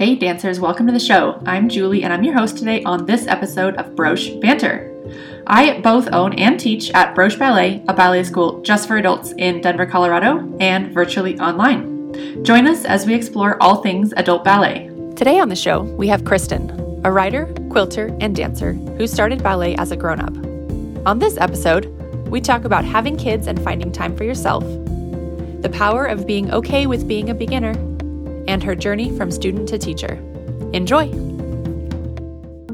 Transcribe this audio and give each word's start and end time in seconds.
Hey, 0.00 0.14
dancers, 0.14 0.58
welcome 0.58 0.86
to 0.86 0.94
the 0.94 0.98
show. 0.98 1.42
I'm 1.44 1.68
Julie, 1.68 2.04
and 2.04 2.10
I'm 2.10 2.24
your 2.24 2.32
host 2.32 2.56
today 2.56 2.82
on 2.84 3.04
this 3.04 3.26
episode 3.26 3.74
of 3.76 3.94
Broche 3.94 4.40
Banter. 4.40 4.90
I 5.46 5.78
both 5.82 6.08
own 6.10 6.32
and 6.38 6.58
teach 6.58 6.90
at 6.92 7.14
Broche 7.14 7.38
Ballet, 7.38 7.84
a 7.86 7.92
ballet 7.92 8.24
school 8.24 8.62
just 8.62 8.88
for 8.88 8.96
adults 8.96 9.34
in 9.36 9.60
Denver, 9.60 9.84
Colorado, 9.84 10.56
and 10.58 10.94
virtually 10.94 11.38
online. 11.38 12.14
Join 12.42 12.66
us 12.66 12.86
as 12.86 13.04
we 13.04 13.12
explore 13.12 13.62
all 13.62 13.82
things 13.82 14.14
adult 14.16 14.42
ballet. 14.42 14.90
Today 15.16 15.38
on 15.38 15.50
the 15.50 15.54
show, 15.54 15.82
we 15.82 16.08
have 16.08 16.24
Kristen, 16.24 16.70
a 17.04 17.12
writer, 17.12 17.44
quilter, 17.68 18.16
and 18.22 18.34
dancer 18.34 18.72
who 18.72 19.06
started 19.06 19.42
ballet 19.42 19.74
as 19.74 19.92
a 19.92 19.98
grown 19.98 20.20
up. 20.20 20.34
On 21.06 21.18
this 21.18 21.36
episode, 21.36 21.88
we 22.30 22.40
talk 22.40 22.64
about 22.64 22.86
having 22.86 23.18
kids 23.18 23.48
and 23.48 23.62
finding 23.62 23.92
time 23.92 24.16
for 24.16 24.24
yourself, 24.24 24.64
the 25.60 25.70
power 25.70 26.06
of 26.06 26.26
being 26.26 26.50
okay 26.54 26.86
with 26.86 27.06
being 27.06 27.28
a 27.28 27.34
beginner, 27.34 27.74
and 28.46 28.62
her 28.62 28.74
journey 28.74 29.16
from 29.16 29.30
student 29.30 29.68
to 29.68 29.78
teacher. 29.78 30.14
Enjoy! 30.72 31.10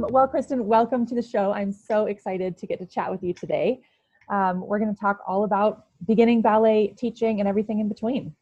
Well, 0.09 0.29
Kristen, 0.29 0.67
welcome 0.67 1.05
to 1.07 1.15
the 1.15 1.23
show. 1.23 1.53
I'm 1.53 1.73
so 1.73 2.07
excited 2.07 2.57
to 2.59 2.67
get 2.67 2.79
to 2.79 2.87
chat 2.87 3.11
with 3.11 3.23
you 3.23 3.35
today. 3.35 3.81
Um, 4.29 4.61
we're 4.61 4.79
going 4.79 4.95
to 4.95 5.01
talk 5.01 5.21
all 5.27 5.45
about 5.45 5.87
beginning 6.07 6.43
ballet, 6.43 6.95
teaching, 6.97 7.41
and 7.41 7.49
everything 7.49 7.81
in 7.81 7.89
between. 7.89 8.35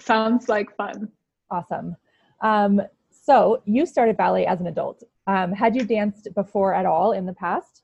Sounds 0.00 0.48
like 0.48 0.76
fun. 0.76 1.08
Awesome. 1.50 1.96
Um, 2.40 2.82
so, 3.10 3.62
you 3.64 3.86
started 3.86 4.16
ballet 4.16 4.46
as 4.46 4.60
an 4.60 4.66
adult. 4.66 5.02
Um, 5.26 5.52
had 5.52 5.74
you 5.74 5.84
danced 5.84 6.28
before 6.34 6.74
at 6.74 6.86
all 6.86 7.12
in 7.12 7.26
the 7.26 7.32
past? 7.32 7.82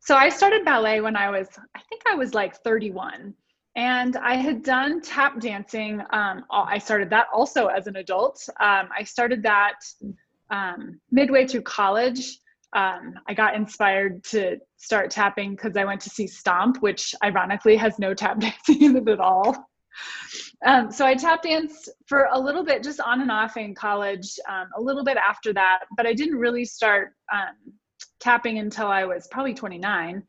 So, 0.00 0.14
I 0.14 0.28
started 0.28 0.64
ballet 0.64 1.00
when 1.00 1.16
I 1.16 1.30
was, 1.30 1.48
I 1.74 1.80
think 1.88 2.02
I 2.08 2.14
was 2.14 2.34
like 2.34 2.56
31. 2.62 3.34
And 3.76 4.16
I 4.16 4.36
had 4.36 4.62
done 4.62 5.02
tap 5.02 5.38
dancing. 5.38 6.00
Um, 6.10 6.44
I 6.50 6.78
started 6.78 7.10
that 7.10 7.26
also 7.32 7.66
as 7.66 7.86
an 7.86 7.96
adult. 7.96 8.42
Um, 8.58 8.88
I 8.96 9.04
started 9.04 9.42
that 9.42 9.80
um, 10.50 10.98
midway 11.10 11.46
through 11.46 11.62
college. 11.62 12.38
Um, 12.72 13.14
I 13.28 13.34
got 13.34 13.54
inspired 13.54 14.24
to 14.24 14.56
start 14.78 15.10
tapping 15.10 15.50
because 15.50 15.76
I 15.76 15.84
went 15.84 16.00
to 16.02 16.10
see 16.10 16.26
Stomp, 16.26 16.78
which 16.80 17.14
ironically 17.22 17.76
has 17.76 17.98
no 17.98 18.14
tap 18.14 18.40
dancing 18.40 18.82
in 18.82 18.96
it 18.96 19.08
at 19.08 19.20
all. 19.20 19.68
Um, 20.64 20.90
so 20.90 21.04
I 21.04 21.14
tap 21.14 21.42
danced 21.42 21.90
for 22.06 22.28
a 22.32 22.40
little 22.40 22.64
bit, 22.64 22.82
just 22.82 23.00
on 23.00 23.20
and 23.20 23.30
off 23.30 23.58
in 23.58 23.74
college, 23.74 24.38
um, 24.48 24.68
a 24.76 24.80
little 24.80 25.04
bit 25.04 25.18
after 25.18 25.52
that, 25.52 25.80
but 25.98 26.06
I 26.06 26.14
didn't 26.14 26.36
really 26.36 26.64
start 26.64 27.12
tapping 28.20 28.58
until 28.58 28.86
I 28.86 29.04
was 29.04 29.28
probably 29.30 29.54
29 29.54 30.22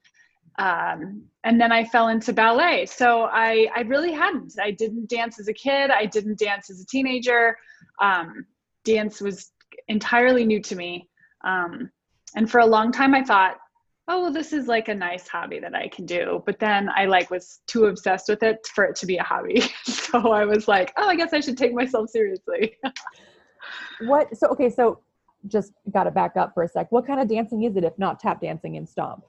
um, 0.58 1.24
and 1.44 1.62
then 1.62 1.72
I 1.72 1.84
fell 1.84 2.08
into 2.08 2.34
ballet. 2.34 2.86
So 2.86 3.24
I, 3.24 3.68
I 3.76 3.82
really 3.82 4.12
hadn't. 4.12 4.54
I 4.62 4.72
didn't 4.72 5.10
dance 5.10 5.40
as 5.40 5.48
a 5.48 5.54
kid. 5.54 5.92
I 5.92 6.06
didn't 6.06 6.40
dance 6.40 6.70
as 6.70 6.82
a 6.82 6.86
teenager. 6.86 7.56
Um, 8.02 8.46
dance 8.84 9.22
was 9.22 9.52
entirely 9.88 10.46
new 10.46 10.62
to 10.62 10.76
me. 10.76 11.10
Um, 11.44 11.92
and 12.36 12.50
for 12.50 12.60
a 12.60 12.66
long 12.66 12.92
time, 12.92 13.14
I 13.14 13.24
thought, 13.24 13.58
oh, 14.08 14.24
well, 14.24 14.32
this 14.32 14.52
is 14.52 14.68
like 14.68 14.88
a 14.88 14.96
nice 14.96 15.28
hobby 15.28 15.60
that 15.60 15.76
I 15.76 15.90
can 15.90 16.06
do. 16.06 16.42
But 16.46 16.60
then 16.60 16.90
I 16.96 17.06
like 17.06 17.30
was 17.30 17.60
too 17.68 17.86
obsessed 17.86 18.28
with 18.30 18.42
it 18.42 18.66
for 18.74 18.86
it 18.86 18.96
to 18.98 19.06
be 19.06 19.18
a 19.18 19.24
hobby. 19.24 19.62
so 19.84 20.32
I 20.32 20.46
was 20.46 20.68
like, 20.68 20.92
oh, 20.98 21.08
I 21.08 21.16
guess 21.16 21.34
I 21.34 21.40
should 21.40 21.58
take 21.58 21.74
myself 21.74 22.10
seriously. 22.10 22.78
what? 24.02 24.36
So 24.36 24.48
okay, 24.48 24.70
so 24.70 25.02
just 25.48 25.74
got 25.92 26.06
to 26.06 26.12
back 26.12 26.36
up 26.36 26.54
for 26.54 26.64
a 26.64 26.68
sec. 26.68 26.92
What 26.92 27.06
kind 27.06 27.20
of 27.20 27.28
dancing 27.28 27.64
is 27.64 27.76
it 27.76 27.84
if 27.84 27.98
not 28.00 28.20
tap 28.20 28.42
dancing 28.42 28.76
and 28.76 28.90
stomp? 28.90 29.24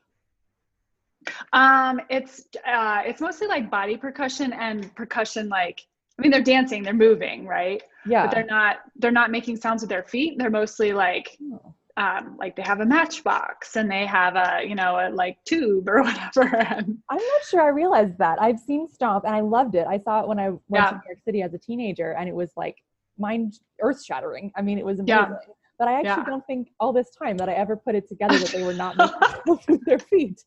Um, 1.52 2.00
it's 2.10 2.44
uh, 2.66 3.02
it's 3.04 3.20
mostly 3.20 3.46
like 3.46 3.70
body 3.70 3.96
percussion 3.96 4.52
and 4.52 4.94
percussion. 4.94 5.48
Like, 5.48 5.86
I 6.18 6.22
mean, 6.22 6.30
they're 6.30 6.42
dancing, 6.42 6.82
they're 6.82 6.94
moving, 6.94 7.46
right? 7.46 7.82
Yeah. 8.06 8.26
But 8.26 8.34
they're 8.34 8.46
not 8.46 8.76
they're 8.96 9.10
not 9.10 9.30
making 9.30 9.56
sounds 9.56 9.82
with 9.82 9.90
their 9.90 10.02
feet. 10.02 10.38
They're 10.38 10.50
mostly 10.50 10.92
like, 10.92 11.36
oh. 11.52 11.74
um, 11.96 12.36
like 12.38 12.56
they 12.56 12.62
have 12.62 12.80
a 12.80 12.86
matchbox 12.86 13.76
and 13.76 13.90
they 13.90 14.06
have 14.06 14.36
a 14.36 14.62
you 14.66 14.74
know 14.74 14.96
a 14.98 15.10
like 15.10 15.38
tube 15.44 15.88
or 15.88 16.02
whatever. 16.02 16.56
I'm 16.56 17.00
not 17.10 17.44
sure 17.48 17.62
I 17.62 17.68
realized 17.68 18.18
that. 18.18 18.40
I've 18.40 18.58
seen 18.60 18.88
Stomp 18.88 19.24
and 19.24 19.34
I 19.34 19.40
loved 19.40 19.74
it. 19.74 19.86
I 19.86 19.98
saw 19.98 20.20
it 20.20 20.28
when 20.28 20.38
I 20.38 20.50
went 20.50 20.62
yeah. 20.70 20.90
to 20.90 20.94
New 20.96 21.02
York 21.08 21.20
City 21.24 21.42
as 21.42 21.54
a 21.54 21.58
teenager, 21.58 22.12
and 22.12 22.28
it 22.28 22.34
was 22.34 22.50
like 22.56 22.76
mind 23.18 23.54
earth 23.80 24.04
shattering. 24.04 24.52
I 24.56 24.62
mean, 24.62 24.78
it 24.78 24.84
was 24.84 25.00
amazing. 25.00 25.16
Yeah 25.30 25.54
but 25.78 25.86
I 25.86 25.94
actually 25.94 26.08
yeah. 26.08 26.24
don't 26.24 26.46
think 26.46 26.70
all 26.80 26.92
this 26.92 27.10
time 27.10 27.36
that 27.36 27.48
I 27.48 27.52
ever 27.52 27.76
put 27.76 27.94
it 27.94 28.08
together 28.08 28.36
that 28.36 28.48
they 28.48 28.64
were 28.64 28.74
not 28.74 28.96
with 29.46 29.84
their 29.84 30.00
feet. 30.00 30.42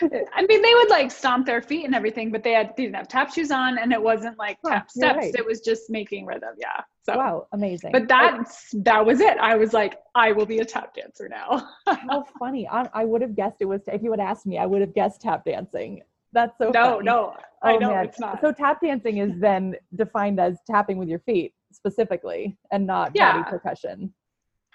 I 0.00 0.46
mean, 0.48 0.62
they 0.62 0.74
would 0.74 0.90
like 0.90 1.10
stomp 1.10 1.44
their 1.44 1.60
feet 1.60 1.84
and 1.84 1.94
everything, 1.94 2.30
but 2.30 2.44
they 2.44 2.52
had 2.52 2.72
they 2.76 2.84
didn't 2.84 2.94
have 2.94 3.08
tap 3.08 3.34
shoes 3.34 3.50
on, 3.50 3.78
and 3.78 3.92
it 3.92 4.00
wasn't 4.00 4.38
like 4.38 4.58
huh, 4.64 4.70
tap 4.70 4.90
steps. 4.90 5.16
Right. 5.16 5.34
It 5.34 5.44
was 5.44 5.60
just 5.60 5.90
making 5.90 6.24
rhythm. 6.24 6.54
Yeah. 6.58 6.82
So 7.02 7.16
wow, 7.16 7.48
amazing. 7.52 7.90
But 7.92 8.06
that's 8.06 8.70
that 8.84 9.04
was 9.04 9.20
it. 9.20 9.36
I 9.38 9.56
was 9.56 9.72
like, 9.72 9.98
I 10.14 10.30
will 10.30 10.46
be 10.46 10.58
a 10.58 10.64
tap 10.64 10.94
dancer 10.94 11.28
now. 11.28 11.68
How 11.86 12.24
funny! 12.38 12.68
I, 12.68 12.88
I 12.94 13.04
would 13.04 13.22
have 13.22 13.34
guessed 13.34 13.56
it 13.60 13.66
was. 13.66 13.80
If 13.88 14.02
you 14.02 14.12
had 14.12 14.20
asked 14.20 14.46
me, 14.46 14.56
I 14.58 14.66
would 14.66 14.82
have 14.82 14.94
guessed 14.94 15.20
tap 15.20 15.44
dancing. 15.44 16.02
That's 16.32 16.56
so. 16.58 16.70
No, 16.70 16.96
funny. 16.96 17.04
no, 17.04 17.34
I 17.62 17.74
oh, 17.74 17.78
know 17.78 17.90
man. 17.90 18.04
it's 18.04 18.20
not. 18.20 18.40
So 18.40 18.52
tap 18.52 18.80
dancing 18.80 19.18
is 19.18 19.32
then 19.40 19.74
defined 19.96 20.38
as 20.38 20.58
tapping 20.64 20.96
with 20.96 21.08
your 21.08 21.20
feet 21.20 21.54
specifically, 21.72 22.56
and 22.70 22.86
not 22.86 23.10
yeah. 23.14 23.42
body 23.42 23.50
percussion 23.50 24.12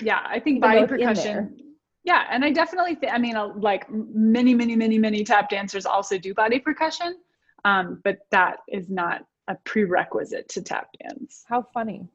yeah 0.01 0.21
i 0.27 0.39
think 0.39 0.61
body 0.61 0.85
percussion. 0.85 1.57
Yeah 2.03 2.25
and 2.31 2.43
i 2.43 2.51
definitely 2.51 2.95
think 2.95 3.13
i 3.13 3.17
mean 3.17 3.35
like 3.57 3.85
many 3.89 4.53
many 4.53 4.75
many 4.75 4.97
many 4.97 5.23
tap 5.23 5.49
dancers 5.49 5.85
also 5.85 6.17
do 6.17 6.33
body 6.33 6.59
percussion 6.59 7.17
um, 7.63 8.01
but 8.03 8.19
that 8.31 8.57
is 8.67 8.89
not 8.89 9.25
a 9.47 9.55
prerequisite 9.65 10.49
to 10.49 10.61
tap 10.61 10.89
dance. 11.01 11.43
How 11.47 11.65
funny. 11.73 12.07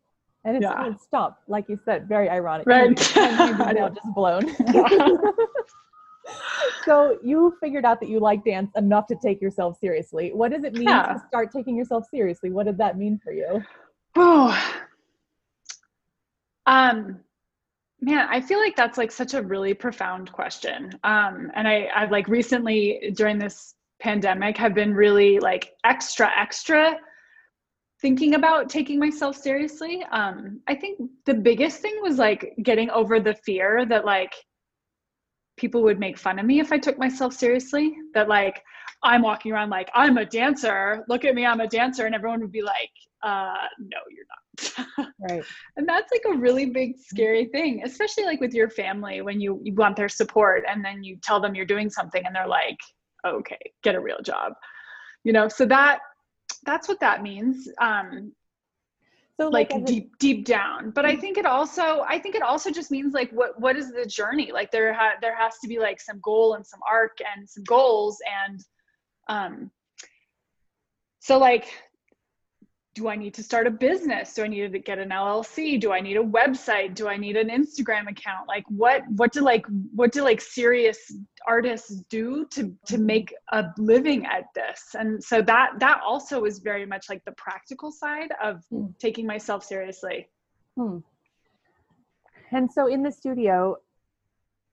And 0.44 0.56
it's, 0.56 0.62
yeah. 0.62 0.94
stop 0.96 1.42
like 1.48 1.68
you 1.68 1.78
said 1.84 2.08
very 2.08 2.28
ironic. 2.28 2.66
Right. 2.66 3.12
I 3.16 3.72
know. 3.72 3.88
just 3.88 4.14
blown. 4.14 4.54
So 6.84 7.18
you 7.22 7.56
figured 7.60 7.84
out 7.84 8.00
that 8.00 8.08
you 8.08 8.18
like 8.18 8.44
dance 8.44 8.72
enough 8.76 9.06
to 9.08 9.16
take 9.16 9.40
yourself 9.40 9.78
seriously. 9.78 10.32
What 10.32 10.50
does 10.50 10.64
it 10.64 10.72
mean 10.72 10.88
yeah. 10.88 11.12
to 11.12 11.22
start 11.28 11.52
taking 11.52 11.76
yourself 11.76 12.04
seriously? 12.10 12.50
What 12.50 12.66
did 12.66 12.78
that 12.78 12.98
mean 12.98 13.20
for 13.22 13.32
you? 13.32 13.62
Oh 14.16 14.82
um 16.66 17.20
Man, 18.06 18.28
I 18.30 18.40
feel 18.40 18.60
like 18.60 18.76
that's 18.76 18.98
like 18.98 19.10
such 19.10 19.34
a 19.34 19.42
really 19.42 19.74
profound 19.74 20.30
question. 20.30 20.92
Um, 21.02 21.50
and 21.56 21.66
I, 21.66 21.88
I 21.92 22.04
like 22.04 22.28
recently 22.28 23.12
during 23.16 23.36
this 23.36 23.74
pandemic 23.98 24.56
have 24.58 24.74
been 24.74 24.94
really 24.94 25.40
like 25.40 25.72
extra, 25.84 26.30
extra 26.38 26.96
thinking 28.00 28.34
about 28.36 28.70
taking 28.70 29.00
myself 29.00 29.34
seriously. 29.34 30.04
Um, 30.12 30.60
I 30.68 30.76
think 30.76 31.00
the 31.24 31.34
biggest 31.34 31.80
thing 31.80 31.98
was 32.00 32.16
like 32.16 32.54
getting 32.62 32.90
over 32.90 33.18
the 33.18 33.34
fear 33.34 33.84
that 33.86 34.04
like 34.04 34.32
people 35.56 35.82
would 35.82 35.98
make 35.98 36.16
fun 36.16 36.38
of 36.38 36.46
me 36.46 36.60
if 36.60 36.70
I 36.70 36.78
took 36.78 36.98
myself 36.98 37.34
seriously. 37.34 37.92
That 38.14 38.28
like 38.28 38.62
I'm 39.02 39.22
walking 39.22 39.50
around 39.50 39.70
like 39.70 39.90
I'm 39.94 40.16
a 40.18 40.24
dancer. 40.24 41.04
Look 41.08 41.24
at 41.24 41.34
me, 41.34 41.44
I'm 41.44 41.60
a 41.60 41.66
dancer, 41.66 42.06
and 42.06 42.14
everyone 42.14 42.40
would 42.40 42.52
be 42.52 42.62
like, 42.62 42.92
uh, 43.22 43.66
"No, 43.78 43.98
you're 44.10 44.26
not." 44.28 45.08
right. 45.30 45.44
And 45.76 45.88
that's 45.88 46.10
like 46.10 46.22
a 46.34 46.38
really 46.38 46.66
big 46.66 46.98
scary 46.98 47.46
thing 47.46 47.82
especially 47.84 48.24
like 48.24 48.40
with 48.40 48.54
your 48.54 48.70
family 48.70 49.20
when 49.20 49.40
you 49.40 49.60
you 49.62 49.74
want 49.74 49.96
their 49.96 50.08
support 50.08 50.64
and 50.68 50.84
then 50.84 51.04
you 51.04 51.18
tell 51.22 51.40
them 51.40 51.54
you're 51.54 51.66
doing 51.66 51.90
something 51.90 52.24
and 52.24 52.34
they're 52.34 52.48
like 52.48 52.78
okay 53.26 53.58
get 53.82 53.94
a 53.94 54.00
real 54.00 54.20
job. 54.22 54.52
You 55.24 55.32
know 55.32 55.48
so 55.48 55.66
that 55.66 55.98
that's 56.64 56.88
what 56.88 57.00
that 57.00 57.22
means 57.22 57.68
um 57.80 58.32
so 59.38 59.48
like, 59.48 59.70
like 59.70 59.84
deep 59.84 60.12
a- 60.14 60.18
deep 60.18 60.46
down. 60.46 60.90
But 60.90 61.04
i 61.04 61.14
think 61.14 61.36
it 61.36 61.44
also 61.46 62.04
i 62.08 62.18
think 62.18 62.34
it 62.34 62.42
also 62.42 62.70
just 62.70 62.90
means 62.90 63.12
like 63.12 63.30
what 63.32 63.60
what 63.60 63.76
is 63.76 63.92
the 63.92 64.06
journey? 64.06 64.50
Like 64.52 64.70
there 64.70 64.94
ha- 64.94 65.16
there 65.20 65.36
has 65.36 65.58
to 65.58 65.68
be 65.68 65.78
like 65.78 66.00
some 66.00 66.20
goal 66.20 66.54
and 66.54 66.66
some 66.66 66.80
arc 66.90 67.18
and 67.36 67.48
some 67.48 67.64
goals 67.64 68.18
and 68.46 68.60
um 69.28 69.70
so 71.20 71.38
like 71.38 71.66
do 72.96 73.08
I 73.08 73.14
need 73.14 73.34
to 73.34 73.42
start 73.42 73.66
a 73.66 73.70
business? 73.70 74.32
Do 74.32 74.42
I 74.42 74.48
need 74.48 74.72
to 74.72 74.78
get 74.78 74.98
an 74.98 75.10
LLC? 75.10 75.78
Do 75.78 75.92
I 75.92 76.00
need 76.00 76.16
a 76.16 76.24
website? 76.24 76.94
Do 76.94 77.08
I 77.08 77.18
need 77.18 77.36
an 77.36 77.50
Instagram 77.50 78.08
account? 78.08 78.48
Like 78.48 78.64
what 78.68 79.02
what 79.16 79.32
do 79.32 79.42
like 79.42 79.66
what 79.94 80.12
do 80.12 80.22
like 80.22 80.40
serious 80.40 81.12
artists 81.46 81.90
do 82.08 82.46
to 82.52 82.74
to 82.86 82.94
mm-hmm. 82.94 83.06
make 83.06 83.34
a 83.52 83.66
living 83.76 84.24
at 84.24 84.44
this? 84.54 84.96
And 84.98 85.22
so 85.22 85.42
that 85.42 85.72
that 85.78 86.00
also 86.04 86.44
is 86.44 86.58
very 86.58 86.86
much 86.86 87.10
like 87.10 87.22
the 87.26 87.32
practical 87.32 87.92
side 87.92 88.32
of 88.42 88.64
hmm. 88.70 88.86
taking 88.98 89.26
myself 89.26 89.62
seriously. 89.62 90.28
Hmm. 90.74 90.98
And 92.52 92.72
so 92.72 92.86
in 92.86 93.02
the 93.02 93.12
studio, 93.12 93.76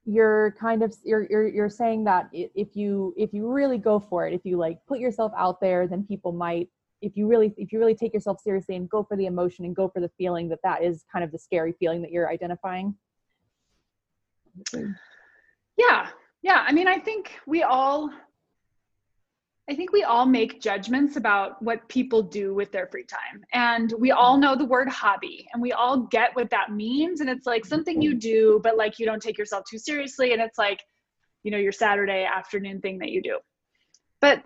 you're 0.05 0.55
kind 0.57 0.81
of 0.81 0.95
you're, 1.03 1.27
you're 1.29 1.47
you're 1.49 1.69
saying 1.69 2.05
that 2.05 2.29
if 2.31 2.77
you 2.77 3.13
if 3.17 3.33
you 3.33 3.51
really 3.51 3.77
go 3.77 3.99
for 3.99 4.25
it, 4.25 4.33
if 4.33 4.45
you 4.45 4.55
like 4.55 4.77
put 4.87 4.99
yourself 4.99 5.33
out 5.37 5.59
there, 5.59 5.87
then 5.87 6.05
people 6.05 6.31
might 6.31 6.69
if 7.03 7.17
you 7.17 7.27
really 7.27 7.53
if 7.57 7.71
you 7.71 7.79
really 7.79 7.95
take 7.95 8.13
yourself 8.13 8.39
seriously 8.39 8.75
and 8.75 8.89
go 8.89 9.03
for 9.03 9.17
the 9.17 9.25
emotion 9.25 9.65
and 9.65 9.75
go 9.75 9.89
for 9.89 9.99
the 9.99 10.09
feeling 10.17 10.47
that 10.49 10.59
that 10.63 10.81
is 10.81 11.03
kind 11.11 11.23
of 11.23 11.31
the 11.31 11.37
scary 11.37 11.73
feeling 11.79 12.01
that 12.01 12.11
you're 12.11 12.29
identifying 12.29 12.95
yeah 15.77 16.07
yeah 16.41 16.63
i 16.67 16.71
mean 16.71 16.87
i 16.87 16.97
think 16.97 17.39
we 17.45 17.61
all 17.63 18.09
I 19.69 19.75
think 19.75 19.93
we 19.93 20.03
all 20.03 20.25
make 20.25 20.61
judgments 20.61 21.15
about 21.15 21.61
what 21.61 21.87
people 21.87 22.21
do 22.21 22.53
with 22.53 22.73
their 22.73 22.87
free 22.87 23.05
time. 23.05 23.45
And 23.53 23.93
we 23.97 24.11
all 24.11 24.37
know 24.37 24.57
the 24.57 24.65
word 24.65 24.89
hobby 24.89 25.47
and 25.53 25.61
we 25.61 25.71
all 25.71 25.99
get 25.99 26.35
what 26.35 26.49
that 26.49 26.73
means. 26.73 27.21
And 27.21 27.29
it's 27.29 27.47
like 27.47 27.65
something 27.65 28.01
you 28.01 28.13
do, 28.13 28.59
but 28.61 28.75
like 28.75 28.99
you 28.99 29.05
don't 29.05 29.21
take 29.21 29.37
yourself 29.37 29.63
too 29.69 29.77
seriously. 29.77 30.33
And 30.33 30.41
it's 30.41 30.57
like, 30.57 30.81
you 31.43 31.51
know, 31.51 31.57
your 31.57 31.71
Saturday 31.71 32.25
afternoon 32.25 32.81
thing 32.81 32.99
that 32.99 33.11
you 33.11 33.21
do. 33.21 33.39
But 34.19 34.43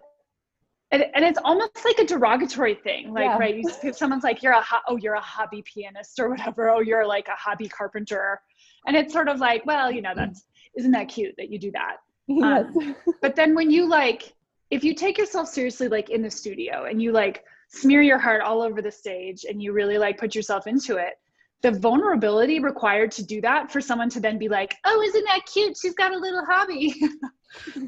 and, 0.91 1.05
and 1.13 1.25
it's 1.25 1.39
almost 1.43 1.83
like 1.83 1.99
a 1.99 2.05
derogatory 2.05 2.75
thing 2.75 3.13
like 3.13 3.25
yeah. 3.25 3.37
right 3.37 3.55
you, 3.55 3.93
someone's 3.93 4.23
like 4.23 4.41
you're 4.41 4.53
a 4.53 4.61
ho- 4.61 4.79
oh 4.87 4.97
you're 4.97 5.15
a 5.15 5.21
hobby 5.21 5.61
pianist 5.63 6.19
or 6.19 6.29
whatever 6.29 6.69
oh 6.69 6.79
you're 6.79 7.05
like 7.05 7.27
a 7.27 7.35
hobby 7.35 7.67
carpenter 7.67 8.39
and 8.85 8.95
it's 8.95 9.13
sort 9.13 9.27
of 9.27 9.39
like 9.39 9.65
well 9.65 9.91
you 9.91 10.01
know 10.01 10.13
that's 10.15 10.45
isn't 10.77 10.91
that 10.91 11.07
cute 11.07 11.33
that 11.37 11.49
you 11.49 11.59
do 11.59 11.71
that 11.71 11.97
yes. 12.27 12.65
Um, 12.75 12.95
but 13.21 13.35
then 13.35 13.53
when 13.55 13.69
you 13.69 13.87
like 13.87 14.33
if 14.69 14.83
you 14.83 14.93
take 14.93 15.17
yourself 15.17 15.47
seriously 15.47 15.87
like 15.87 16.09
in 16.09 16.21
the 16.21 16.31
studio 16.31 16.85
and 16.85 17.01
you 17.01 17.11
like 17.11 17.43
smear 17.69 18.01
your 18.01 18.17
heart 18.17 18.41
all 18.41 18.61
over 18.61 18.81
the 18.81 18.91
stage 18.91 19.45
and 19.47 19.61
you 19.61 19.73
really 19.73 19.97
like 19.97 20.17
put 20.17 20.35
yourself 20.35 20.67
into 20.67 20.97
it 20.97 21.15
the 21.63 21.71
vulnerability 21.71 22.59
required 22.59 23.11
to 23.11 23.25
do 23.25 23.41
that 23.41 23.71
for 23.71 23.81
someone 23.81 24.09
to 24.09 24.19
then 24.19 24.37
be 24.37 24.47
like 24.47 24.75
oh 24.85 25.01
isn't 25.01 25.25
that 25.25 25.41
cute? 25.51 25.77
She's 25.81 25.95
got 25.95 26.13
a 26.13 26.17
little 26.17 26.45
hobby. 26.45 26.95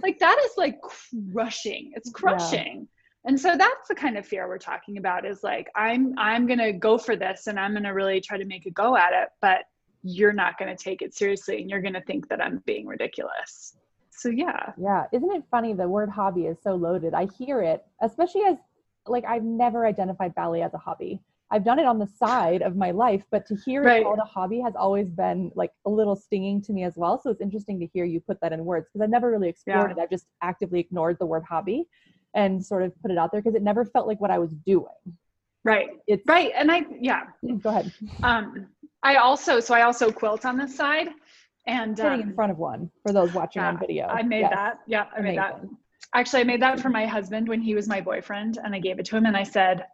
Like 0.02 0.20
that 0.20 0.40
is 0.46 0.52
like 0.58 0.80
crushing. 1.34 1.92
It's 1.94 2.10
crushing. 2.10 2.88
Yeah. 2.88 3.30
and 3.30 3.40
so 3.40 3.58
that's 3.58 3.90
the 3.90 3.94
kind 3.94 4.18
of 4.18 4.26
fear 4.26 4.48
we're 4.48 4.58
talking 4.58 4.98
about 4.98 5.26
is 5.26 5.44
like 5.44 5.68
i'm 5.76 6.14
i'm 6.18 6.48
gonna 6.48 6.72
go 6.72 6.98
for 6.98 7.18
this 7.18 7.48
and 7.48 7.60
i'm 7.60 7.74
gonna 7.74 7.94
really 7.94 8.22
try 8.22 8.38
to 8.38 8.46
make 8.46 8.66
a 8.66 8.72
go 8.72 8.96
at 8.96 9.12
it 9.12 9.28
but 9.42 9.66
you're 10.02 10.34
not 10.34 10.58
gonna 10.58 10.78
take 10.78 11.02
it 11.02 11.14
seriously 11.14 11.60
and 11.62 11.70
you're 11.70 11.82
gonna 11.82 12.02
think 12.08 12.28
that 12.30 12.42
i'm 12.42 12.64
being 12.66 12.88
ridiculous. 12.88 13.76
So 14.12 14.30
yeah. 14.30 14.74
Yeah. 14.78 15.06
Isn't 15.14 15.32
it 15.34 15.44
funny? 15.52 15.74
The 15.74 15.88
word 15.88 16.10
hobby 16.10 16.46
is 16.48 16.58
so 16.64 16.76
loaded. 16.76 17.14
I 17.14 17.28
hear 17.38 17.62
it 17.62 17.86
especially 18.02 18.44
as 18.44 18.58
like 19.08 19.26
i've 19.26 19.44
never 19.44 19.86
identified 19.86 20.34
ballet 20.36 20.62
as 20.62 20.74
a 20.74 20.78
hobby 20.78 21.22
I've 21.52 21.64
done 21.64 21.80
it 21.80 21.86
on 21.86 21.98
the 21.98 22.08
side 22.08 22.62
of 22.62 22.76
my 22.76 22.92
life, 22.92 23.24
but 23.32 23.46
to 23.48 23.56
hear 23.56 23.82
right. 23.84 24.02
it 24.02 24.04
called 24.04 24.20
a 24.20 24.26
hobby 24.26 24.60
has 24.60 24.76
always 24.76 25.10
been 25.10 25.52
like 25.56 25.72
a 25.86 25.90
little 25.90 26.16
stinging 26.16 26.62
to 26.64 26.74
me 26.74 26.84
as 26.84 26.96
well. 26.96 27.20
So 27.22 27.32
it's 27.32 27.42
interesting 27.42 27.80
to 27.80 27.88
hear 27.88 28.06
you 28.06 28.20
put 28.20 28.40
that 28.42 28.54
in 28.54 28.64
words 28.66 28.88
because 28.88 29.04
I've 29.04 29.10
never 29.10 29.32
really 29.32 29.50
explored 29.50 29.90
yeah. 29.90 29.98
it. 29.98 30.04
I've 30.04 30.12
just 30.12 30.28
actively 30.42 30.80
ignored 30.80 31.18
the 31.20 31.26
word 31.26 31.44
hobby 31.50 31.88
and 32.36 32.64
sort 32.64 32.84
of 32.84 32.94
put 33.02 33.10
it 33.10 33.18
out 33.18 33.32
there 33.32 33.42
because 33.42 33.56
it 33.56 33.64
never 33.64 33.84
felt 33.84 34.08
like 34.08 34.22
what 34.22 34.30
I 34.30 34.38
was 34.38 34.52
doing. 34.66 34.86
Right. 35.64 35.90
It's 36.08 36.26
right. 36.28 36.52
And 36.56 36.72
I 36.72 36.86
yeah. 37.00 37.24
Go 37.62 37.70
ahead. 37.70 37.92
Um 38.24 38.68
I 39.02 39.16
also 39.16 39.60
so 39.60 39.74
I 39.74 39.82
also 39.82 40.12
quilt 40.12 40.46
on 40.46 40.58
this 40.58 40.76
side 40.76 41.10
and 41.66 41.98
sitting 41.98 42.22
um, 42.22 42.30
in 42.30 42.34
front 42.34 42.52
of 42.52 42.58
one 42.58 42.92
for 43.04 43.12
those 43.12 43.34
watching 43.34 43.62
yeah, 43.62 43.70
on 43.70 43.80
video. 43.80 44.08
I 44.08 44.22
made 44.22 44.42
yes. 44.42 44.52
that. 44.54 44.80
Yeah, 44.88 45.06
I 45.16 45.20
Amazing. 45.20 45.24
made 45.24 45.38
that. 45.38 45.62
Actually, 46.14 46.42
I 46.42 46.44
made 46.46 46.62
that 46.62 46.80
for 46.80 46.90
my 46.90 47.06
husband 47.06 47.48
when 47.48 47.62
he 47.62 47.76
was 47.76 47.88
my 47.88 48.02
boyfriend 48.02 48.58
and 48.64 48.74
I 48.74 48.80
gave 48.80 49.00
it 49.00 49.06
to 49.08 49.18
him 49.18 49.26
and 49.26 49.38
I 49.38 49.44
said, 49.44 49.86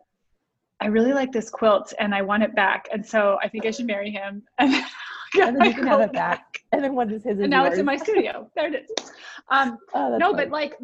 I 0.81 0.87
really 0.87 1.13
like 1.13 1.31
this 1.31 1.49
quilt 1.49 1.93
and 1.99 2.13
I 2.13 2.21
want 2.21 2.43
it 2.43 2.55
back. 2.55 2.87
And 2.91 3.05
so 3.05 3.37
I 3.41 3.47
think 3.47 3.65
I 3.65 3.71
should 3.71 3.87
marry 3.87 4.11
him. 4.11 4.43
And, 5.37 5.47
and 5.49 5.59
then 5.59 5.67
you 5.67 5.73
can 5.73 5.87
have 5.87 5.99
it 5.99 6.13
back. 6.13 6.53
back. 6.53 6.63
And 6.71 6.81
then 6.81 6.95
what 6.95 7.11
is 7.11 7.23
his? 7.23 7.39
And 7.39 7.49
now 7.49 7.63
yours. 7.63 7.73
it's 7.73 7.79
in 7.79 7.85
my 7.85 7.97
studio. 7.97 8.49
There 8.55 8.73
it 8.73 8.85
is. 8.89 9.11
Um, 9.49 9.77
oh, 9.93 10.17
no, 10.17 10.31
funny. 10.31 10.45
but 10.45 10.49
like 10.49 10.75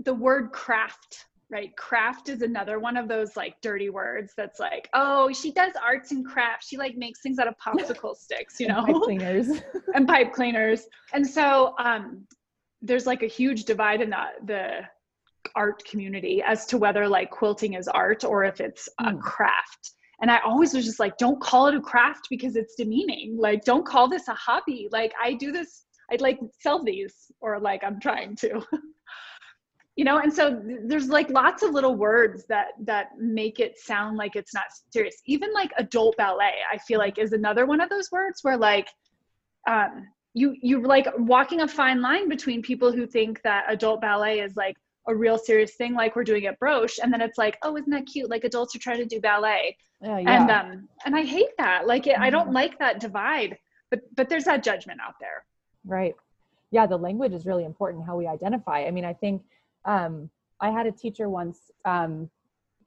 the 0.00 0.12
word 0.12 0.52
craft, 0.52 1.24
right? 1.48 1.74
Craft 1.74 2.28
is 2.28 2.42
another 2.42 2.78
one 2.78 2.98
of 2.98 3.08
those 3.08 3.38
like 3.38 3.58
dirty 3.62 3.88
words 3.88 4.34
that's 4.36 4.60
like, 4.60 4.90
oh, 4.92 5.32
she 5.32 5.50
does 5.50 5.72
arts 5.82 6.10
and 6.10 6.26
crafts. 6.26 6.68
She 6.68 6.76
like 6.76 6.98
makes 6.98 7.22
things 7.22 7.38
out 7.38 7.48
of 7.48 7.54
popsicle 7.56 8.14
sticks, 8.18 8.60
you 8.60 8.68
know? 8.68 8.84
pipe 8.84 8.96
cleaners. 9.02 9.62
and 9.94 10.06
pipe 10.06 10.34
cleaners. 10.34 10.86
And 11.14 11.26
so 11.26 11.74
um, 11.78 12.26
there's 12.82 13.06
like 13.06 13.22
a 13.22 13.28
huge 13.28 13.64
divide 13.64 14.02
in 14.02 14.10
that 14.10 14.46
the 14.46 14.80
art 15.54 15.84
community 15.84 16.42
as 16.46 16.66
to 16.66 16.78
whether 16.78 17.08
like 17.08 17.30
quilting 17.30 17.74
is 17.74 17.88
art 17.88 18.24
or 18.24 18.44
if 18.44 18.60
it's 18.60 18.88
a 19.00 19.10
hmm. 19.10 19.18
craft. 19.18 19.92
And 20.20 20.30
i 20.30 20.38
always 20.44 20.74
was 20.74 20.84
just 20.84 21.00
like 21.00 21.16
don't 21.16 21.40
call 21.40 21.68
it 21.68 21.74
a 21.74 21.80
craft 21.80 22.26
because 22.30 22.56
it's 22.56 22.74
demeaning. 22.74 23.36
Like 23.38 23.64
don't 23.64 23.86
call 23.86 24.08
this 24.08 24.28
a 24.28 24.34
hobby. 24.34 24.88
Like 24.90 25.12
i 25.22 25.34
do 25.34 25.52
this 25.52 25.84
i'd 26.10 26.20
like 26.20 26.38
sell 26.60 26.82
these 26.82 27.30
or 27.40 27.60
like 27.60 27.82
i'm 27.84 28.00
trying 28.00 28.36
to. 28.36 28.62
You 29.96 30.04
know 30.04 30.18
and 30.18 30.32
so 30.32 30.62
there's 30.86 31.08
like 31.08 31.28
lots 31.28 31.64
of 31.64 31.72
little 31.72 31.96
words 31.96 32.44
that 32.48 32.66
that 32.84 33.18
make 33.18 33.58
it 33.58 33.76
sound 33.80 34.16
like 34.16 34.36
it's 34.36 34.54
not 34.54 34.66
serious. 34.92 35.16
Even 35.26 35.52
like 35.52 35.72
adult 35.76 36.16
ballet 36.16 36.54
i 36.72 36.78
feel 36.78 37.00
like 37.00 37.18
is 37.18 37.32
another 37.32 37.66
one 37.66 37.80
of 37.80 37.90
those 37.90 38.08
words 38.12 38.38
where 38.44 38.56
like 38.56 38.86
um 39.68 40.06
you 40.34 40.54
you 40.62 40.82
like 40.82 41.06
walking 41.18 41.62
a 41.62 41.68
fine 41.68 42.00
line 42.00 42.28
between 42.28 42.62
people 42.62 42.92
who 42.92 43.06
think 43.06 43.40
that 43.42 43.64
adult 43.68 44.00
ballet 44.00 44.40
is 44.40 44.54
like 44.56 44.76
a 45.08 45.14
real 45.14 45.38
serious 45.38 45.74
thing 45.74 45.94
like 45.94 46.14
we're 46.14 46.24
doing 46.24 46.46
at 46.46 46.58
Broche 46.60 46.98
and 47.02 47.12
then 47.12 47.20
it's 47.20 47.38
like 47.38 47.58
oh 47.62 47.76
isn't 47.76 47.90
that 47.90 48.06
cute? 48.06 48.30
Like 48.30 48.44
adults 48.44 48.76
are 48.76 48.78
trying 48.78 48.98
to 48.98 49.06
do 49.06 49.20
ballet. 49.20 49.76
Yeah, 50.02 50.18
yeah. 50.18 50.42
and 50.42 50.50
um 50.50 50.88
and 51.04 51.16
I 51.16 51.22
hate 51.22 51.56
that. 51.58 51.86
Like 51.86 52.06
it, 52.06 52.14
mm-hmm. 52.14 52.22
I 52.22 52.30
don't 52.30 52.46
mm-hmm. 52.46 52.54
like 52.54 52.78
that 52.78 53.00
divide 53.00 53.58
but 53.90 54.00
but 54.14 54.28
there's 54.28 54.44
that 54.44 54.62
judgment 54.62 55.00
out 55.04 55.14
there. 55.20 55.44
Right. 55.84 56.14
Yeah 56.70 56.86
the 56.86 56.96
language 56.96 57.32
is 57.32 57.46
really 57.46 57.64
important 57.64 58.04
how 58.06 58.16
we 58.16 58.26
identify. 58.26 58.84
I 58.84 58.90
mean 58.90 59.04
I 59.04 59.14
think 59.14 59.42
um 59.84 60.30
I 60.60 60.70
had 60.70 60.86
a 60.86 60.92
teacher 60.92 61.28
once 61.28 61.70
um 61.84 62.30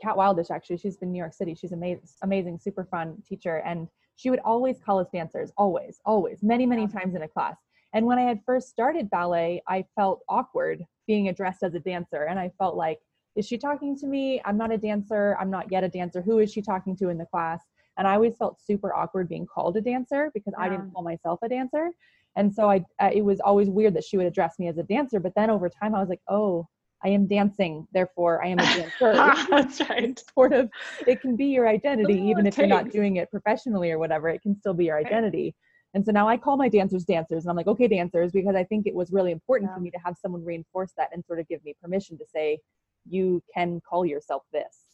Kat 0.02 0.16
Wildish 0.16 0.52
actually 0.52 0.78
she's 0.78 0.98
been 0.98 1.12
New 1.12 1.20
York 1.20 1.34
City. 1.34 1.56
She's 1.56 1.72
amazing 1.72 2.08
amazing 2.22 2.60
super 2.60 2.86
fun 2.86 3.22
teacher 3.28 3.58
and 3.66 3.88
she 4.16 4.30
would 4.30 4.40
always 4.40 4.78
call 4.80 5.00
us 5.00 5.08
dancers 5.12 5.52
always 5.58 6.00
always 6.06 6.44
many 6.44 6.66
many 6.66 6.88
times 6.88 7.16
in 7.16 7.24
a 7.24 7.28
class 7.28 7.58
and 7.94 8.06
when 8.06 8.18
I 8.18 8.24
had 8.24 8.42
first 8.46 8.70
started 8.70 9.10
ballet, 9.10 9.62
I 9.68 9.86
felt 9.96 10.22
awkward 10.30 10.86
being 11.08 11.28
addressed 11.28 11.64
as 11.64 11.74
a 11.74 11.80
dancer. 11.80 12.24
And 12.24 12.40
I 12.40 12.52
felt 12.58 12.76
like, 12.76 13.00
is 13.36 13.48
she 13.48 13.58
talking 13.58 13.98
to 13.98 14.08
me? 14.08 14.42
I'm 14.46 14.58
not 14.58 14.72
a 14.72 14.78
dancer. 14.78 15.38
I'm 15.40 15.50
not 15.50 15.72
yet 15.72 15.84
a 15.84 15.90
dancer. 15.90 16.22
Who 16.22 16.40
is 16.40 16.52
she 16.52 16.62
talking 16.62 16.96
to 16.98 17.10
in 17.10 17.18
the 17.18 17.26
class? 17.26 17.62
And 17.98 18.08
I 18.08 18.16
always 18.16 18.38
felt 18.38 18.62
super 18.62 18.94
awkward 18.94 19.28
being 19.28 19.46
called 19.46 19.78
a 19.78 19.82
dancer 19.82 20.32
because 20.34 20.54
yeah. 20.58 20.66
I 20.66 20.70
didn't 20.70 20.92
call 20.92 21.04
myself 21.04 21.40
a 21.44 21.50
dancer. 21.50 21.92
And 22.38 22.54
so 22.54 22.70
I, 22.70 22.86
uh, 23.00 23.10
it 23.14 23.24
was 23.24 23.42
always 23.42 23.70
weird 23.70 23.94
that 23.96 24.06
she 24.06 24.16
would 24.18 24.26
address 24.26 24.58
me 24.58 24.70
as 24.70 24.78
a 24.78 24.84
dancer. 24.84 25.20
But 25.20 25.34
then 25.36 25.50
over 25.50 25.70
time, 25.70 25.94
I 25.94 26.00
was 26.00 26.10
like, 26.10 26.22
oh, 26.30 26.68
I 27.04 27.10
am 27.10 27.28
dancing, 27.28 27.88
therefore 27.94 28.44
I 28.44 28.50
am 28.50 28.60
a 28.60 28.64
dancer. 28.64 29.14
That's 29.50 29.82
right. 29.90 30.24
sort 30.34 30.54
of, 30.54 30.70
it 31.08 31.20
can 31.20 31.36
be 31.36 31.46
your 31.46 31.68
identity, 31.68 32.20
oh, 32.22 32.30
even 32.30 32.46
if 32.46 32.58
you're 32.58 32.68
not 32.68 32.92
doing 32.92 33.18
it 33.18 33.30
professionally 33.32 33.92
or 33.92 34.00
whatever. 34.00 34.30
It 34.30 34.42
can 34.42 34.56
still 34.56 34.74
be 34.74 34.86
your 34.86 34.98
identity. 34.98 35.56
And 35.94 36.06
so 36.06 36.12
now 36.12 36.28
I 36.28 36.38
call 36.38 36.58
my 36.58 36.70
dancers 36.70 37.04
dancers, 37.04 37.44
and 37.44 37.50
I'm 37.50 37.58
like, 37.58 37.68
okay, 37.68 37.88
dancers, 37.88 38.32
because 38.32 38.56
I 38.56 38.64
think 38.64 38.88
it 38.88 38.96
was 38.96 39.12
really 39.12 39.32
important 39.32 39.72
yeah. 39.72 39.76
for 39.76 39.82
me 39.82 39.92
to 39.92 39.98
have 40.06 40.16
someone 40.22 40.44
reinforce 40.44 40.94
that 40.98 41.10
and 41.14 41.24
sort 41.26 41.40
of 41.40 41.48
give 41.48 41.64
me 41.66 41.76
permission 41.82 42.18
to 42.18 42.26
say, 42.26 42.60
you 43.08 43.42
can 43.54 43.82
call 43.82 44.06
yourself 44.06 44.44
this. 44.54 44.86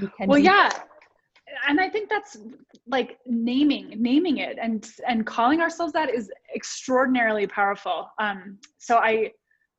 You 0.00 0.08
can 0.16 0.28
well, 0.28 0.38
yeah. 0.38 0.70
That. 0.70 0.88
And 1.68 1.80
I 1.80 1.88
think 1.88 2.08
that's 2.08 2.38
like 2.86 3.18
naming, 3.26 3.94
naming 4.00 4.38
it 4.38 4.56
and 4.62 4.88
and 5.06 5.26
calling 5.26 5.60
ourselves 5.60 5.92
that 5.92 6.08
is 6.08 6.30
extraordinarily 6.54 7.46
powerful. 7.46 8.08
Um, 8.18 8.58
so 8.78 8.96
I 8.96 9.32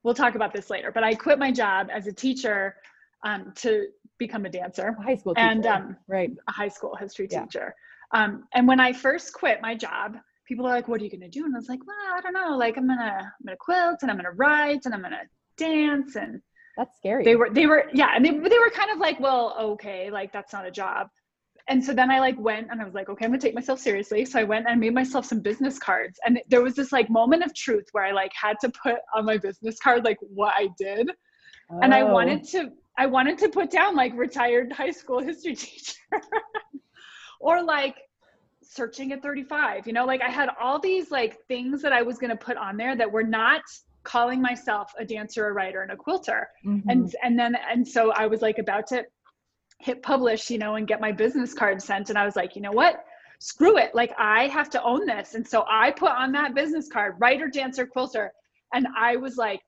we'll 0.04 0.14
talk 0.14 0.36
about 0.36 0.54
this 0.54 0.70
later, 0.70 0.92
but 0.92 1.04
I 1.04 1.16
quit 1.16 1.40
my 1.40 1.52
job 1.52 1.88
as 1.92 2.06
a 2.08 2.12
teacher 2.12 2.76
um, 3.24 3.54
to 3.56 3.88
become 4.20 4.46
a 4.46 4.50
dancer. 4.50 4.96
A 5.00 5.02
high 5.02 5.16
school 5.16 5.34
teacher. 5.34 5.48
And 5.48 5.66
um, 5.66 5.98
right. 6.08 6.32
a 6.48 6.52
high 6.52 6.68
school 6.68 6.96
history 6.96 7.28
yeah. 7.32 7.44
teacher. 7.44 7.76
Um, 8.14 8.44
and 8.54 8.68
when 8.68 8.80
I 8.80 8.94
first 8.94 9.34
quit 9.34 9.60
my 9.62 9.74
job, 9.74 10.18
people 10.46 10.66
are 10.66 10.70
like, 10.70 10.88
what 10.88 11.02
are 11.02 11.04
you 11.04 11.10
going 11.10 11.22
to 11.22 11.30
do? 11.30 11.46
And 11.46 11.56
I 11.56 11.60
was 11.60 11.70
like, 11.70 11.86
well, 11.86 12.16
I 12.16 12.22
don't 12.22 12.34
know. 12.34 12.58
Like 12.58 12.78
I'm 12.78 12.88
going 12.88 13.00
to, 13.00 13.04
I'm 13.04 13.46
going 13.46 13.56
to 13.56 13.58
quilt 13.58 14.00
and 14.02 14.12
I'm 14.12 14.18
going 14.18 14.26
to 14.26 14.32
write 14.32 14.82
and 14.86 14.94
I'm 14.94 15.02
going 15.02 15.12
to 15.12 15.28
dance. 15.58 16.16
And 16.16 16.42
that's 16.78 16.96
scary. 16.98 17.24
They 17.24 17.36
were, 17.36 17.50
they 17.50 17.66
were, 17.66 17.90
yeah. 17.94 18.12
And 18.16 18.26
they, 18.26 18.32
they 18.32 18.60
were 18.60 18.70
kind 18.70 18.92
of 18.92 19.00
like, 19.00 19.20
well, 19.20 19.56
okay, 19.60 20.12
like 20.12 20.32
that's 20.32 20.54
not 20.54 20.66
a 20.66 20.72
job. 20.72 21.08
And 21.70 21.84
so 21.84 21.94
then 21.94 22.12
I 22.12 22.20
like 22.20 22.38
went 22.38 22.68
and 22.72 22.82
I 22.82 22.86
was 22.86 22.94
like, 22.94 23.08
okay, 23.10 23.26
I'm 23.26 23.32
gonna 23.32 23.42
take 23.42 23.56
myself 23.56 23.80
seriously. 23.80 24.26
So 24.26 24.40
I 24.40 24.44
went 24.44 24.68
and 24.68 24.80
made 24.80 24.94
myself 24.94 25.26
some 25.26 25.40
business 25.40 25.80
cards. 25.80 26.20
And 26.26 26.42
there 26.50 26.62
was 26.62 26.76
this 26.76 26.92
like 26.92 27.10
moment 27.10 27.44
of 27.44 27.54
truth 27.56 27.86
where 27.94 28.04
I 28.04 28.12
like 28.12 28.32
had 28.34 28.58
to 28.62 28.70
put 28.70 28.98
on 29.16 29.26
my 29.26 29.38
business 29.38 29.80
card 29.80 30.04
like 30.04 30.18
what 30.22 30.54
I 30.58 30.70
did. 30.78 31.10
Oh. 31.72 31.80
And 31.82 31.94
I 31.94 32.02
oh. 32.02 32.12
wanted 32.12 32.44
to 32.50 32.72
I 32.98 33.06
wanted 33.06 33.38
to 33.40 33.50
put 33.50 33.72
down 33.72 33.96
like 33.96 34.14
retired 34.16 34.74
high 34.74 34.92
school 34.92 35.20
history 35.20 35.56
teacher. 35.56 35.96
or 37.40 37.64
like 37.64 37.96
searching 38.74 39.12
at 39.12 39.22
35 39.22 39.86
you 39.86 39.94
know 39.94 40.06
like 40.06 40.22
i 40.22 40.30
had 40.30 40.50
all 40.60 40.80
these 40.80 41.12
like 41.12 41.38
things 41.48 41.82
that 41.82 41.94
i 41.94 42.02
was 42.02 42.18
going 42.18 42.30
to 42.30 42.36
put 42.36 42.58
on 42.58 42.78
there 42.78 42.96
that 42.96 43.12
were 43.12 43.24
not 43.24 43.62
calling 44.04 44.42
myself 44.42 44.92
a 45.00 45.06
dancer 45.06 45.48
a 45.48 45.54
writer 45.54 45.82
and 45.82 45.92
a 45.92 45.96
quilter. 45.96 46.50
Mm-hmm. 46.66 46.90
and 46.90 47.16
and 47.24 47.40
then 47.40 47.56
and 47.72 47.88
so 47.88 48.12
i 48.12 48.26
was 48.26 48.42
like 48.42 48.58
about 48.58 48.88
to 48.88 49.06
hit 49.80 50.02
publish 50.02 50.50
you 50.50 50.58
know 50.58 50.76
and 50.76 50.88
get 50.88 51.02
my 51.02 51.12
business 51.12 51.54
card 51.54 51.82
sent 51.82 52.10
and 52.10 52.18
i 52.18 52.26
was 52.26 52.36
like 52.36 52.56
you 52.56 52.62
know 52.62 52.72
what? 52.72 53.06
Screw 53.40 53.78
it. 53.78 53.94
Like 53.94 54.14
i 54.18 54.48
have 54.48 54.70
to 54.70 54.82
own 54.84 55.06
this. 55.06 55.36
And 55.36 55.46
so 55.46 55.66
i 55.70 55.92
put 55.92 56.12
on 56.12 56.32
that 56.32 56.56
business 56.56 56.88
card 56.88 57.16
writer 57.20 57.48
dancer 57.48 57.86
quilter 57.86 58.32
and 58.74 58.88
i 58.98 59.16
was 59.16 59.38
like 59.38 59.62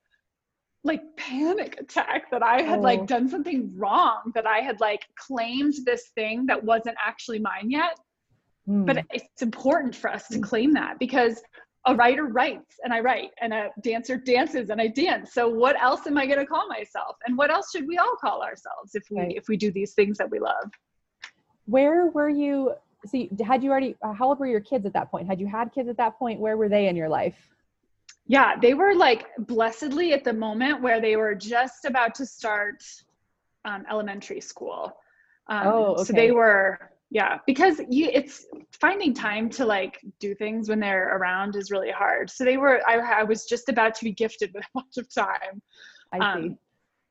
like 0.84 1.02
panic 1.16 1.76
attack 1.80 2.30
that 2.30 2.42
i 2.42 2.62
had 2.62 2.78
oh. 2.78 2.82
like 2.82 3.06
done 3.06 3.28
something 3.28 3.72
wrong 3.76 4.30
that 4.34 4.46
i 4.46 4.58
had 4.58 4.78
like 4.80 5.04
claimed 5.18 5.74
this 5.84 6.10
thing 6.14 6.46
that 6.46 6.62
wasn't 6.62 6.96
actually 7.04 7.40
mine 7.40 7.70
yet 7.70 7.98
Mm. 8.68 8.86
But 8.86 9.04
it's 9.10 9.42
important 9.42 9.94
for 9.94 10.10
us 10.10 10.28
to 10.28 10.40
claim 10.40 10.72
that 10.74 10.98
because 10.98 11.40
a 11.86 11.94
writer 11.94 12.24
writes 12.24 12.80
and 12.82 12.92
I 12.92 13.00
write, 13.00 13.30
and 13.40 13.54
a 13.54 13.70
dancer 13.80 14.16
dances 14.16 14.70
and 14.70 14.80
I 14.80 14.88
dance. 14.88 15.32
So 15.32 15.48
what 15.48 15.80
else 15.80 16.06
am 16.06 16.18
I 16.18 16.26
going 16.26 16.40
to 16.40 16.46
call 16.46 16.68
myself? 16.68 17.16
And 17.26 17.38
what 17.38 17.50
else 17.50 17.70
should 17.70 17.86
we 17.86 17.96
all 17.96 18.16
call 18.20 18.42
ourselves 18.42 18.94
if 18.94 19.04
we 19.10 19.20
right. 19.20 19.36
if 19.36 19.48
we 19.48 19.56
do 19.56 19.70
these 19.70 19.94
things 19.94 20.18
that 20.18 20.28
we 20.28 20.40
love? 20.40 20.70
Where 21.66 22.06
were 22.08 22.28
you? 22.28 22.74
See, 23.06 23.30
had 23.44 23.62
you 23.62 23.70
already? 23.70 23.94
How 24.02 24.28
old 24.28 24.40
were 24.40 24.46
your 24.46 24.60
kids 24.60 24.84
at 24.84 24.92
that 24.94 25.10
point? 25.10 25.28
Had 25.28 25.38
you 25.38 25.46
had 25.46 25.72
kids 25.72 25.88
at 25.88 25.96
that 25.98 26.18
point? 26.18 26.40
Where 26.40 26.56
were 26.56 26.68
they 26.68 26.88
in 26.88 26.96
your 26.96 27.08
life? 27.08 27.36
Yeah, 28.26 28.56
they 28.60 28.74
were 28.74 28.94
like 28.94 29.26
blessedly 29.38 30.12
at 30.12 30.24
the 30.24 30.32
moment 30.32 30.82
where 30.82 31.00
they 31.00 31.14
were 31.14 31.36
just 31.36 31.84
about 31.84 32.16
to 32.16 32.26
start 32.26 32.82
um, 33.64 33.84
elementary 33.88 34.40
school. 34.40 34.96
Um, 35.48 35.66
oh, 35.66 35.84
okay. 35.94 36.04
so 36.04 36.12
they 36.12 36.32
were 36.32 36.90
yeah. 37.10 37.38
Because 37.46 37.80
you 37.88 38.10
it's 38.12 38.46
finding 38.80 39.14
time 39.14 39.48
to 39.50 39.64
like 39.64 40.00
do 40.18 40.34
things 40.34 40.68
when 40.68 40.80
they're 40.80 41.16
around 41.16 41.56
is 41.56 41.70
really 41.70 41.90
hard. 41.90 42.30
So 42.30 42.44
they 42.44 42.56
were 42.56 42.82
i, 42.86 43.20
I 43.20 43.22
was 43.22 43.44
just 43.44 43.68
about 43.68 43.94
to 43.96 44.04
be 44.04 44.12
gifted 44.12 44.52
with 44.54 44.64
a 44.74 44.80
bunch 44.80 44.96
of 44.96 45.12
time. 45.12 45.62
I 46.12 46.18
see. 46.18 46.48
Um, 46.48 46.58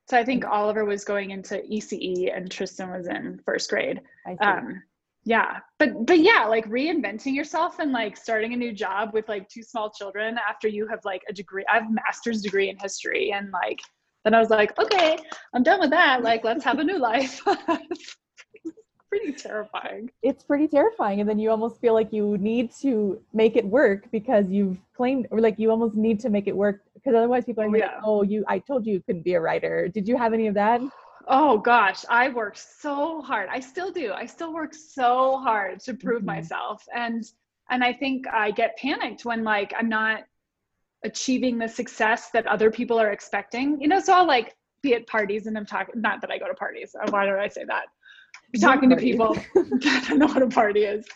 so 0.08 0.16
i 0.16 0.24
think 0.24 0.44
oliver 0.44 0.84
was 0.84 1.04
going 1.04 1.32
into 1.32 1.60
ece 1.68 2.30
and 2.32 2.48
tristan 2.48 2.90
was 2.90 3.08
in 3.08 3.40
first 3.44 3.70
grade. 3.70 4.00
I 4.26 4.32
see. 4.32 4.38
Um, 4.40 4.82
yeah. 5.24 5.58
But 5.78 6.06
but 6.06 6.20
yeah 6.20 6.44
like 6.46 6.68
reinventing 6.68 7.34
yourself 7.34 7.78
and 7.78 7.90
like 7.90 8.16
starting 8.16 8.52
a 8.52 8.56
new 8.56 8.72
job 8.72 9.10
with 9.12 9.28
like 9.28 9.48
two 9.48 9.62
small 9.62 9.90
children 9.90 10.38
after 10.48 10.68
you 10.68 10.86
have 10.88 11.00
like 11.04 11.22
a 11.28 11.32
degree 11.32 11.64
i 11.70 11.78
have 11.78 11.88
a 11.88 11.92
master's 11.92 12.42
degree 12.42 12.68
in 12.68 12.76
history 12.78 13.32
and 13.32 13.50
like 13.50 13.80
then 14.24 14.34
i 14.34 14.38
was 14.38 14.50
like 14.50 14.78
okay 14.78 15.18
i'm 15.54 15.62
done 15.62 15.80
with 15.80 15.90
that. 15.90 16.22
Like 16.22 16.44
let's 16.44 16.64
have 16.64 16.78
a 16.78 16.84
new 16.84 16.98
life 16.98 17.42
pretty 19.16 19.32
terrifying. 19.32 20.10
It's 20.22 20.44
pretty 20.44 20.68
terrifying. 20.68 21.20
And 21.20 21.28
then 21.28 21.38
you 21.38 21.50
almost 21.50 21.80
feel 21.80 21.94
like 21.94 22.12
you 22.12 22.36
need 22.38 22.72
to 22.82 23.20
make 23.32 23.56
it 23.56 23.64
work 23.64 24.10
because 24.10 24.48
you've 24.48 24.78
claimed, 24.96 25.26
or 25.30 25.40
like 25.40 25.58
you 25.58 25.70
almost 25.70 25.94
need 25.94 26.20
to 26.20 26.30
make 26.30 26.46
it 26.46 26.56
work 26.56 26.82
because 26.94 27.14
otherwise 27.14 27.44
people 27.44 27.64
are 27.64 27.70
like, 27.70 27.80
yeah. 27.80 28.00
oh, 28.04 28.22
you, 28.22 28.44
I 28.48 28.58
told 28.58 28.86
you 28.86 28.94
you 28.94 29.02
couldn't 29.02 29.22
be 29.22 29.34
a 29.34 29.40
writer. 29.40 29.88
Did 29.88 30.08
you 30.08 30.16
have 30.16 30.32
any 30.32 30.46
of 30.46 30.54
that? 30.54 30.80
Oh 31.28 31.58
gosh, 31.58 32.04
I 32.08 32.28
worked 32.28 32.58
so 32.58 33.20
hard. 33.20 33.48
I 33.50 33.58
still 33.58 33.90
do. 33.90 34.12
I 34.12 34.26
still 34.26 34.52
work 34.52 34.74
so 34.74 35.38
hard 35.38 35.80
to 35.80 35.94
prove 35.94 36.18
mm-hmm. 36.18 36.26
myself. 36.26 36.84
And 36.94 37.24
and 37.68 37.82
I 37.82 37.92
think 37.92 38.28
I 38.28 38.52
get 38.52 38.76
panicked 38.78 39.24
when 39.24 39.42
like 39.42 39.74
I'm 39.76 39.88
not 39.88 40.24
achieving 41.04 41.58
the 41.58 41.68
success 41.68 42.30
that 42.30 42.46
other 42.46 42.70
people 42.70 42.98
are 43.00 43.10
expecting. 43.10 43.80
You 43.80 43.88
know, 43.88 43.98
so 43.98 44.12
I'll 44.12 44.26
like 44.26 44.54
be 44.82 44.94
at 44.94 45.06
parties 45.08 45.46
and 45.46 45.58
I'm 45.58 45.66
talking 45.66 46.00
not 46.00 46.20
that 46.20 46.30
I 46.30 46.38
go 46.38 46.46
to 46.46 46.54
parties. 46.54 46.94
Why 47.10 47.26
do 47.26 47.36
I 47.36 47.48
say 47.48 47.64
that? 47.64 47.86
Talking 48.60 48.90
to 48.90 48.96
people 48.96 49.34
that 49.54 50.06
don't 50.08 50.18
know 50.18 50.26
what 50.26 50.42
a 50.42 50.48
party 50.48 50.84
is. 50.84 51.06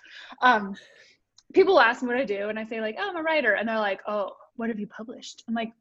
Um, 0.43 0.75
people 1.53 1.81
ask 1.81 2.03
me 2.03 2.09
what 2.09 2.17
I 2.17 2.25
do, 2.25 2.49
and 2.49 2.59
I 2.59 2.65
say 2.65 2.81
like, 2.81 2.97
"Oh, 2.99 3.11
I'm 3.11 3.17
a 3.17 3.23
writer," 3.23 3.55
and 3.55 3.69
they're 3.69 3.79
like, 3.79 4.01
"Oh, 4.07 4.33
what 4.57 4.69
have 4.69 4.79
you 4.79 4.87
published?" 4.87 5.45
I'm 5.49 5.55
like, 5.55 5.73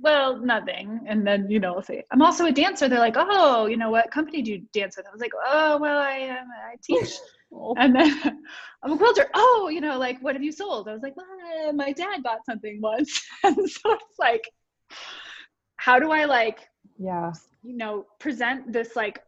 "Well, 0.00 0.38
nothing." 0.38 1.00
And 1.06 1.26
then 1.26 1.50
you 1.50 1.60
know, 1.60 1.74
I'll 1.74 1.82
say, 1.82 2.04
"I'm 2.10 2.22
also 2.22 2.46
a 2.46 2.52
dancer." 2.52 2.88
They're 2.88 2.98
like, 2.98 3.16
"Oh, 3.16 3.66
you 3.66 3.76
know, 3.76 3.90
what 3.90 4.10
company 4.10 4.42
do 4.42 4.52
you 4.52 4.62
dance 4.72 4.96
with?" 4.96 5.06
I 5.06 5.12
was 5.12 5.20
like, 5.20 5.32
"Oh, 5.44 5.78
well, 5.78 5.98
I 5.98 6.28
um, 6.28 6.48
I 6.70 6.76
teach." 6.82 7.10
Oh. 7.52 7.74
And 7.76 7.92
then 7.92 8.44
I'm 8.84 8.92
a 8.92 8.96
quilter. 8.96 9.28
Oh, 9.34 9.68
you 9.72 9.80
know, 9.80 9.98
like 9.98 10.20
what 10.20 10.36
have 10.36 10.42
you 10.44 10.52
sold? 10.52 10.86
I 10.88 10.92
was 10.92 11.02
like, 11.02 11.16
well, 11.16 11.72
my 11.72 11.90
dad 11.90 12.22
bought 12.22 12.44
something 12.46 12.80
once, 12.80 13.20
and 13.42 13.56
so 13.68 13.94
it's 13.94 14.18
like, 14.20 14.48
how 15.74 15.98
do 15.98 16.12
I 16.12 16.26
like, 16.26 16.60
yeah, 16.96 17.32
you 17.64 17.76
know, 17.76 18.06
present 18.20 18.72
this 18.72 18.94
like 18.94 19.20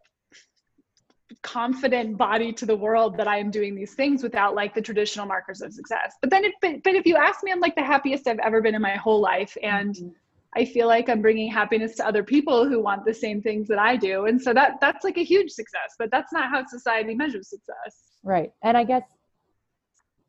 confident 1.42 2.16
body 2.16 2.52
to 2.52 2.66
the 2.66 2.76
world 2.76 3.16
that 3.16 3.26
I 3.26 3.38
am 3.38 3.50
doing 3.50 3.74
these 3.74 3.94
things 3.94 4.22
without 4.22 4.54
like 4.54 4.74
the 4.74 4.82
traditional 4.82 5.26
markers 5.26 5.60
of 5.60 5.72
success. 5.72 6.14
But 6.20 6.30
then, 6.30 6.44
if, 6.44 6.52
but, 6.60 6.82
but 6.82 6.94
if 6.94 7.06
you 7.06 7.16
ask 7.16 7.42
me, 7.42 7.52
I'm 7.52 7.60
like 7.60 7.74
the 7.74 7.82
happiest 7.82 8.26
I've 8.26 8.38
ever 8.38 8.60
been 8.60 8.74
in 8.74 8.82
my 8.82 8.96
whole 8.96 9.20
life, 9.20 9.56
and 9.62 9.94
mm-hmm. 9.94 10.08
I 10.54 10.64
feel 10.64 10.86
like 10.86 11.08
I'm 11.08 11.22
bringing 11.22 11.50
happiness 11.50 11.96
to 11.96 12.06
other 12.06 12.22
people 12.22 12.68
who 12.68 12.80
want 12.80 13.04
the 13.04 13.14
same 13.14 13.40
things 13.40 13.68
that 13.68 13.78
I 13.78 13.96
do, 13.96 14.26
and 14.26 14.40
so 14.40 14.52
that 14.54 14.78
that's 14.80 15.04
like 15.04 15.18
a 15.18 15.24
huge 15.24 15.50
success. 15.50 15.94
But 15.98 16.10
that's 16.10 16.32
not 16.32 16.50
how 16.50 16.64
society 16.66 17.14
measures 17.14 17.48
success. 17.48 18.02
Right, 18.22 18.52
and 18.62 18.76
I 18.76 18.84
guess 18.84 19.02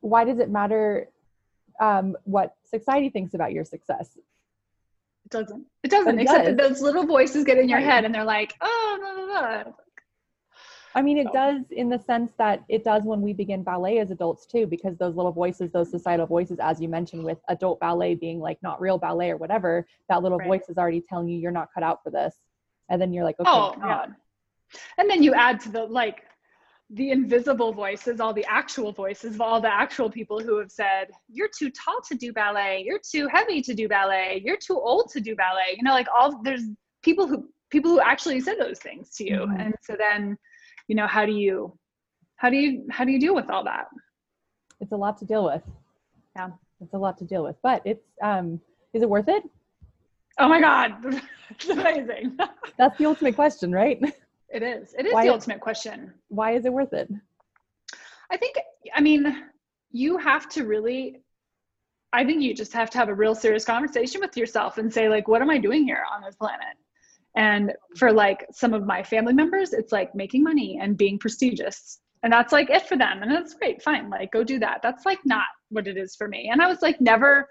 why 0.01 0.25
does 0.25 0.39
it 0.39 0.49
matter 0.49 1.09
um, 1.81 2.15
what 2.25 2.55
society 2.65 3.09
thinks 3.09 3.33
about 3.33 3.53
your 3.53 3.65
success? 3.65 4.17
It 5.25 5.31
doesn't. 5.31 5.65
It 5.83 5.91
doesn't. 5.91 6.19
It 6.19 6.23
except 6.23 6.45
does. 6.45 6.57
that 6.57 6.69
those 6.69 6.81
little 6.81 7.05
voices 7.05 7.43
get 7.43 7.57
in 7.57 7.69
your 7.69 7.79
head, 7.79 8.05
and 8.05 8.13
they're 8.13 8.23
like, 8.23 8.53
"Oh, 8.61 8.99
no, 9.01 9.25
no, 9.25 9.63
no." 9.63 9.75
I 10.95 11.01
mean, 11.01 11.17
it 11.17 11.31
does 11.33 11.61
in 11.71 11.89
the 11.89 11.99
sense 11.99 12.33
that 12.37 12.63
it 12.69 12.83
does 12.83 13.03
when 13.03 13.21
we 13.21 13.33
begin 13.33 13.63
ballet 13.63 13.99
as 13.99 14.11
adults 14.11 14.45
too, 14.45 14.67
because 14.67 14.97
those 14.97 15.15
little 15.15 15.31
voices, 15.31 15.71
those 15.71 15.89
societal 15.89 16.27
voices, 16.27 16.59
as 16.61 16.79
you 16.79 16.87
mentioned, 16.87 17.23
with 17.23 17.39
adult 17.49 17.79
ballet 17.79 18.15
being 18.15 18.39
like 18.39 18.61
not 18.61 18.79
real 18.79 18.97
ballet 18.97 19.31
or 19.31 19.37
whatever, 19.37 19.87
that 20.09 20.21
little 20.21 20.37
right. 20.37 20.47
voice 20.47 20.69
is 20.69 20.77
already 20.77 21.01
telling 21.01 21.27
you 21.27 21.39
you're 21.39 21.51
not 21.51 21.69
cut 21.73 21.83
out 21.83 22.03
for 22.03 22.11
this. 22.11 22.35
And 22.89 23.01
then 23.01 23.11
you're 23.11 23.23
like, 23.23 23.39
okay. 23.39 23.49
Oh, 23.49 23.73
yeah. 23.79 24.05
And 24.97 25.09
then 25.09 25.23
you 25.23 25.33
add 25.33 25.59
to 25.61 25.69
the 25.69 25.83
like 25.83 26.23
the 26.89 27.09
invisible 27.09 27.73
voices, 27.73 28.19
all 28.19 28.33
the 28.33 28.45
actual 28.45 28.91
voices 28.91 29.35
of 29.35 29.41
all 29.41 29.59
the 29.59 29.73
actual 29.73 30.09
people 30.09 30.39
who 30.39 30.59
have 30.59 30.71
said, 30.71 31.07
you're 31.27 31.49
too 31.57 31.71
tall 31.71 32.01
to 32.07 32.15
do 32.15 32.31
ballet, 32.31 32.83
you're 32.85 32.99
too 32.99 33.27
heavy 33.31 33.61
to 33.63 33.73
do 33.73 33.87
ballet, 33.87 34.41
you're 34.45 34.57
too 34.57 34.79
old 34.79 35.09
to 35.11 35.19
do 35.19 35.35
ballet. 35.35 35.75
You 35.75 35.83
know, 35.83 35.93
like 35.93 36.07
all 36.15 36.41
there's 36.43 36.63
people 37.01 37.27
who 37.27 37.49
people 37.71 37.89
who 37.89 37.99
actually 37.99 38.39
said 38.39 38.57
those 38.59 38.79
things 38.79 39.09
to 39.15 39.23
you. 39.23 39.39
Mm-hmm. 39.39 39.59
And 39.59 39.73
so 39.81 39.95
then 39.97 40.37
you 40.87 40.95
know 40.95 41.07
how 41.07 41.25
do 41.25 41.31
you 41.31 41.77
how 42.35 42.49
do 42.49 42.57
you 42.57 42.85
how 42.91 43.03
do 43.05 43.11
you 43.11 43.19
deal 43.19 43.35
with 43.35 43.49
all 43.49 43.63
that? 43.63 43.87
It's 44.79 44.91
a 44.91 44.97
lot 44.97 45.17
to 45.19 45.25
deal 45.25 45.45
with. 45.45 45.61
Yeah. 46.35 46.49
It's 46.81 46.93
a 46.93 46.97
lot 46.97 47.17
to 47.19 47.25
deal 47.25 47.43
with 47.43 47.55
but 47.61 47.81
it's 47.85 48.05
um 48.21 48.59
is 48.93 49.01
it 49.01 49.09
worth 49.09 49.27
it? 49.27 49.43
Oh 50.39 50.47
my 50.47 50.59
god. 50.59 50.93
It's 51.49 51.69
amazing. 51.69 52.37
That's 52.77 52.97
the 52.97 53.05
ultimate 53.05 53.35
question 53.35 53.71
right? 53.71 54.01
It 54.49 54.63
is. 54.63 54.95
It 54.97 55.05
is 55.05 55.13
why 55.13 55.25
the 55.25 55.33
ultimate 55.33 55.59
question. 55.59 56.13
Why 56.29 56.53
is 56.53 56.65
it 56.65 56.73
worth 56.73 56.93
it? 56.93 57.11
I 58.31 58.37
think 58.37 58.55
i 58.93 59.01
mean 59.01 59.43
you 59.91 60.17
have 60.17 60.49
to 60.49 60.65
really 60.65 61.21
i 62.11 62.23
think 62.23 62.41
you 62.41 62.53
just 62.53 62.73
have 62.73 62.89
to 62.89 62.97
have 62.97 63.09
a 63.09 63.13
real 63.13 63.35
serious 63.35 63.65
conversation 63.65 64.21
with 64.21 64.35
yourself 64.37 64.77
and 64.77 64.91
say 64.91 65.09
like 65.09 65.27
what 65.27 65.41
am 65.41 65.49
i 65.49 65.57
doing 65.57 65.83
here 65.83 66.03
on 66.13 66.21
this 66.21 66.35
planet 66.35 66.75
and 67.35 67.73
for 67.97 68.11
like 68.11 68.45
some 68.51 68.73
of 68.73 68.85
my 68.85 69.03
family 69.03 69.33
members, 69.33 69.73
it's 69.73 69.91
like 69.91 70.13
making 70.13 70.43
money 70.43 70.79
and 70.81 70.97
being 70.97 71.17
prestigious. 71.17 71.99
And 72.21 72.31
that's 72.31 72.53
like 72.53 72.69
it 72.69 72.87
for 72.87 72.95
them. 72.95 73.21
And 73.21 73.31
that's 73.31 73.53
great, 73.55 73.81
fine. 73.81 74.09
Like 74.09 74.31
go 74.31 74.43
do 74.43 74.59
that. 74.59 74.79
That's 74.81 75.05
like 75.05 75.19
not 75.25 75.45
what 75.69 75.87
it 75.87 75.97
is 75.97 76.15
for 76.15 76.27
me. 76.27 76.49
And 76.51 76.61
I 76.61 76.67
was 76.67 76.81
like 76.81 77.01
never 77.01 77.47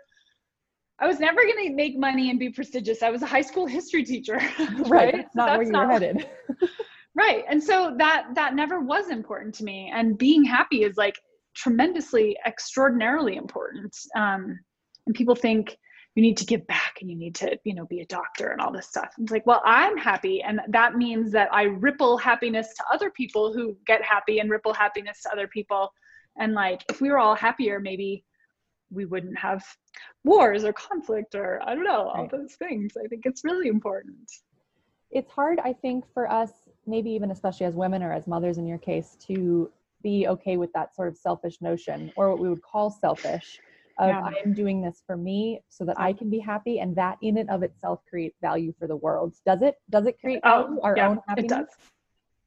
I 0.99 1.07
was 1.09 1.19
never 1.19 1.41
gonna 1.45 1.75
make 1.75 1.99
money 1.99 2.31
and 2.31 2.39
be 2.39 2.49
prestigious. 2.51 3.03
I 3.03 3.11
was 3.11 3.23
a 3.23 3.27
high 3.27 3.43
school 3.43 3.67
history 3.79 4.05
teacher. 4.05 4.37
right. 4.59 4.91
right? 4.91 5.15
That's 5.17 5.35
not 5.35 5.47
that's 5.47 5.57
where 5.59 5.62
you're 5.65 5.73
not, 5.73 5.91
headed. 5.91 6.29
right. 7.17 7.45
And 7.51 7.62
so 7.62 7.95
that 7.99 8.29
that 8.35 8.55
never 8.55 8.81
was 8.81 9.11
important 9.11 9.55
to 9.57 9.65
me. 9.65 9.93
And 9.95 10.17
being 10.17 10.45
happy 10.45 10.85
is 10.85 10.97
like 10.97 11.19
tremendously 11.55 12.37
extraordinarily 12.47 13.37
important. 13.37 13.97
Um, 14.17 14.59
and 15.07 15.15
people 15.15 15.35
think 15.35 15.77
you 16.14 16.23
need 16.23 16.37
to 16.37 16.45
give 16.45 16.66
back 16.66 16.99
and 17.00 17.11
you 17.11 17.16
need 17.16 17.35
to 17.35 17.59
you 17.64 17.75
know 17.75 17.87
be 17.87 18.00
a 18.00 18.07
doctor 18.07 18.49
and 18.49 18.61
all 18.61 18.73
this 18.73 18.87
stuff. 18.88 19.14
It's 19.19 19.33
like 19.33 19.47
well 19.47 19.62
i'm 19.64 19.97
happy. 19.97 20.42
And 20.42 20.61
that 20.69 20.97
means 20.97 21.33
that 21.33 21.52
i 21.52 21.64
ripple 21.64 22.16
happiness 22.16 22.75
to 22.75 22.85
other 22.92 23.11
people 23.11 23.52
who 23.52 23.76
get 23.87 24.02
happy 24.02 24.38
and 24.38 24.50
ripple 24.50 24.75
happiness 24.75 25.23
to 25.23 25.33
other 25.33 25.47
people. 25.47 25.92
And 26.37 26.54
like 26.54 26.83
if 26.88 27.00
we 27.00 27.11
were 27.11 27.19
all 27.19 27.35
happier 27.35 27.81
maybe 27.81 28.25
we 28.90 29.07
wouldn't 29.07 29.38
have 29.38 29.64
wars 30.23 30.64
or 30.64 30.73
conflict 30.75 31.35
or 31.35 31.61
i 31.64 31.75
don't 31.75 31.85
know 31.85 32.09
all 32.09 32.23
right. 32.23 32.31
those 32.31 32.54
things. 32.54 32.92
I 33.02 33.09
think 33.09 33.25
it's 33.25 33.45
really 33.45 33.69
important. 33.69 34.31
It's 35.11 35.31
hard 35.31 35.61
i 35.61 35.73
think 35.73 36.04
for 36.12 36.31
us 36.31 36.50
maybe 36.87 37.11
even 37.11 37.31
especially 37.31 37.66
as 37.66 37.75
women 37.75 38.02
or 38.02 38.12
as 38.12 38.26
mothers 38.26 38.59
in 38.59 38.66
your 38.66 38.78
case 38.78 39.16
to 39.26 39.71
be 40.02 40.26
okay 40.26 40.57
with 40.57 40.73
that 40.73 40.95
sort 40.97 41.09
of 41.09 41.16
selfish 41.16 41.61
notion 41.61 42.12
or 42.16 42.31
what 42.31 42.38
we 42.38 42.49
would 42.49 42.62
call 42.62 42.90
selfish 42.90 43.61
of 43.99 44.08
yeah. 44.08 44.22
I 44.22 44.34
am 44.44 44.54
doing 44.54 44.82
this 44.82 45.02
for 45.06 45.16
me 45.16 45.62
so 45.68 45.84
that 45.84 45.99
I 45.99 46.12
can 46.12 46.30
be 46.30 46.38
happy 46.38 46.80
and 46.80 46.94
that 46.96 47.18
in 47.22 47.38
and 47.38 47.50
of 47.50 47.62
itself 47.62 48.00
creates 48.08 48.38
value 48.40 48.72
for 48.78 48.87
the 48.87 48.96
world. 48.96 49.34
Does 49.46 49.62
it? 49.62 49.76
Does 49.90 50.06
it 50.06 50.20
create 50.20 50.40
oh, 50.44 50.78
our 50.82 50.96
yeah, 50.96 51.08
own 51.08 51.20
happiness? 51.26 51.52
It 51.52 51.54
does. 51.54 51.68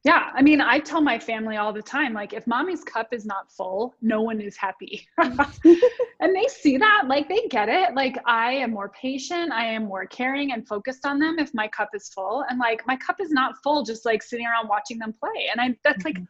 Yeah, 0.06 0.30
I 0.34 0.40
mean, 0.40 0.60
I 0.60 0.78
tell 0.78 1.00
my 1.00 1.18
family 1.18 1.56
all 1.56 1.72
the 1.72 1.82
time 1.82 2.12
like 2.12 2.32
if 2.32 2.46
mommy's 2.46 2.84
cup 2.84 3.12
is 3.12 3.26
not 3.26 3.50
full, 3.50 3.92
no 4.00 4.22
one 4.22 4.40
is 4.40 4.56
happy. 4.56 5.04
and 5.18 6.32
they 6.32 6.46
see 6.46 6.76
that, 6.76 7.06
like 7.08 7.28
they 7.28 7.48
get 7.48 7.68
it. 7.68 7.92
Like 7.96 8.16
I 8.24 8.52
am 8.52 8.70
more 8.70 8.90
patient, 8.90 9.50
I 9.50 9.66
am 9.66 9.86
more 9.86 10.06
caring 10.06 10.52
and 10.52 10.64
focused 10.64 11.04
on 11.04 11.18
them 11.18 11.40
if 11.40 11.52
my 11.54 11.66
cup 11.66 11.88
is 11.92 12.08
full 12.08 12.44
and 12.48 12.60
like 12.60 12.86
my 12.86 12.96
cup 12.96 13.16
is 13.20 13.32
not 13.32 13.56
full 13.64 13.82
just 13.82 14.04
like 14.04 14.22
sitting 14.22 14.46
around 14.46 14.68
watching 14.68 14.98
them 14.98 15.12
play. 15.12 15.48
And 15.50 15.60
I 15.60 15.76
that's 15.82 16.04
mm-hmm. 16.04 16.20
like 16.20 16.28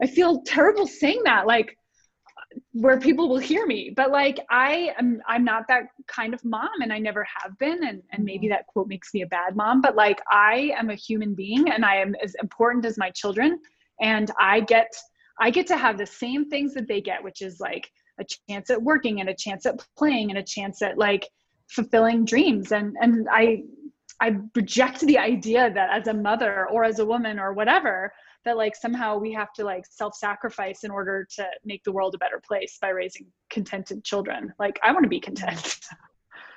I 0.00 0.06
feel 0.06 0.42
terrible 0.42 0.86
saying 0.86 1.22
that 1.24 1.48
like 1.48 1.76
where 2.72 2.98
people 2.98 3.28
will 3.28 3.38
hear 3.38 3.66
me 3.66 3.92
but 3.96 4.10
like 4.10 4.38
i 4.50 4.90
am 4.98 5.20
i'm 5.26 5.44
not 5.44 5.64
that 5.68 5.84
kind 6.06 6.34
of 6.34 6.44
mom 6.44 6.68
and 6.82 6.92
i 6.92 6.98
never 6.98 7.24
have 7.24 7.56
been 7.58 7.84
and, 7.84 8.02
and 8.12 8.24
maybe 8.24 8.46
mm-hmm. 8.46 8.52
that 8.52 8.66
quote 8.66 8.88
makes 8.88 9.12
me 9.14 9.22
a 9.22 9.26
bad 9.26 9.56
mom 9.56 9.80
but 9.80 9.96
like 9.96 10.20
i 10.30 10.72
am 10.76 10.90
a 10.90 10.94
human 10.94 11.34
being 11.34 11.70
and 11.70 11.84
i 11.84 11.96
am 11.96 12.14
as 12.22 12.34
important 12.42 12.84
as 12.84 12.98
my 12.98 13.10
children 13.10 13.58
and 14.00 14.30
i 14.40 14.60
get 14.60 14.92
i 15.40 15.50
get 15.50 15.66
to 15.66 15.76
have 15.76 15.98
the 15.98 16.06
same 16.06 16.48
things 16.48 16.74
that 16.74 16.88
they 16.88 17.00
get 17.00 17.22
which 17.22 17.42
is 17.42 17.60
like 17.60 17.90
a 18.20 18.24
chance 18.48 18.70
at 18.70 18.82
working 18.82 19.20
and 19.20 19.28
a 19.28 19.34
chance 19.34 19.66
at 19.66 19.84
playing 19.96 20.30
and 20.30 20.38
a 20.38 20.42
chance 20.42 20.82
at 20.82 20.98
like 20.98 21.28
fulfilling 21.68 22.24
dreams 22.24 22.72
and 22.72 22.96
and 23.00 23.26
i 23.30 23.62
i 24.20 24.36
reject 24.54 25.00
the 25.00 25.18
idea 25.18 25.70
that 25.72 25.90
as 25.90 26.06
a 26.06 26.14
mother 26.14 26.68
or 26.70 26.84
as 26.84 26.98
a 26.98 27.06
woman 27.06 27.38
or 27.38 27.52
whatever 27.52 28.12
that 28.46 28.56
like 28.56 28.74
somehow 28.74 29.18
we 29.18 29.32
have 29.32 29.52
to 29.52 29.64
like 29.64 29.84
self-sacrifice 29.90 30.84
in 30.84 30.90
order 30.90 31.26
to 31.36 31.46
make 31.64 31.84
the 31.84 31.92
world 31.92 32.14
a 32.14 32.18
better 32.18 32.40
place 32.46 32.78
by 32.80 32.88
raising 32.88 33.26
contented 33.50 34.02
children. 34.04 34.52
Like 34.58 34.80
i 34.82 34.90
want 34.92 35.04
to 35.04 35.10
be 35.10 35.20
content. 35.20 35.78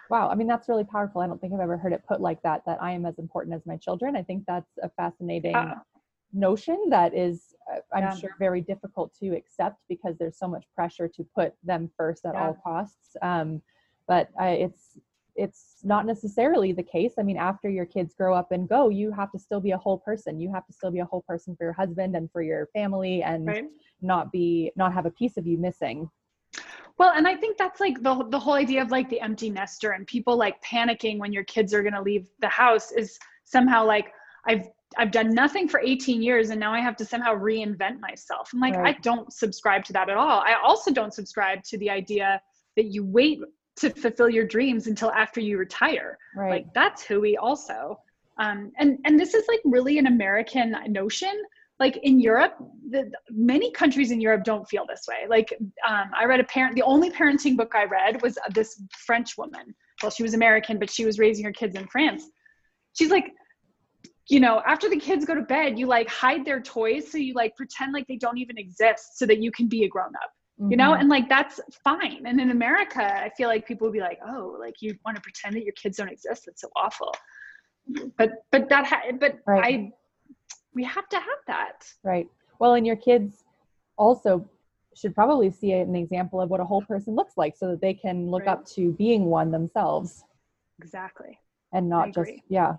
Wow 0.09 0.29
i 0.29 0.33
mean 0.33 0.47
that's 0.47 0.67
really 0.67 0.85
powerful. 0.85 1.21
I 1.21 1.27
don't 1.27 1.39
think 1.39 1.53
i've 1.53 1.59
ever 1.59 1.77
heard 1.77 1.93
it 1.93 2.01
put 2.07 2.19
like 2.19 2.41
that 2.41 2.63
that 2.65 2.81
i 2.81 2.91
am 2.91 3.05
as 3.05 3.19
important 3.19 3.53
as 3.53 3.65
my 3.67 3.77
children. 3.77 4.15
I 4.15 4.23
think 4.23 4.43
that's 4.47 4.71
a 4.81 4.89
fascinating 4.89 5.55
uh, 5.55 5.75
notion 6.33 6.77
that 6.89 7.15
is 7.15 7.53
uh, 7.71 7.79
i'm 7.93 8.03
yeah. 8.03 8.15
sure 8.15 8.35
very 8.39 8.61
difficult 8.61 9.13
to 9.19 9.35
accept 9.35 9.77
because 9.87 10.15
there's 10.17 10.37
so 10.37 10.47
much 10.47 10.65
pressure 10.75 11.07
to 11.07 11.23
put 11.35 11.53
them 11.63 11.91
first 11.95 12.25
at 12.25 12.33
yeah. 12.33 12.47
all 12.47 12.57
costs. 12.63 13.15
Um, 13.21 13.61
but 14.07 14.29
I, 14.39 14.49
it's 14.65 14.97
it's 15.39 15.77
not 15.83 16.05
necessarily 16.05 16.71
the 16.71 16.83
case 16.83 17.13
i 17.17 17.23
mean 17.23 17.37
after 17.37 17.69
your 17.69 17.85
kids 17.85 18.13
grow 18.13 18.35
up 18.35 18.51
and 18.51 18.67
go 18.67 18.89
you 18.89 19.11
have 19.11 19.31
to 19.31 19.39
still 19.39 19.61
be 19.61 19.71
a 19.71 19.77
whole 19.77 19.97
person 19.97 20.39
you 20.39 20.51
have 20.53 20.65
to 20.65 20.73
still 20.73 20.91
be 20.91 20.99
a 20.99 21.05
whole 21.05 21.21
person 21.21 21.55
for 21.55 21.63
your 21.63 21.73
husband 21.73 22.15
and 22.15 22.29
for 22.31 22.41
your 22.41 22.67
family 22.73 23.23
and 23.23 23.47
right. 23.47 23.65
not 24.01 24.31
be 24.31 24.71
not 24.75 24.93
have 24.93 25.05
a 25.05 25.11
piece 25.11 25.37
of 25.37 25.47
you 25.47 25.57
missing 25.57 26.09
well 26.97 27.13
and 27.15 27.27
i 27.27 27.35
think 27.35 27.57
that's 27.57 27.79
like 27.79 28.01
the, 28.03 28.25
the 28.29 28.39
whole 28.39 28.55
idea 28.55 28.81
of 28.81 28.91
like 28.91 29.09
the 29.09 29.21
empty 29.21 29.49
nester 29.49 29.91
and 29.91 30.05
people 30.07 30.35
like 30.35 30.61
panicking 30.61 31.17
when 31.17 31.31
your 31.31 31.45
kids 31.45 31.73
are 31.73 31.81
going 31.81 31.93
to 31.93 32.01
leave 32.01 32.25
the 32.39 32.49
house 32.49 32.91
is 32.91 33.17
somehow 33.45 33.85
like 33.85 34.11
i've 34.45 34.67
I've 34.97 35.11
done 35.11 35.35
nothing 35.35 35.67
for 35.67 35.79
18 35.79 36.19
years 36.21 36.49
and 36.49 36.59
now 36.59 36.73
I 36.73 36.79
have 36.79 36.95
to 36.95 37.05
somehow 37.05 37.35
reinvent 37.35 37.99
myself. 37.99 38.49
I'm 38.51 38.59
like, 38.59 38.75
right. 38.75 38.95
I 38.95 38.99
don't 39.01 39.31
subscribe 39.31 39.85
to 39.85 39.93
that 39.93 40.09
at 40.09 40.17
all. 40.17 40.39
I 40.39 40.55
also 40.63 40.91
don't 40.91 41.13
subscribe 41.13 41.63
to 41.65 41.77
the 41.77 41.91
idea 41.91 42.41
that 42.75 42.85
you 42.85 43.05
wait 43.05 43.39
to 43.79 43.89
fulfill 43.89 44.29
your 44.29 44.45
dreams 44.45 44.87
until 44.87 45.11
after 45.11 45.39
you 45.39 45.57
retire. 45.57 46.17
Right. 46.35 46.49
Like 46.49 46.73
that's 46.73 47.03
who 47.03 47.21
we 47.21 47.37
also. 47.37 47.99
Um, 48.37 48.71
and 48.77 48.99
and 49.05 49.19
this 49.19 49.33
is 49.33 49.45
like 49.47 49.59
really 49.65 49.97
an 49.97 50.07
American 50.07 50.75
notion. 50.87 51.33
Like 51.79 51.97
in 52.03 52.19
Europe, 52.19 52.55
the, 52.89 53.09
many 53.29 53.71
countries 53.71 54.11
in 54.11 54.19
Europe 54.19 54.43
don't 54.43 54.67
feel 54.67 54.85
this 54.85 55.05
way. 55.07 55.27
Like 55.29 55.53
um, 55.87 56.11
I 56.13 56.25
read 56.25 56.41
a 56.41 56.43
parent, 56.43 56.75
the 56.75 56.81
only 56.81 57.09
parenting 57.09 57.55
book 57.55 57.71
I 57.73 57.85
read 57.85 58.21
was 58.21 58.37
this 58.53 58.81
French 59.05 59.37
woman. 59.37 59.73
Well, 60.01 60.11
she 60.11 60.23
was 60.23 60.33
American, 60.33 60.77
but 60.77 60.89
she 60.89 61.05
was 61.05 61.19
raising 61.19 61.45
her 61.45 61.53
kids 61.53 61.75
in 61.75 61.87
France. 61.87 62.23
She's 62.93 63.11
like, 63.11 63.31
you 64.27 64.41
know, 64.41 64.61
after 64.65 64.89
the 64.89 64.99
kids 64.99 65.25
go 65.25 65.35
to 65.35 65.41
bed, 65.41 65.79
you 65.79 65.87
like 65.87 66.09
hide 66.09 66.45
their 66.45 66.59
toys. 66.61 67.11
So 67.11 67.17
you 67.17 67.33
like 67.33 67.55
pretend 67.55 67.93
like 67.93 68.07
they 68.07 68.17
don't 68.17 68.37
even 68.37 68.57
exist 68.57 69.17
so 69.17 69.25
that 69.25 69.41
you 69.41 69.51
can 69.51 69.67
be 69.67 69.85
a 69.85 69.87
grown 69.87 70.13
up. 70.15 70.31
You 70.67 70.77
know? 70.77 70.91
Mm-hmm. 70.91 71.01
And 71.01 71.09
like 71.09 71.29
that's 71.29 71.59
fine. 71.83 72.23
And 72.25 72.39
in 72.39 72.51
America, 72.51 73.03
I 73.03 73.29
feel 73.37 73.47
like 73.47 73.67
people 73.67 73.87
would 73.87 73.93
be 73.93 74.01
like, 74.01 74.19
oh, 74.27 74.57
like 74.59 74.75
you 74.81 74.95
want 75.05 75.15
to 75.15 75.21
pretend 75.21 75.55
that 75.55 75.63
your 75.63 75.73
kids 75.73 75.97
don't 75.97 76.09
exist. 76.09 76.43
That's 76.45 76.61
so 76.61 76.69
awful. 76.75 77.13
But, 78.17 78.43
but 78.51 78.69
that, 78.69 78.85
ha- 78.85 79.11
but 79.19 79.39
right. 79.47 79.63
I, 79.63 79.91
we 80.73 80.83
have 80.83 81.09
to 81.09 81.17
have 81.17 81.39
that. 81.47 81.87
Right. 82.03 82.27
Well, 82.59 82.73
and 82.73 82.85
your 82.85 82.95
kids 82.95 83.43
also 83.97 84.47
should 84.95 85.15
probably 85.15 85.49
see 85.49 85.71
an 85.71 85.95
example 85.95 86.41
of 86.41 86.49
what 86.49 86.59
a 86.59 86.65
whole 86.65 86.81
person 86.81 87.15
looks 87.15 87.33
like 87.37 87.55
so 87.55 87.67
that 87.69 87.81
they 87.81 87.93
can 87.93 88.29
look 88.29 88.45
right. 88.45 88.51
up 88.51 88.65
to 88.67 88.91
being 88.93 89.25
one 89.25 89.49
themselves. 89.51 90.23
Exactly. 90.81 91.39
And 91.71 91.89
not 91.89 92.13
just, 92.13 92.31
yeah, 92.49 92.75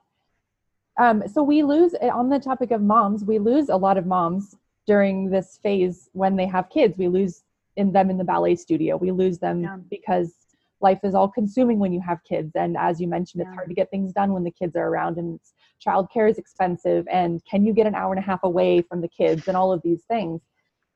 um, 1.00 1.22
so 1.26 1.42
we 1.42 1.62
lose 1.62 1.94
eh, 2.00 2.10
on 2.10 2.28
the 2.28 2.38
topic 2.38 2.70
of 2.70 2.82
moms, 2.82 3.24
we 3.24 3.38
lose 3.38 3.70
a 3.70 3.76
lot 3.76 3.96
of 3.96 4.04
moms 4.04 4.56
during 4.86 5.30
this 5.30 5.58
phase 5.62 6.10
when 6.12 6.36
they 6.36 6.46
have 6.46 6.68
kids. 6.68 6.98
We 6.98 7.08
lose 7.08 7.42
in 7.76 7.92
them 7.92 8.10
in 8.10 8.18
the 8.18 8.24
ballet 8.24 8.56
studio. 8.56 8.96
We 8.96 9.10
lose 9.10 9.38
them 9.38 9.62
yeah. 9.62 9.76
because 9.88 10.34
life 10.80 11.00
is 11.04 11.14
all 11.14 11.28
consuming 11.28 11.78
when 11.78 11.92
you 11.92 12.00
have 12.00 12.22
kids. 12.24 12.52
And 12.54 12.76
as 12.76 13.00
you 13.00 13.06
mentioned, 13.06 13.42
yeah. 13.42 13.48
it's 13.48 13.54
hard 13.54 13.68
to 13.68 13.74
get 13.74 13.90
things 13.90 14.12
done 14.12 14.32
when 14.32 14.44
the 14.44 14.50
kids 14.50 14.76
are 14.76 14.88
around 14.88 15.18
and 15.18 15.38
childcare 15.84 16.30
is 16.30 16.38
expensive. 16.38 17.06
And 17.10 17.42
can 17.44 17.64
you 17.64 17.72
get 17.72 17.86
an 17.86 17.94
hour 17.94 18.12
and 18.12 18.22
a 18.22 18.26
half 18.26 18.40
away 18.42 18.82
from 18.82 19.00
the 19.00 19.08
kids 19.08 19.48
and 19.48 19.56
all 19.56 19.72
of 19.72 19.82
these 19.82 20.02
things? 20.04 20.40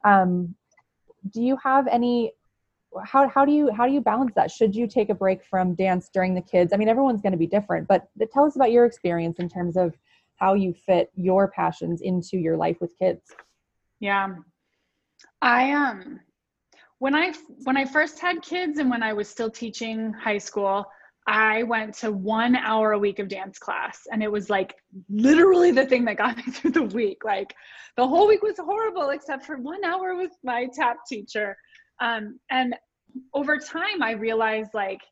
Um, 0.05 0.55
do 1.31 1.43
you 1.43 1.57
have 1.63 1.87
any 1.87 2.33
how 3.05 3.29
how 3.29 3.45
do 3.45 3.53
you 3.53 3.73
how 3.73 3.87
do 3.87 3.93
you 3.93 4.01
balance 4.01 4.33
that 4.37 4.51
should 4.51 4.75
you 4.75 4.87
take 4.87 5.11
a 5.11 5.15
break 5.15 5.45
from 5.45 5.75
dance 5.75 6.09
during 6.13 6.35
the 6.35 6.41
kids 6.41 6.73
i 6.73 6.77
mean 6.77 6.89
everyone's 6.89 7.21
going 7.21 7.33
to 7.33 7.39
be 7.39 7.47
different 7.47 7.89
but 7.89 8.07
tell 8.33 8.45
us 8.45 8.57
about 8.57 8.71
your 8.71 8.85
experience 8.85 9.39
in 9.39 9.49
terms 9.49 9.77
of 9.77 9.95
how 10.37 10.55
you 10.55 10.73
fit 10.73 11.11
your 11.17 11.49
passions 11.49 12.01
into 12.03 12.37
your 12.37 12.57
life 12.57 12.77
with 12.81 12.97
kids 12.99 13.33
yeah 14.01 14.29
i 15.43 15.73
um 15.73 16.21
when 17.05 17.15
i 17.15 17.31
when 17.65 17.77
i 17.77 17.85
first 17.85 18.19
had 18.19 18.41
kids 18.41 18.79
and 18.79 18.89
when 18.89 19.03
i 19.03 19.13
was 19.13 19.29
still 19.29 19.51
teaching 19.51 20.11
high 20.15 20.39
school 20.39 20.87
i 21.27 21.63
went 21.65 21.93
to 21.93 22.11
one 22.11 22.57
hour 22.57 22.93
a 22.93 22.99
week 22.99 23.19
of 23.19 23.29
dance 23.29 23.59
class. 23.59 24.01
And 24.11 24.23
it 24.23 24.31
was 24.31 24.49
like 24.49 24.75
literally 25.11 25.71
the 25.71 25.87
thing 25.87 26.05
that 26.07 26.17
got 26.17 26.37
me 26.41 26.45
through 26.45 26.73
the 26.73 26.83
week. 26.83 27.25
Like 27.25 27.55
the 27.97 28.07
whole 28.07 28.27
week 28.29 28.43
was 28.43 28.59
horrible 28.59 29.11
except 29.11 29.45
for 29.45 29.57
one 29.57 29.85
hour 29.85 30.17
with 30.17 30.33
my 30.43 30.67
tap 30.75 30.99
teacher. 31.07 31.57
Um, 32.01 32.41
and 32.51 32.75
over 33.33 33.59
time 33.59 34.03
i 34.03 34.13
realized 34.13 34.73
like 34.75 35.03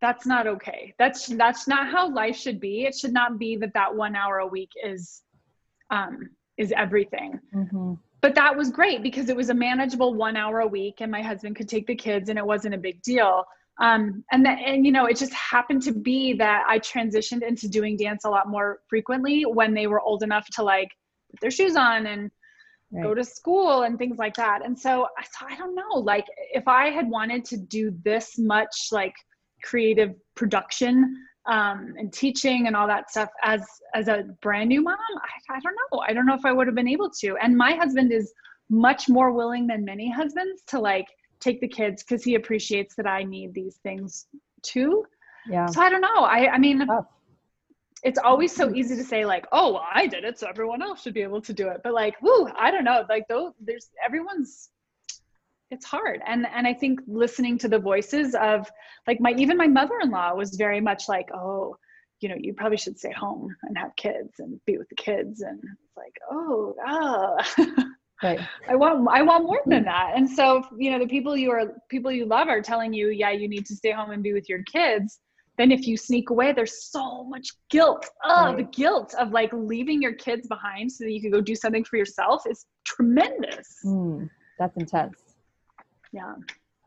that's 0.00 0.26
not 0.26 0.48
okay. 0.48 0.92
That's 0.98 1.26
that's 1.44 1.68
not 1.68 1.84
how 1.94 2.12
life 2.12 2.36
should 2.36 2.58
be. 2.58 2.84
It 2.88 2.94
should 2.96 3.12
not 3.12 3.38
be 3.38 3.56
that 3.58 3.72
that 3.74 3.94
one 3.94 4.16
hour 4.16 4.38
a 4.38 4.46
week 4.46 4.70
is 4.84 5.22
um 5.90 6.30
is 6.58 6.72
everything. 6.76 7.38
Mm-hmm. 7.54 7.94
But 8.22 8.34
that 8.34 8.56
was 8.56 8.70
great 8.70 9.02
because 9.02 9.28
it 9.28 9.36
was 9.36 9.50
a 9.50 9.54
manageable 9.54 10.14
one 10.14 10.36
hour 10.36 10.60
a 10.60 10.66
week 10.66 11.00
and 11.00 11.12
my 11.12 11.20
husband 11.20 11.56
could 11.56 11.68
take 11.68 11.86
the 11.86 11.94
kids 11.94 12.28
and 12.28 12.38
it 12.38 12.46
wasn't 12.46 12.74
a 12.74 12.78
big 12.78 13.02
deal 13.02 13.44
um 13.80 14.24
and 14.32 14.44
that 14.46 14.58
and 14.64 14.86
you 14.86 14.92
know 14.92 15.06
it 15.06 15.16
just 15.16 15.32
happened 15.32 15.82
to 15.82 15.92
be 15.92 16.32
that 16.34 16.62
i 16.68 16.78
transitioned 16.78 17.42
into 17.42 17.68
doing 17.68 17.96
dance 17.96 18.24
a 18.24 18.30
lot 18.30 18.48
more 18.48 18.80
frequently 18.88 19.44
when 19.44 19.74
they 19.74 19.86
were 19.86 20.00
old 20.00 20.22
enough 20.22 20.46
to 20.50 20.62
like 20.62 20.88
put 21.30 21.40
their 21.40 21.50
shoes 21.50 21.76
on 21.76 22.06
and 22.06 22.30
right. 22.92 23.02
go 23.02 23.14
to 23.14 23.24
school 23.24 23.82
and 23.82 23.98
things 23.98 24.18
like 24.18 24.34
that. 24.36 24.64
And 24.64 24.78
so 24.78 25.08
I 25.18 25.24
thought, 25.24 25.50
I 25.50 25.56
don't 25.56 25.74
know, 25.74 25.98
like 25.98 26.26
if 26.52 26.68
I 26.68 26.90
had 26.90 27.08
wanted 27.08 27.44
to 27.46 27.56
do 27.56 27.92
this 28.04 28.38
much 28.38 28.88
like 28.92 29.14
creative 29.64 30.14
production 30.34 31.16
um, 31.46 31.94
and 31.98 32.12
teaching 32.12 32.66
and 32.66 32.76
all 32.76 32.86
that 32.86 33.10
stuff 33.10 33.28
as 33.42 33.64
as 33.94 34.08
a 34.08 34.24
brand 34.40 34.68
new 34.68 34.82
mom, 34.82 34.96
I, 34.98 35.56
I 35.56 35.60
don't 35.60 35.74
know. 35.74 36.00
I 36.00 36.12
don't 36.12 36.26
know 36.26 36.34
if 36.34 36.44
I 36.44 36.52
would 36.52 36.66
have 36.66 36.76
been 36.76 36.88
able 36.88 37.10
to. 37.20 37.36
And 37.42 37.56
my 37.56 37.72
husband 37.72 38.12
is 38.12 38.32
much 38.70 39.08
more 39.08 39.32
willing 39.32 39.66
than 39.66 39.84
many 39.84 40.10
husbands 40.10 40.62
to 40.68 40.80
like 40.80 41.06
take 41.40 41.60
the 41.60 41.68
kids 41.68 42.02
because 42.02 42.22
he 42.22 42.36
appreciates 42.36 42.94
that 42.96 43.06
I 43.06 43.24
need 43.24 43.54
these 43.54 43.76
things 43.82 44.26
too. 44.62 45.04
Yeah. 45.48 45.66
So 45.66 45.80
I 45.80 45.90
don't 45.90 46.00
know. 46.00 46.24
I 46.24 46.52
I 46.52 46.58
mean, 46.58 46.86
oh 46.88 47.06
it's 48.02 48.18
always 48.18 48.54
so 48.54 48.74
easy 48.74 48.96
to 48.96 49.04
say 49.04 49.24
like 49.24 49.46
oh 49.52 49.74
well, 49.74 49.86
i 49.92 50.06
did 50.06 50.24
it 50.24 50.38
so 50.38 50.48
everyone 50.48 50.82
else 50.82 51.02
should 51.02 51.14
be 51.14 51.22
able 51.22 51.40
to 51.40 51.52
do 51.52 51.68
it 51.68 51.80
but 51.84 51.94
like 51.94 52.20
whoo 52.20 52.48
i 52.58 52.70
don't 52.70 52.84
know 52.84 53.04
like 53.08 53.24
though 53.28 53.54
there's 53.60 53.90
everyone's 54.04 54.70
it's 55.72 55.86
hard. 55.86 56.20
And 56.26 56.46
and 56.54 56.66
i 56.66 56.74
think 56.74 57.00
listening 57.06 57.58
to 57.58 57.68
the 57.68 57.78
voices 57.78 58.34
of 58.34 58.70
like 59.08 59.20
my 59.20 59.32
even 59.32 59.56
my 59.56 59.66
mother-in-law 59.66 60.34
was 60.34 60.54
very 60.56 60.80
much 60.80 61.08
like 61.08 61.28
oh 61.34 61.76
you 62.20 62.28
know 62.28 62.36
you 62.38 62.52
probably 62.54 62.76
should 62.76 62.98
stay 62.98 63.12
home 63.12 63.48
and 63.64 63.76
have 63.76 63.96
kids 63.96 64.34
and 64.38 64.60
be 64.66 64.78
with 64.78 64.88
the 64.90 64.94
kids. 64.94 65.40
And 65.40 65.58
it's 65.58 65.96
like 65.96 66.16
oh 66.30 66.74
ah. 66.86 67.34
right. 68.22 68.40
I 68.68 68.76
want 68.76 69.08
i 69.10 69.22
want 69.22 69.44
more 69.44 69.62
than 69.66 69.84
that. 69.84 70.12
And 70.14 70.28
so 70.28 70.62
you 70.78 70.90
know 70.90 70.98
the 70.98 71.08
people 71.08 71.36
you 71.36 71.50
are 71.50 71.64
people 71.88 72.12
you 72.12 72.26
love 72.26 72.48
are 72.48 72.62
telling 72.62 72.92
you 72.92 73.08
yeah 73.08 73.30
you 73.30 73.48
need 73.48 73.66
to 73.66 73.74
stay 73.74 73.92
home 73.92 74.10
and 74.10 74.22
be 74.22 74.34
with 74.34 74.48
your 74.48 74.62
kids. 74.64 75.18
Then 75.58 75.70
if 75.70 75.86
you 75.86 75.96
sneak 75.96 76.30
away 76.30 76.52
there's 76.52 76.90
so 76.90 77.24
much 77.24 77.48
guilt. 77.70 78.06
Oh 78.24 78.46
right. 78.46 78.56
the 78.58 78.64
guilt 78.64 79.14
of 79.18 79.32
like 79.32 79.50
leaving 79.52 80.02
your 80.02 80.14
kids 80.14 80.46
behind 80.48 80.92
so 80.92 81.04
that 81.04 81.12
you 81.12 81.22
can 81.22 81.30
go 81.30 81.40
do 81.40 81.54
something 81.54 81.84
for 81.84 81.96
yourself 81.96 82.42
is 82.46 82.66
tremendous. 82.84 83.68
Mm, 83.84 84.28
that's 84.58 84.76
intense 84.76 85.21
yeah 86.12 86.34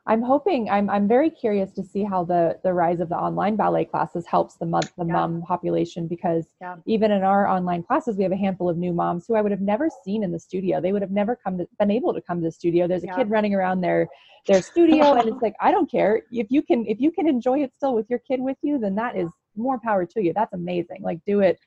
I'm 0.08 0.22
hoping 0.22 0.70
I'm 0.70 0.88
I'm 0.90 1.08
very 1.08 1.32
curious 1.32 1.72
to 1.74 1.84
see 1.84 2.04
how 2.04 2.24
the 2.24 2.60
the 2.64 2.74
rise 2.74 3.00
of 3.00 3.10
the 3.10 3.16
online 3.16 3.56
ballet 3.56 3.86
classes 3.86 4.26
helps 4.28 4.56
the 4.56 4.66
mom 4.66 4.82
the 4.98 5.06
yeah. 5.06 5.14
mom 5.14 5.42
population 5.42 6.08
because 6.08 6.46
yeah. 6.62 6.76
even 6.86 7.12
in 7.12 7.24
our 7.24 7.48
online 7.48 7.82
classes 7.82 8.16
we 8.16 8.24
have 8.24 8.32
a 8.32 8.38
handful 8.38 8.70
of 8.70 8.78
new 8.78 8.94
moms 8.94 9.26
who 9.28 9.36
I 9.36 9.42
would 9.42 9.52
have 9.52 9.62
never 9.62 9.90
seen 10.04 10.24
in 10.24 10.32
the 10.32 10.40
studio. 10.40 10.80
They 10.80 10.92
would 10.92 11.02
have 11.02 11.12
never 11.12 11.36
come 11.36 11.58
to, 11.58 11.68
been 11.80 11.90
able 11.90 12.14
to 12.14 12.22
come 12.22 12.40
to 12.40 12.46
the 12.46 12.52
studio. 12.52 12.88
There's 12.88 13.04
a 13.04 13.08
yeah. 13.08 13.16
kid 13.16 13.32
running 13.32 13.56
around 13.56 13.82
their 13.82 14.08
their 14.46 14.62
studio 14.62 15.14
and 15.18 15.28
it's 15.28 15.42
like 15.42 15.56
I 15.60 15.72
don't 15.72 15.90
care 15.90 16.22
if 16.32 16.48
you 16.52 16.62
can 16.62 16.86
if 16.86 17.02
you 17.02 17.12
can 17.12 17.28
enjoy 17.28 17.64
it 17.64 17.74
still 17.76 17.96
with 17.96 18.08
your 18.08 18.20
kid 18.20 18.40
with 18.42 18.58
you 18.62 18.78
then 18.78 18.94
that 18.96 19.16
is 19.16 19.30
more 19.56 19.80
power 19.80 20.06
to 20.06 20.22
you. 20.22 20.34
That's 20.34 20.54
amazing. 20.54 21.02
Like 21.02 21.20
do 21.26 21.40
it 21.40 21.60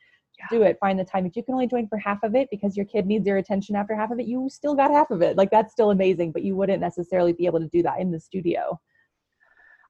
do 0.51 0.63
it 0.63 0.79
find 0.81 0.99
the 0.99 1.05
time. 1.05 1.27
If 1.27 1.37
you 1.37 1.43
can 1.43 1.55
only 1.55 1.67
join 1.67 1.89
for 1.89 1.99
half 1.99 2.23
of 2.23 2.35
it 2.35 2.49
because 2.51 2.77
your 2.77 2.87
kid 2.87 3.07
needs 3.07 3.27
your 3.27 3.39
attention 3.39 3.77
after 3.77 3.95
half 3.95 4.11
of 4.11 4.19
it 4.19 4.27
you 4.27 4.49
still 4.51 4.75
got 4.75 4.91
half 4.91 5.11
of 5.11 5.23
it. 5.23 5.37
Like 5.37 5.51
that's 5.51 5.73
still 5.73 5.91
amazing 5.91 6.33
but 6.33 6.43
you 6.43 6.57
wouldn't 6.57 6.81
necessarily 6.81 7.33
be 7.33 7.47
able 7.47 7.61
to 7.61 7.69
do 7.69 7.83
that 7.83 8.01
in 8.01 8.11
the 8.11 8.21
studio. 8.21 8.79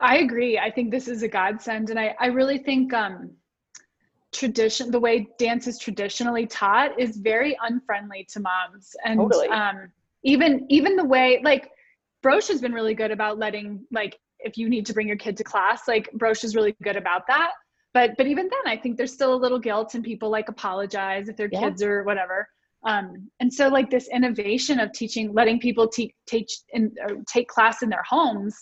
I 0.01 0.19
agree. 0.19 0.59
I 0.59 0.71
think 0.71 0.91
this 0.91 1.09
is 1.09 1.23
a 1.23 1.29
godsend 1.29 1.91
and 1.91 1.99
i, 1.99 2.15
I 2.21 2.27
really 2.27 2.59
think 2.59 2.93
um 2.95 3.31
tradition 4.33 4.91
the 4.91 5.01
way 5.01 5.29
dance 5.39 5.67
is 5.67 5.79
traditionally 5.79 6.47
taught 6.47 6.99
is 7.01 7.17
very 7.17 7.57
unfriendly 7.63 8.27
to 8.33 8.41
moms. 8.41 8.95
And 9.05 9.19
totally. 9.19 9.49
um 9.49 9.91
even 10.23 10.67
even 10.69 10.97
the 10.97 11.05
way 11.05 11.41
like 11.43 11.71
Broche 12.23 12.49
has 12.49 12.61
been 12.61 12.73
really 12.73 12.95
good 12.95 13.11
about 13.11 13.39
letting 13.39 13.85
like 13.91 14.19
if 14.41 14.57
you 14.57 14.69
need 14.69 14.87
to 14.87 14.93
bring 14.93 15.09
your 15.09 15.17
kid 15.17 15.37
to 15.37 15.45
class, 15.45 15.89
like 15.89 16.11
Broche 16.13 16.45
is 16.45 16.55
really 16.55 16.75
good 16.83 16.97
about 16.97 17.27
that. 17.27 17.53
But 17.99 18.17
but 18.17 18.29
even 18.29 18.49
then, 18.49 18.73
I 18.73 18.77
think 18.77 18.97
there's 18.97 19.13
still 19.13 19.35
a 19.35 19.41
little 19.45 19.59
guilt, 19.59 19.97
and 19.97 20.05
people 20.05 20.31
like 20.31 20.49
apologize 20.49 21.29
if 21.29 21.37
their 21.37 21.49
yeah. 21.51 21.63
kids 21.63 21.83
or 21.83 22.05
whatever. 22.05 22.47
Um, 22.87 23.29
and 23.41 23.53
so 23.53 23.67
like 23.67 23.91
this 23.91 24.09
innovation 24.09 24.79
of 24.79 24.93
teaching, 24.93 25.33
letting 25.35 25.59
people 25.59 25.89
te- 25.89 26.15
teach 26.29 26.61
and 26.73 26.97
take 27.27 27.49
class 27.49 27.83
in 27.83 27.89
their 27.89 28.05
homes 28.09 28.55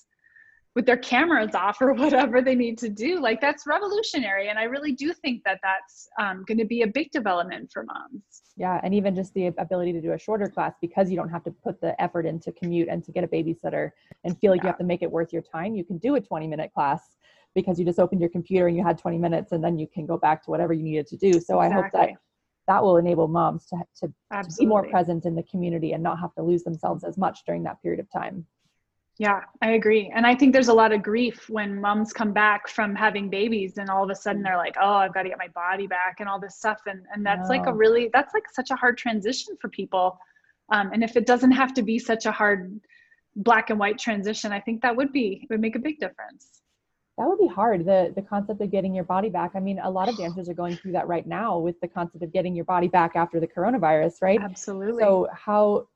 with 0.74 0.86
their 0.86 0.96
cameras 0.96 1.54
off 1.54 1.82
or 1.82 1.92
whatever 2.02 2.40
they 2.40 2.54
need 2.54 2.76
to 2.78 2.90
do 2.90 3.18
like 3.18 3.40
that's 3.40 3.66
revolutionary 3.66 4.50
and 4.50 4.58
i 4.58 4.64
really 4.64 4.92
do 4.92 5.10
think 5.14 5.42
that 5.42 5.58
that's 5.62 6.06
um, 6.20 6.44
going 6.46 6.58
to 6.58 6.66
be 6.66 6.82
a 6.82 6.86
big 6.86 7.10
development 7.12 7.70
for 7.72 7.82
moms 7.84 8.42
yeah 8.58 8.78
and 8.84 8.94
even 8.94 9.14
just 9.14 9.32
the 9.32 9.46
ability 9.56 9.90
to 9.90 10.02
do 10.02 10.12
a 10.12 10.18
shorter 10.18 10.48
class 10.48 10.74
because 10.82 11.08
you 11.10 11.16
don't 11.16 11.30
have 11.30 11.42
to 11.42 11.50
put 11.50 11.80
the 11.80 11.98
effort 12.00 12.26
into 12.26 12.52
commute 12.52 12.88
and 12.88 13.02
to 13.02 13.10
get 13.10 13.24
a 13.24 13.26
babysitter 13.26 13.90
and 14.24 14.38
feel 14.38 14.50
like 14.52 14.58
yeah. 14.58 14.64
you 14.64 14.68
have 14.68 14.78
to 14.78 14.84
make 14.84 15.00
it 15.00 15.10
worth 15.10 15.32
your 15.32 15.40
time 15.40 15.74
you 15.74 15.82
can 15.82 15.96
do 15.96 16.16
a 16.16 16.20
20 16.20 16.46
minute 16.46 16.70
class 16.74 17.00
because 17.56 17.76
you 17.78 17.84
just 17.84 17.98
opened 17.98 18.20
your 18.20 18.30
computer 18.30 18.68
and 18.68 18.76
you 18.76 18.84
had 18.84 18.96
20 18.96 19.18
minutes 19.18 19.50
and 19.50 19.64
then 19.64 19.76
you 19.76 19.88
can 19.88 20.06
go 20.06 20.16
back 20.16 20.44
to 20.44 20.50
whatever 20.50 20.72
you 20.72 20.84
needed 20.84 21.08
to 21.08 21.16
do 21.16 21.32
so 21.32 21.60
exactly. 21.60 21.66
i 21.66 21.70
hope 21.70 21.92
that 21.92 22.10
that 22.68 22.82
will 22.82 22.96
enable 22.96 23.28
moms 23.28 23.66
to, 23.66 23.76
to, 24.00 24.12
to 24.42 24.48
be 24.58 24.66
more 24.66 24.88
present 24.88 25.24
in 25.24 25.34
the 25.34 25.42
community 25.44 25.92
and 25.92 26.02
not 26.02 26.20
have 26.20 26.34
to 26.34 26.42
lose 26.42 26.62
themselves 26.62 27.02
as 27.02 27.16
much 27.16 27.40
during 27.46 27.62
that 27.64 27.80
period 27.82 27.98
of 27.98 28.08
time 28.12 28.46
yeah, 29.18 29.40
I 29.62 29.70
agree. 29.72 30.12
And 30.14 30.26
I 30.26 30.34
think 30.34 30.52
there's 30.52 30.68
a 30.68 30.74
lot 30.74 30.92
of 30.92 31.02
grief 31.02 31.48
when 31.48 31.80
moms 31.80 32.12
come 32.12 32.32
back 32.32 32.68
from 32.68 32.94
having 32.94 33.30
babies 33.30 33.78
and 33.78 33.88
all 33.88 34.04
of 34.04 34.10
a 34.10 34.14
sudden 34.14 34.42
they're 34.42 34.58
like, 34.58 34.76
oh, 34.78 34.96
I've 34.96 35.14
got 35.14 35.22
to 35.22 35.30
get 35.30 35.38
my 35.38 35.48
body 35.48 35.86
back 35.86 36.16
and 36.20 36.28
all 36.28 36.38
this 36.38 36.56
stuff. 36.56 36.80
And, 36.86 37.02
and 37.14 37.24
that's 37.24 37.48
like 37.48 37.66
a 37.66 37.72
really, 37.72 38.10
that's 38.12 38.34
like 38.34 38.44
such 38.52 38.70
a 38.70 38.76
hard 38.76 38.98
transition 38.98 39.56
for 39.58 39.70
people. 39.70 40.18
Um, 40.70 40.90
and 40.92 41.02
if 41.02 41.16
it 41.16 41.24
doesn't 41.24 41.52
have 41.52 41.72
to 41.74 41.82
be 41.82 41.98
such 41.98 42.26
a 42.26 42.32
hard 42.32 42.78
black 43.36 43.70
and 43.70 43.78
white 43.78 43.98
transition, 43.98 44.52
I 44.52 44.60
think 44.60 44.82
that 44.82 44.94
would 44.94 45.12
be, 45.12 45.40
it 45.42 45.48
would 45.48 45.62
make 45.62 45.76
a 45.76 45.80
big 45.80 45.98
difference. 45.98 46.60
That 47.18 47.26
would 47.26 47.38
be 47.38 47.46
hard. 47.46 47.86
The, 47.86 48.12
the 48.14 48.22
concept 48.22 48.60
of 48.60 48.70
getting 48.70 48.94
your 48.94 49.04
body 49.04 49.30
back. 49.30 49.52
I 49.54 49.60
mean, 49.60 49.78
a 49.78 49.90
lot 49.90 50.08
of 50.08 50.18
dancers 50.18 50.50
are 50.50 50.54
going 50.54 50.76
through 50.76 50.92
that 50.92 51.08
right 51.08 51.26
now 51.26 51.58
with 51.58 51.80
the 51.80 51.88
concept 51.88 52.22
of 52.22 52.32
getting 52.32 52.54
your 52.54 52.66
body 52.66 52.88
back 52.88 53.16
after 53.16 53.40
the 53.40 53.46
coronavirus, 53.46 54.20
right? 54.20 54.40
Absolutely. 54.40 55.02
So 55.02 55.26
how, 55.32 55.86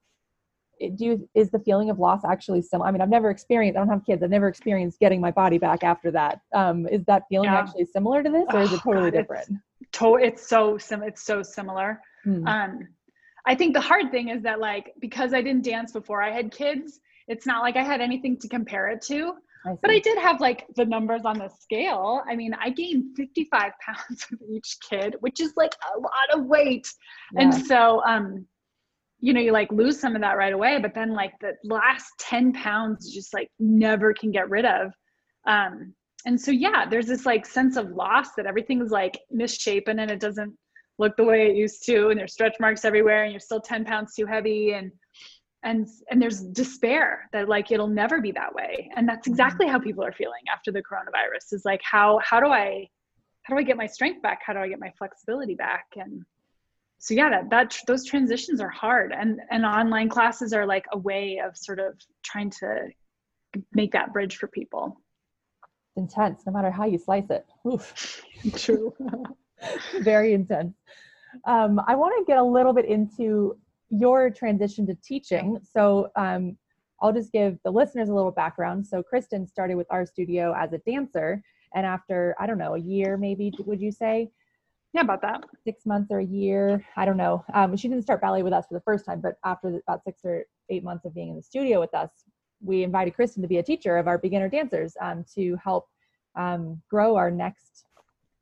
do 0.88 1.04
you 1.04 1.28
is 1.34 1.50
the 1.50 1.58
feeling 1.58 1.90
of 1.90 1.98
loss 1.98 2.24
actually 2.24 2.62
similar 2.62 2.88
i 2.88 2.90
mean 2.90 3.00
i've 3.00 3.10
never 3.10 3.30
experienced 3.30 3.76
i 3.76 3.80
don't 3.80 3.88
have 3.88 4.04
kids 4.04 4.22
i've 4.22 4.30
never 4.30 4.48
experienced 4.48 4.98
getting 4.98 5.20
my 5.20 5.30
body 5.30 5.58
back 5.58 5.84
after 5.84 6.10
that 6.10 6.40
um, 6.54 6.86
is 6.88 7.04
that 7.04 7.24
feeling 7.28 7.50
yeah. 7.50 7.58
actually 7.58 7.84
similar 7.84 8.22
to 8.22 8.30
this 8.30 8.46
or 8.52 8.62
is 8.62 8.72
it 8.72 8.80
totally 8.82 9.08
oh, 9.08 9.10
different 9.10 9.46
it's, 9.80 9.98
to- 9.98 10.16
it's 10.16 10.48
so 10.48 10.78
sim- 10.78 11.02
it's 11.02 11.22
so 11.22 11.42
similar 11.42 12.00
hmm. 12.24 12.46
um, 12.46 12.88
i 13.46 13.54
think 13.54 13.74
the 13.74 13.80
hard 13.80 14.10
thing 14.10 14.28
is 14.28 14.42
that 14.42 14.58
like 14.58 14.94
because 15.00 15.34
i 15.34 15.42
didn't 15.42 15.64
dance 15.64 15.92
before 15.92 16.22
i 16.22 16.30
had 16.30 16.50
kids 16.50 17.00
it's 17.28 17.44
not 17.46 17.62
like 17.62 17.76
i 17.76 17.82
had 17.82 18.00
anything 18.00 18.38
to 18.38 18.48
compare 18.48 18.88
it 18.88 19.02
to 19.02 19.34
I 19.66 19.76
but 19.82 19.90
I 19.90 19.98
did 19.98 20.18
have 20.18 20.40
like 20.40 20.66
the 20.76 20.84
numbers 20.84 21.22
on 21.24 21.38
the 21.38 21.48
scale. 21.48 22.22
I 22.28 22.34
mean, 22.34 22.54
I 22.54 22.70
gained 22.70 23.16
55 23.16 23.72
pounds 23.86 24.26
with 24.30 24.40
each 24.50 24.78
kid, 24.88 25.16
which 25.20 25.40
is 25.40 25.52
like 25.56 25.74
a 25.94 25.98
lot 25.98 26.30
of 26.32 26.46
weight. 26.46 26.88
Yeah. 27.34 27.42
And 27.42 27.54
so, 27.66 28.02
um, 28.04 28.46
you 29.20 29.32
know 29.32 29.40
you 29.40 29.52
like 29.52 29.70
lose 29.70 30.00
some 30.00 30.14
of 30.14 30.22
that 30.22 30.36
right 30.36 30.52
away 30.52 30.78
but 30.80 30.94
then 30.94 31.12
like 31.12 31.32
the 31.40 31.52
last 31.64 32.10
10 32.18 32.52
pounds 32.52 33.12
just 33.12 33.32
like 33.34 33.50
never 33.58 34.12
can 34.12 34.30
get 34.30 34.48
rid 34.48 34.64
of 34.64 34.92
um 35.46 35.94
and 36.26 36.40
so 36.40 36.50
yeah 36.50 36.86
there's 36.88 37.06
this 37.06 37.26
like 37.26 37.46
sense 37.46 37.76
of 37.76 37.90
loss 37.90 38.34
that 38.36 38.46
everything's 38.46 38.90
like 38.90 39.18
misshapen 39.30 40.00
and 40.00 40.10
it 40.10 40.20
doesn't 40.20 40.52
look 40.98 41.16
the 41.16 41.24
way 41.24 41.46
it 41.46 41.56
used 41.56 41.84
to 41.84 42.08
and 42.08 42.18
there's 42.18 42.32
stretch 42.32 42.56
marks 42.60 42.84
everywhere 42.84 43.24
and 43.24 43.32
you're 43.32 43.40
still 43.40 43.60
10 43.60 43.84
pounds 43.84 44.14
too 44.14 44.26
heavy 44.26 44.72
and 44.72 44.90
and 45.62 45.88
and 46.10 46.20
there's 46.20 46.40
despair 46.40 47.28
that 47.32 47.48
like 47.48 47.70
it'll 47.70 47.88
never 47.88 48.20
be 48.20 48.32
that 48.32 48.54
way. 48.54 48.90
And 48.96 49.08
that's 49.08 49.26
mm-hmm. 49.26 49.32
exactly 49.32 49.66
how 49.66 49.78
people 49.78 50.04
are 50.04 50.12
feeling 50.12 50.42
after 50.52 50.72
the 50.72 50.82
coronavirus 50.82 51.52
is 51.52 51.64
like 51.64 51.80
how 51.82 52.18
how 52.22 52.40
do 52.40 52.46
i 52.46 52.88
how 53.42 53.54
do 53.54 53.60
i 53.60 53.62
get 53.62 53.76
my 53.76 53.86
strength 53.86 54.22
back? 54.22 54.40
How 54.44 54.52
do 54.52 54.60
i 54.60 54.68
get 54.68 54.80
my 54.80 54.92
flexibility 54.96 55.54
back? 55.54 55.86
And 55.96 56.24
so 56.98 57.14
yeah 57.14 57.30
that, 57.30 57.50
that 57.50 57.78
those 57.86 58.04
transitions 58.04 58.60
are 58.60 58.70
hard. 58.70 59.12
And 59.12 59.40
and 59.50 59.64
online 59.64 60.08
classes 60.08 60.52
are 60.52 60.66
like 60.66 60.86
a 60.92 60.98
way 60.98 61.40
of 61.44 61.56
sort 61.56 61.78
of 61.78 61.94
trying 62.24 62.50
to 62.60 62.88
make 63.72 63.92
that 63.92 64.12
bridge 64.12 64.36
for 64.36 64.46
people. 64.48 65.00
Intense 65.96 66.42
no 66.46 66.52
matter 66.52 66.70
how 66.70 66.86
you 66.86 66.98
slice 66.98 67.28
it. 67.28 67.44
Oof. 67.66 68.24
true 68.56 68.94
very 70.00 70.32
intense. 70.32 70.74
Um, 71.44 71.80
i 71.86 71.94
want 71.94 72.14
to 72.18 72.24
get 72.24 72.38
a 72.38 72.42
little 72.42 72.72
bit 72.72 72.86
into 72.86 73.56
your 73.90 74.30
transition 74.30 74.86
to 74.86 74.94
teaching 75.04 75.58
so 75.62 76.08
um, 76.16 76.56
i'll 77.02 77.12
just 77.12 77.32
give 77.32 77.58
the 77.64 77.70
listeners 77.70 78.08
a 78.08 78.14
little 78.14 78.30
background 78.30 78.86
so 78.86 79.02
kristen 79.02 79.46
started 79.46 79.74
with 79.74 79.86
our 79.90 80.06
studio 80.06 80.54
as 80.56 80.72
a 80.72 80.78
dancer 80.78 81.42
and 81.74 81.84
after 81.84 82.34
i 82.38 82.46
don't 82.46 82.58
know 82.58 82.74
a 82.74 82.80
year 82.80 83.16
maybe 83.16 83.52
would 83.66 83.80
you 83.80 83.92
say 83.92 84.30
yeah, 84.92 85.02
about 85.02 85.22
that. 85.22 85.44
Six 85.64 85.86
months 85.86 86.10
or 86.10 86.18
a 86.18 86.24
year. 86.24 86.84
I 86.96 87.04
don't 87.04 87.16
know. 87.16 87.44
Um, 87.54 87.76
she 87.76 87.88
didn't 87.88 88.02
start 88.02 88.20
ballet 88.20 88.42
with 88.42 88.52
us 88.52 88.66
for 88.66 88.74
the 88.74 88.80
first 88.80 89.04
time, 89.04 89.20
but 89.20 89.36
after 89.44 89.80
about 89.86 90.02
six 90.04 90.22
or 90.24 90.44
eight 90.68 90.82
months 90.82 91.04
of 91.04 91.14
being 91.14 91.28
in 91.28 91.36
the 91.36 91.42
studio 91.42 91.78
with 91.78 91.94
us, 91.94 92.10
we 92.60 92.82
invited 92.82 93.14
Kristen 93.14 93.40
to 93.42 93.48
be 93.48 93.58
a 93.58 93.62
teacher 93.62 93.96
of 93.96 94.08
our 94.08 94.18
beginner 94.18 94.48
dancers 94.48 94.94
um, 95.00 95.24
to 95.34 95.56
help 95.62 95.88
um, 96.34 96.82
grow 96.90 97.16
our 97.16 97.30
next, 97.30 97.86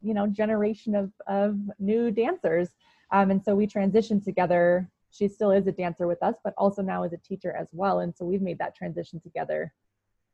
you 0.02 0.14
know, 0.14 0.26
generation 0.26 0.94
of, 0.94 1.12
of 1.26 1.58
new 1.78 2.10
dancers. 2.10 2.70
Um, 3.12 3.30
and 3.30 3.42
so 3.44 3.54
we 3.54 3.66
transitioned 3.66 4.24
together. 4.24 4.88
She 5.10 5.28
still 5.28 5.50
is 5.50 5.66
a 5.66 5.72
dancer 5.72 6.06
with 6.06 6.22
us, 6.22 6.34
but 6.44 6.54
also 6.56 6.82
now 6.82 7.02
is 7.04 7.12
a 7.12 7.18
teacher 7.18 7.52
as 7.52 7.68
well. 7.72 8.00
And 8.00 8.14
so 8.14 8.24
we've 8.24 8.42
made 8.42 8.58
that 8.58 8.74
transition 8.74 9.20
together, 9.20 9.72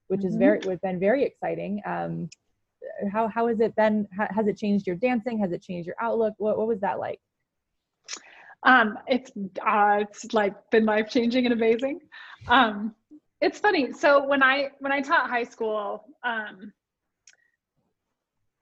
which 0.08 0.20
mm-hmm. 0.20 0.28
is 0.28 0.36
very, 0.36 0.58
it's 0.58 0.80
been 0.80 1.00
very 1.00 1.24
exciting. 1.24 1.80
Um, 1.86 2.28
how 3.10 3.28
how 3.28 3.46
has 3.48 3.60
it 3.60 3.74
been 3.76 4.06
has 4.12 4.46
it 4.46 4.56
changed 4.56 4.86
your 4.86 4.96
dancing 4.96 5.38
has 5.38 5.52
it 5.52 5.62
changed 5.62 5.86
your 5.86 5.96
outlook 6.00 6.34
what, 6.38 6.58
what 6.58 6.66
was 6.66 6.80
that 6.80 6.98
like 6.98 7.20
um 8.64 8.98
it's 9.06 9.30
uh 9.66 9.98
it's 10.00 10.32
like 10.32 10.54
been 10.70 10.84
life 10.84 11.08
changing 11.08 11.44
and 11.46 11.52
amazing 11.52 12.00
um 12.48 12.94
it's 13.40 13.58
funny 13.58 13.92
so 13.92 14.26
when 14.26 14.42
i 14.42 14.68
when 14.80 14.92
i 14.92 15.00
taught 15.00 15.28
high 15.28 15.44
school 15.44 16.04
um 16.24 16.72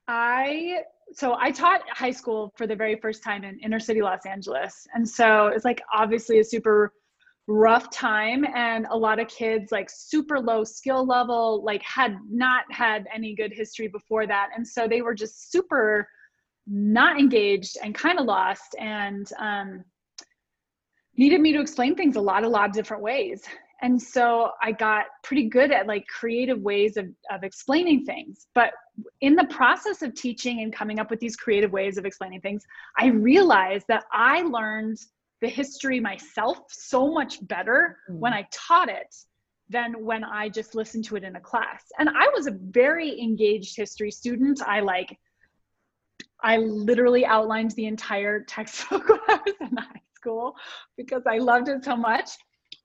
i 0.08 0.82
so 1.14 1.36
i 1.38 1.50
taught 1.50 1.82
high 1.90 2.10
school 2.10 2.52
for 2.56 2.66
the 2.66 2.76
very 2.76 2.96
first 2.96 3.22
time 3.22 3.44
in 3.44 3.58
inner 3.60 3.80
city 3.80 4.02
los 4.02 4.24
angeles. 4.26 4.86
And 4.94 5.08
so 5.08 5.48
it's 5.48 5.64
like 5.64 5.82
obviously 5.92 6.40
a 6.40 6.44
super 6.44 6.92
rough 7.48 7.90
time 7.90 8.44
and 8.54 8.86
a 8.90 8.96
lot 8.96 9.18
of 9.18 9.26
kids 9.28 9.72
like 9.72 9.90
super 9.90 10.38
low 10.38 10.62
skill 10.62 11.04
level 11.04 11.62
like 11.64 11.82
had 11.82 12.16
not 12.30 12.64
had 12.70 13.06
any 13.12 13.34
good 13.34 13.52
history 13.52 13.88
before 13.88 14.26
that. 14.26 14.50
And 14.56 14.66
so 14.66 14.86
they 14.86 15.02
were 15.02 15.14
just 15.14 15.50
super 15.50 16.08
not 16.66 17.18
engaged 17.18 17.76
and 17.82 17.94
kind 17.94 18.20
of 18.20 18.26
lost 18.26 18.76
and 18.78 19.28
um, 19.38 19.84
needed 21.16 21.40
me 21.40 21.52
to 21.52 21.60
explain 21.60 21.96
things 21.96 22.14
a 22.16 22.20
lot 22.20 22.44
a 22.44 22.48
lot 22.48 22.68
of 22.68 22.74
different 22.74 23.02
ways 23.02 23.42
and 23.82 24.00
so 24.00 24.50
i 24.62 24.72
got 24.72 25.06
pretty 25.22 25.48
good 25.48 25.70
at 25.70 25.86
like 25.86 26.06
creative 26.06 26.60
ways 26.60 26.96
of, 26.96 27.06
of 27.30 27.44
explaining 27.44 28.04
things 28.04 28.46
but 28.54 28.72
in 29.20 29.34
the 29.34 29.44
process 29.44 30.02
of 30.02 30.14
teaching 30.14 30.62
and 30.62 30.72
coming 30.72 30.98
up 30.98 31.10
with 31.10 31.20
these 31.20 31.36
creative 31.36 31.72
ways 31.72 31.98
of 31.98 32.04
explaining 32.04 32.40
things 32.40 32.64
i 32.98 33.06
realized 33.06 33.84
that 33.88 34.04
i 34.12 34.42
learned 34.42 34.98
the 35.42 35.48
history 35.48 36.00
myself 36.00 36.60
so 36.70 37.12
much 37.12 37.46
better 37.48 37.98
mm. 38.08 38.18
when 38.18 38.32
I 38.32 38.46
taught 38.52 38.88
it 38.88 39.14
than 39.68 40.04
when 40.04 40.22
I 40.22 40.48
just 40.48 40.74
listened 40.74 41.04
to 41.06 41.16
it 41.16 41.24
in 41.24 41.36
a 41.36 41.40
class. 41.40 41.82
And 41.98 42.08
I 42.08 42.28
was 42.34 42.46
a 42.46 42.52
very 42.52 43.20
engaged 43.20 43.76
history 43.76 44.10
student. 44.10 44.62
I 44.62 44.80
like, 44.80 45.18
I 46.42 46.58
literally 46.58 47.26
outlined 47.26 47.72
the 47.72 47.86
entire 47.86 48.44
textbook 48.44 49.08
when 49.08 49.20
I 49.28 49.40
was 49.44 49.54
in 49.60 49.76
high 49.76 50.00
school 50.14 50.54
because 50.96 51.22
I 51.26 51.38
loved 51.38 51.68
it 51.68 51.84
so 51.84 51.96
much. 51.96 52.30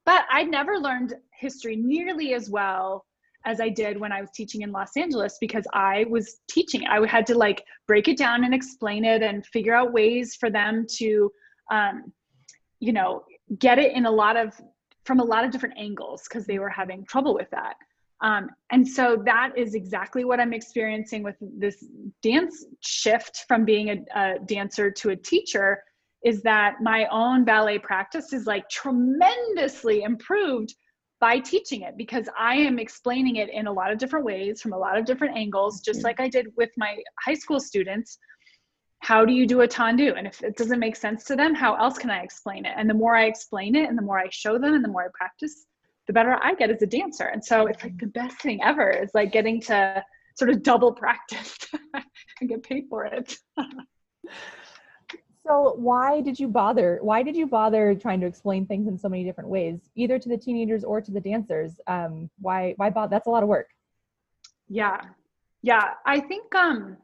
But 0.07 0.25
I 0.31 0.43
never 0.43 0.79
learned 0.79 1.13
history 1.39 1.75
nearly 1.75 2.33
as 2.33 2.49
well 2.49 3.05
as 3.45 3.61
I 3.61 3.69
did 3.69 3.99
when 3.99 4.11
I 4.11 4.21
was 4.21 4.31
teaching 4.31 4.63
in 4.63 4.71
Los 4.71 4.97
Angeles 4.97 5.37
because 5.39 5.67
I 5.73 6.05
was 6.09 6.39
teaching. 6.49 6.87
I 6.87 7.05
had 7.05 7.27
to 7.27 7.37
like 7.37 7.63
break 7.87 8.07
it 8.07 8.17
down 8.17 8.43
and 8.43 8.53
explain 8.53 9.05
it 9.05 9.21
and 9.21 9.45
figure 9.45 9.75
out 9.75 9.93
ways 9.93 10.35
for 10.35 10.49
them 10.49 10.87
to 10.97 11.31
um, 11.71 12.11
you 12.79 12.93
know 12.93 13.23
get 13.59 13.79
it 13.79 13.93
in 13.93 14.05
a 14.05 14.11
lot 14.11 14.37
of 14.37 14.53
from 15.05 15.19
a 15.19 15.23
lot 15.23 15.43
of 15.43 15.51
different 15.51 15.77
angles 15.77 16.23
because 16.27 16.45
they 16.45 16.59
were 16.59 16.69
having 16.69 17.05
trouble 17.05 17.33
with 17.33 17.49
that 17.51 17.75
um, 18.21 18.49
and 18.71 18.87
so 18.87 19.21
that 19.25 19.51
is 19.57 19.73
exactly 19.73 20.25
what 20.25 20.39
i'm 20.39 20.53
experiencing 20.53 21.23
with 21.23 21.35
this 21.39 21.85
dance 22.21 22.65
shift 22.81 23.45
from 23.47 23.65
being 23.65 23.89
a, 23.89 24.19
a 24.19 24.39
dancer 24.45 24.91
to 24.91 25.09
a 25.11 25.15
teacher 25.15 25.81
is 26.23 26.41
that 26.41 26.75
my 26.82 27.06
own 27.12 27.45
ballet 27.45 27.80
practice 27.80 28.34
is 28.34 28.45
like 28.45 28.67
tremendously 28.69 30.03
improved 30.03 30.73
by 31.19 31.39
teaching 31.39 31.82
it 31.82 31.97
because 31.97 32.27
I 32.38 32.56
am 32.56 32.77
explaining 32.77 33.38
it 33.38 33.49
in 33.49 33.67
a 33.67 33.71
lot 33.71 33.91
of 33.91 33.97
different 33.97 34.25
ways 34.25 34.62
from 34.62 34.73
a 34.73 34.77
lot 34.77 34.97
of 34.97 35.06
different 35.06 35.36
angles, 35.36 35.82
just 35.82 35.99
mm-hmm. 35.99 36.08
like 36.08 36.19
I 36.19 36.30
did 36.30 36.47
with 36.58 36.69
my 36.77 36.97
high 37.25 37.34
school 37.34 37.60
students 37.60 38.19
how 38.99 39.25
do 39.25 39.34
you 39.34 39.45
do 39.45 39.62
a 39.62 39.67
tendu? 39.67 40.17
And 40.17 40.27
if 40.27 40.41
it 40.43 40.58
doesn't 40.58 40.80
make 40.80 40.95
sense 40.95 41.23
to 41.25 41.36
them, 41.36 41.53
how 41.53 41.75
else 41.75 41.97
can 41.97 42.10
I 42.10 42.21
explain 42.21 42.65
it? 42.65 42.73
And 42.75 42.89
the 42.89 42.93
more 42.93 43.15
I 43.15 43.25
explain 43.25 43.75
it 43.75 43.89
and 43.89 43.97
the 43.97 44.01
more 44.01 44.19
I 44.19 44.27
show 44.32 44.58
them 44.58 44.73
and 44.73 44.84
the 44.84 44.89
more 44.89 45.03
I 45.03 45.08
practice, 45.13 45.65
the 46.08 46.13
better 46.13 46.38
I 46.41 46.56
get 46.56 46.71
as 46.71 46.82
a 46.82 46.88
dancer. 46.88 47.25
And 47.25 47.43
so 47.43 47.67
it's 47.67 47.84
like 47.84 47.97
the 47.97 48.08
best 48.08 48.41
thing 48.41 48.62
ever 48.63 48.89
is 48.89 49.12
like 49.13 49.32
getting 49.32 49.62
to 49.62 50.03
sort 50.36 50.51
of 50.51 50.63
double 50.63 50.93
practice 50.93 51.58
and 52.41 52.49
get 52.49 52.63
paid 52.63 52.86
for 52.89 53.06
it. 53.06 53.36
so 55.47 55.73
why 55.77 56.21
did 56.21 56.39
you 56.39 56.47
bother? 56.47 56.99
Why 57.01 57.23
did 57.23 57.36
you 57.36 57.47
bother 57.47 57.95
trying 57.95 58.19
to 58.21 58.27
explain 58.27 58.65
things 58.65 58.88
in 58.88 58.97
so 58.97 59.07
many 59.07 59.23
different 59.23 59.49
ways, 59.49 59.79
either 59.95 60.19
to 60.19 60.29
the 60.29 60.38
teenagers 60.38 60.83
or 60.83 60.99
to 61.01 61.12
the 61.12 61.21
dancers? 61.21 61.79
Um, 61.88 62.29
why 62.39 62.73
why 62.77 62.89
bother? 62.89 63.10
That's 63.10 63.27
a 63.27 63.29
lot 63.29 63.43
of 63.43 63.49
work. 63.49 63.69
Yeah, 64.67 65.01
yeah. 65.62 65.93
I 66.05 66.19
think 66.19 66.53
um, 66.53 66.97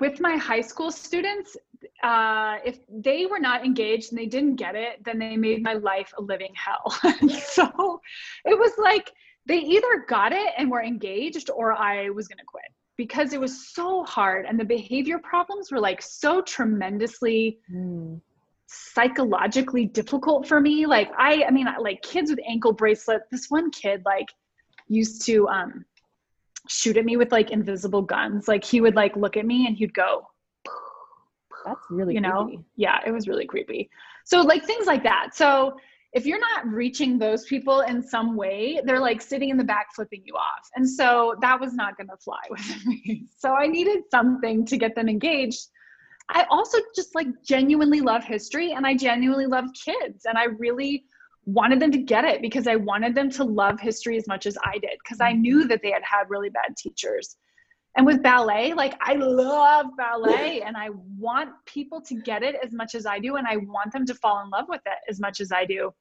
with 0.00 0.20
my 0.20 0.36
high 0.36 0.62
school 0.62 0.90
students, 0.90 1.56
uh, 2.02 2.56
if 2.64 2.78
they 2.88 3.26
were 3.26 3.40
not 3.40 3.64
engaged 3.64 4.12
and 4.12 4.18
they 4.18 4.26
didn't 4.26 4.56
get 4.56 4.74
it, 4.74 5.04
then 5.04 5.18
they 5.18 5.36
made 5.36 5.62
my 5.62 5.74
life 5.74 6.12
a 6.16 6.22
living 6.22 6.54
hell. 6.54 6.90
so 7.40 8.00
it 8.44 8.58
was 8.58 8.72
like 8.78 9.12
they 9.44 9.58
either 9.58 10.04
got 10.08 10.32
it 10.32 10.52
and 10.56 10.70
were 10.70 10.82
engaged 10.82 11.50
or 11.50 11.72
I 11.72 12.08
was 12.10 12.28
going 12.28 12.38
to 12.38 12.44
quit 12.44 12.64
because 12.96 13.32
it 13.32 13.40
was 13.40 13.68
so 13.68 14.04
hard 14.04 14.46
and 14.46 14.58
the 14.58 14.64
behavior 14.64 15.18
problems 15.18 15.72
were 15.72 15.80
like 15.80 16.02
so 16.02 16.42
tremendously 16.42 17.58
mm. 17.72 18.20
psychologically 18.66 19.86
difficult 19.86 20.46
for 20.46 20.60
me. 20.60 20.86
Like 20.86 21.10
I, 21.18 21.44
I 21.44 21.50
mean, 21.50 21.66
like 21.80 22.02
kids 22.02 22.30
with 22.30 22.40
ankle 22.46 22.72
bracelet. 22.72 23.22
This 23.30 23.50
one 23.50 23.70
kid 23.70 24.02
like 24.04 24.28
used 24.88 25.24
to 25.26 25.48
um, 25.48 25.84
shoot 26.68 26.96
at 26.96 27.04
me 27.04 27.16
with 27.16 27.32
like 27.32 27.50
invisible 27.50 28.02
guns. 28.02 28.48
Like 28.48 28.64
he 28.64 28.80
would 28.80 28.94
like 28.94 29.16
look 29.16 29.36
at 29.36 29.46
me 29.46 29.66
and 29.66 29.76
he'd 29.76 29.94
go. 29.94 30.28
That's 31.64 31.80
really 31.90 32.14
you 32.14 32.20
know 32.20 32.46
creepy. 32.46 32.64
yeah 32.74 32.98
it 33.06 33.12
was 33.12 33.28
really 33.28 33.46
creepy. 33.46 33.88
So 34.24 34.40
like 34.40 34.64
things 34.64 34.86
like 34.86 35.02
that. 35.04 35.30
So 35.34 35.76
if 36.12 36.26
you're 36.26 36.40
not 36.40 36.66
reaching 36.66 37.18
those 37.18 37.44
people 37.46 37.80
in 37.80 38.02
some 38.02 38.36
way, 38.36 38.80
they're 38.84 39.00
like 39.00 39.22
sitting 39.22 39.48
in 39.48 39.56
the 39.56 39.64
back 39.64 39.94
flipping 39.94 40.22
you 40.26 40.34
off. 40.34 40.68
And 40.76 40.88
so 40.88 41.36
that 41.40 41.58
was 41.58 41.72
not 41.72 41.96
going 41.96 42.08
to 42.08 42.16
fly 42.18 42.40
with 42.50 42.86
me. 42.86 43.26
So 43.38 43.54
I 43.54 43.66
needed 43.66 44.02
something 44.10 44.66
to 44.66 44.76
get 44.76 44.94
them 44.94 45.08
engaged. 45.08 45.68
I 46.28 46.46
also 46.50 46.78
just 46.94 47.14
like 47.14 47.28
genuinely 47.44 48.00
love 48.00 48.24
history 48.24 48.72
and 48.72 48.86
I 48.86 48.94
genuinely 48.94 49.46
love 49.46 49.66
kids. 49.74 50.24
And 50.26 50.36
I 50.36 50.44
really 50.44 51.04
wanted 51.44 51.80
them 51.80 51.90
to 51.90 51.98
get 51.98 52.24
it 52.24 52.40
because 52.40 52.66
I 52.66 52.76
wanted 52.76 53.14
them 53.14 53.30
to 53.30 53.44
love 53.44 53.80
history 53.80 54.16
as 54.16 54.28
much 54.28 54.46
as 54.46 54.56
I 54.64 54.78
did 54.78 54.98
because 55.02 55.20
I 55.20 55.32
knew 55.32 55.66
that 55.66 55.80
they 55.82 55.90
had 55.90 56.02
had 56.04 56.28
really 56.28 56.50
bad 56.50 56.76
teachers. 56.76 57.36
And 57.96 58.06
with 58.06 58.22
ballet, 58.22 58.72
like 58.72 58.94
I 59.00 59.14
love 59.14 59.86
ballet 59.96 60.62
and 60.62 60.76
I 60.76 60.90
want 61.18 61.50
people 61.66 62.00
to 62.02 62.14
get 62.14 62.42
it 62.42 62.56
as 62.64 62.72
much 62.72 62.94
as 62.94 63.06
I 63.06 63.18
do 63.18 63.36
and 63.36 63.46
I 63.46 63.56
want 63.56 63.92
them 63.92 64.06
to 64.06 64.14
fall 64.14 64.42
in 64.42 64.50
love 64.50 64.66
with 64.68 64.80
it 64.86 64.98
as 65.10 65.20
much 65.20 65.40
as 65.40 65.52
I 65.52 65.64
do. 65.64 65.92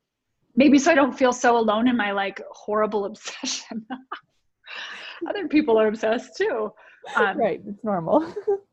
Maybe 0.56 0.80
so 0.80 0.92
I 0.92 0.96
don't 0.96 1.18
feel 1.18 1.34
so 1.34 1.58
alone 1.58 1.88
in 1.88 1.96
my 1.98 2.12
like 2.12 2.42
horrible 2.52 3.06
obsession. 3.12 3.86
Other 5.28 5.48
people 5.48 5.80
are 5.80 5.88
obsessed 5.88 6.36
too. 6.36 6.72
Um, 7.16 7.38
right, 7.38 7.62
it's 7.66 7.84
normal. 7.84 8.34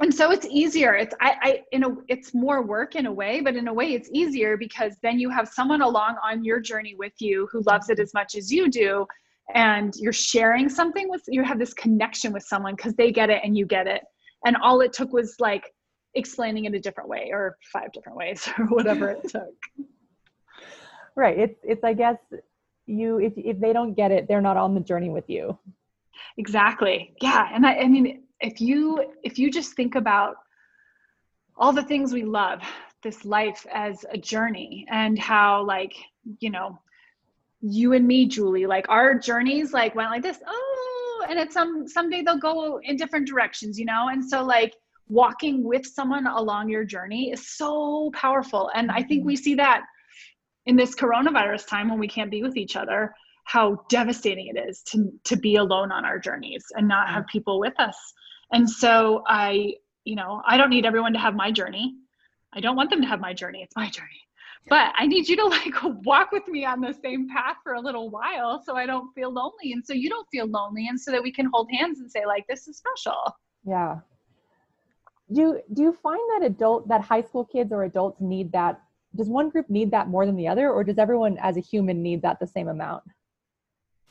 and 0.00 0.12
so 0.12 0.30
it's 0.30 0.46
easier 0.50 0.94
it's 0.94 1.14
i 1.20 1.34
i 1.42 1.60
in 1.72 1.84
a 1.84 1.88
it's 2.08 2.34
more 2.34 2.62
work 2.62 2.96
in 2.96 3.06
a 3.06 3.12
way 3.12 3.40
but 3.40 3.54
in 3.54 3.68
a 3.68 3.72
way 3.72 3.92
it's 3.92 4.08
easier 4.12 4.56
because 4.56 4.96
then 5.02 5.18
you 5.18 5.30
have 5.30 5.48
someone 5.48 5.82
along 5.82 6.16
on 6.22 6.44
your 6.44 6.60
journey 6.60 6.94
with 6.98 7.12
you 7.20 7.48
who 7.52 7.62
loves 7.62 7.90
it 7.90 7.98
as 7.98 8.12
much 8.14 8.34
as 8.34 8.50
you 8.50 8.68
do 8.68 9.06
and 9.54 9.94
you're 9.96 10.12
sharing 10.12 10.68
something 10.68 11.08
with 11.08 11.22
you 11.28 11.42
have 11.44 11.58
this 11.58 11.74
connection 11.74 12.32
with 12.32 12.42
someone 12.42 12.74
because 12.74 12.94
they 12.94 13.12
get 13.12 13.30
it 13.30 13.40
and 13.44 13.56
you 13.56 13.66
get 13.66 13.86
it 13.86 14.02
and 14.46 14.56
all 14.62 14.80
it 14.80 14.92
took 14.92 15.12
was 15.12 15.36
like 15.38 15.72
explaining 16.14 16.64
it 16.64 16.74
a 16.74 16.80
different 16.80 17.08
way 17.08 17.30
or 17.32 17.56
five 17.72 17.92
different 17.92 18.16
ways 18.18 18.48
or 18.58 18.66
whatever 18.66 19.10
it 19.10 19.22
took 19.28 19.54
right. 21.16 21.38
It's 21.38 21.60
it's 21.62 21.84
i 21.84 21.92
guess 21.92 22.16
you 22.86 23.18
if 23.18 23.32
if 23.36 23.58
they 23.60 23.72
don't 23.72 23.94
get 23.94 24.10
it 24.10 24.28
they're 24.28 24.40
not 24.40 24.56
on 24.56 24.74
the 24.74 24.80
journey 24.80 25.10
with 25.10 25.28
you. 25.28 25.58
Exactly. 26.36 27.14
Yeah. 27.20 27.48
And 27.52 27.66
i 27.66 27.74
i 27.74 27.88
mean 27.88 28.24
if 28.40 28.60
you 28.60 29.12
if 29.22 29.38
you 29.38 29.50
just 29.50 29.74
think 29.74 29.94
about 29.94 30.36
all 31.56 31.72
the 31.72 31.82
things 31.82 32.12
we 32.12 32.24
love 32.24 32.60
this 33.02 33.24
life 33.24 33.66
as 33.72 34.04
a 34.10 34.18
journey 34.18 34.86
and 34.90 35.18
how 35.18 35.64
like 35.64 35.94
you 36.40 36.50
know 36.50 36.78
you 37.60 37.92
and 37.92 38.06
me 38.06 38.26
julie 38.26 38.66
like 38.66 38.86
our 38.88 39.14
journeys 39.18 39.72
like 39.72 39.94
went 39.94 40.10
like 40.10 40.22
this 40.22 40.38
oh 40.46 41.26
and 41.28 41.38
it's 41.38 41.54
some 41.54 41.86
someday 41.86 42.22
they'll 42.22 42.38
go 42.38 42.80
in 42.82 42.96
different 42.96 43.26
directions 43.26 43.78
you 43.78 43.84
know? 43.84 44.08
And 44.08 44.24
so 44.24 44.42
like 44.42 44.74
walking 45.08 45.62
with 45.62 45.86
someone 45.86 46.26
along 46.26 46.68
your 46.68 46.84
journey 46.84 47.30
is 47.30 47.56
so 47.56 48.10
powerful. 48.14 48.70
And 48.74 48.90
i 48.90 49.02
think 49.02 49.20
mm-hmm. 49.20 49.28
we 49.28 49.36
see 49.36 49.54
that 49.54 49.84
in 50.66 50.76
this 50.76 50.94
coronavirus 50.94 51.66
time 51.66 51.88
when 51.88 51.98
we 51.98 52.08
can't 52.08 52.30
be 52.30 52.42
with 52.42 52.56
each 52.56 52.76
other 52.76 53.14
how 53.44 53.84
devastating 53.88 54.46
it 54.46 54.58
is 54.58 54.82
to 54.82 55.12
to 55.24 55.36
be 55.36 55.56
alone 55.56 55.92
on 55.92 56.04
our 56.04 56.18
journeys 56.18 56.64
and 56.76 56.88
not 56.88 57.08
have 57.08 57.24
mm. 57.24 57.28
people 57.28 57.60
with 57.60 57.78
us 57.78 58.14
and 58.54 58.68
so 58.68 59.22
I, 59.26 59.74
you 60.04 60.16
know, 60.16 60.40
I 60.46 60.56
don't 60.56 60.70
need 60.70 60.86
everyone 60.86 61.12
to 61.14 61.18
have 61.18 61.34
my 61.34 61.50
journey. 61.50 61.96
I 62.52 62.60
don't 62.60 62.76
want 62.76 62.90
them 62.90 63.00
to 63.00 63.06
have 63.08 63.20
my 63.20 63.34
journey. 63.34 63.62
It's 63.62 63.74
my 63.74 63.90
journey. 63.90 64.20
But 64.68 64.94
I 64.96 65.06
need 65.06 65.28
you 65.28 65.36
to 65.36 65.44
like 65.46 65.74
walk 66.04 66.32
with 66.32 66.46
me 66.48 66.64
on 66.64 66.80
the 66.80 66.94
same 66.94 67.28
path 67.28 67.56
for 67.62 67.74
a 67.74 67.80
little 67.80 68.10
while 68.10 68.62
so 68.64 68.76
I 68.76 68.86
don't 68.86 69.12
feel 69.12 69.30
lonely 69.30 69.72
and 69.72 69.84
so 69.84 69.92
you 69.92 70.08
don't 70.08 70.26
feel 70.30 70.46
lonely 70.46 70.88
and 70.88 70.98
so 70.98 71.10
that 71.10 71.22
we 71.22 71.32
can 71.32 71.50
hold 71.52 71.68
hands 71.70 72.00
and 72.00 72.10
say 72.10 72.24
like 72.24 72.46
this 72.46 72.68
is 72.68 72.78
special. 72.78 73.36
Yeah. 73.66 73.98
Do 75.32 75.60
do 75.72 75.82
you 75.82 75.92
find 76.02 76.20
that 76.34 76.46
adult 76.46 76.86
that 76.88 77.00
high 77.00 77.22
school 77.22 77.44
kids 77.44 77.72
or 77.72 77.84
adults 77.84 78.20
need 78.20 78.52
that 78.52 78.80
does 79.16 79.28
one 79.28 79.48
group 79.48 79.68
need 79.70 79.90
that 79.92 80.08
more 80.08 80.26
than 80.26 80.36
the 80.36 80.48
other 80.48 80.70
or 80.70 80.84
does 80.84 80.98
everyone 80.98 81.38
as 81.38 81.56
a 81.56 81.60
human 81.60 82.02
need 82.02 82.22
that 82.22 82.38
the 82.40 82.46
same 82.46 82.68
amount? 82.68 83.02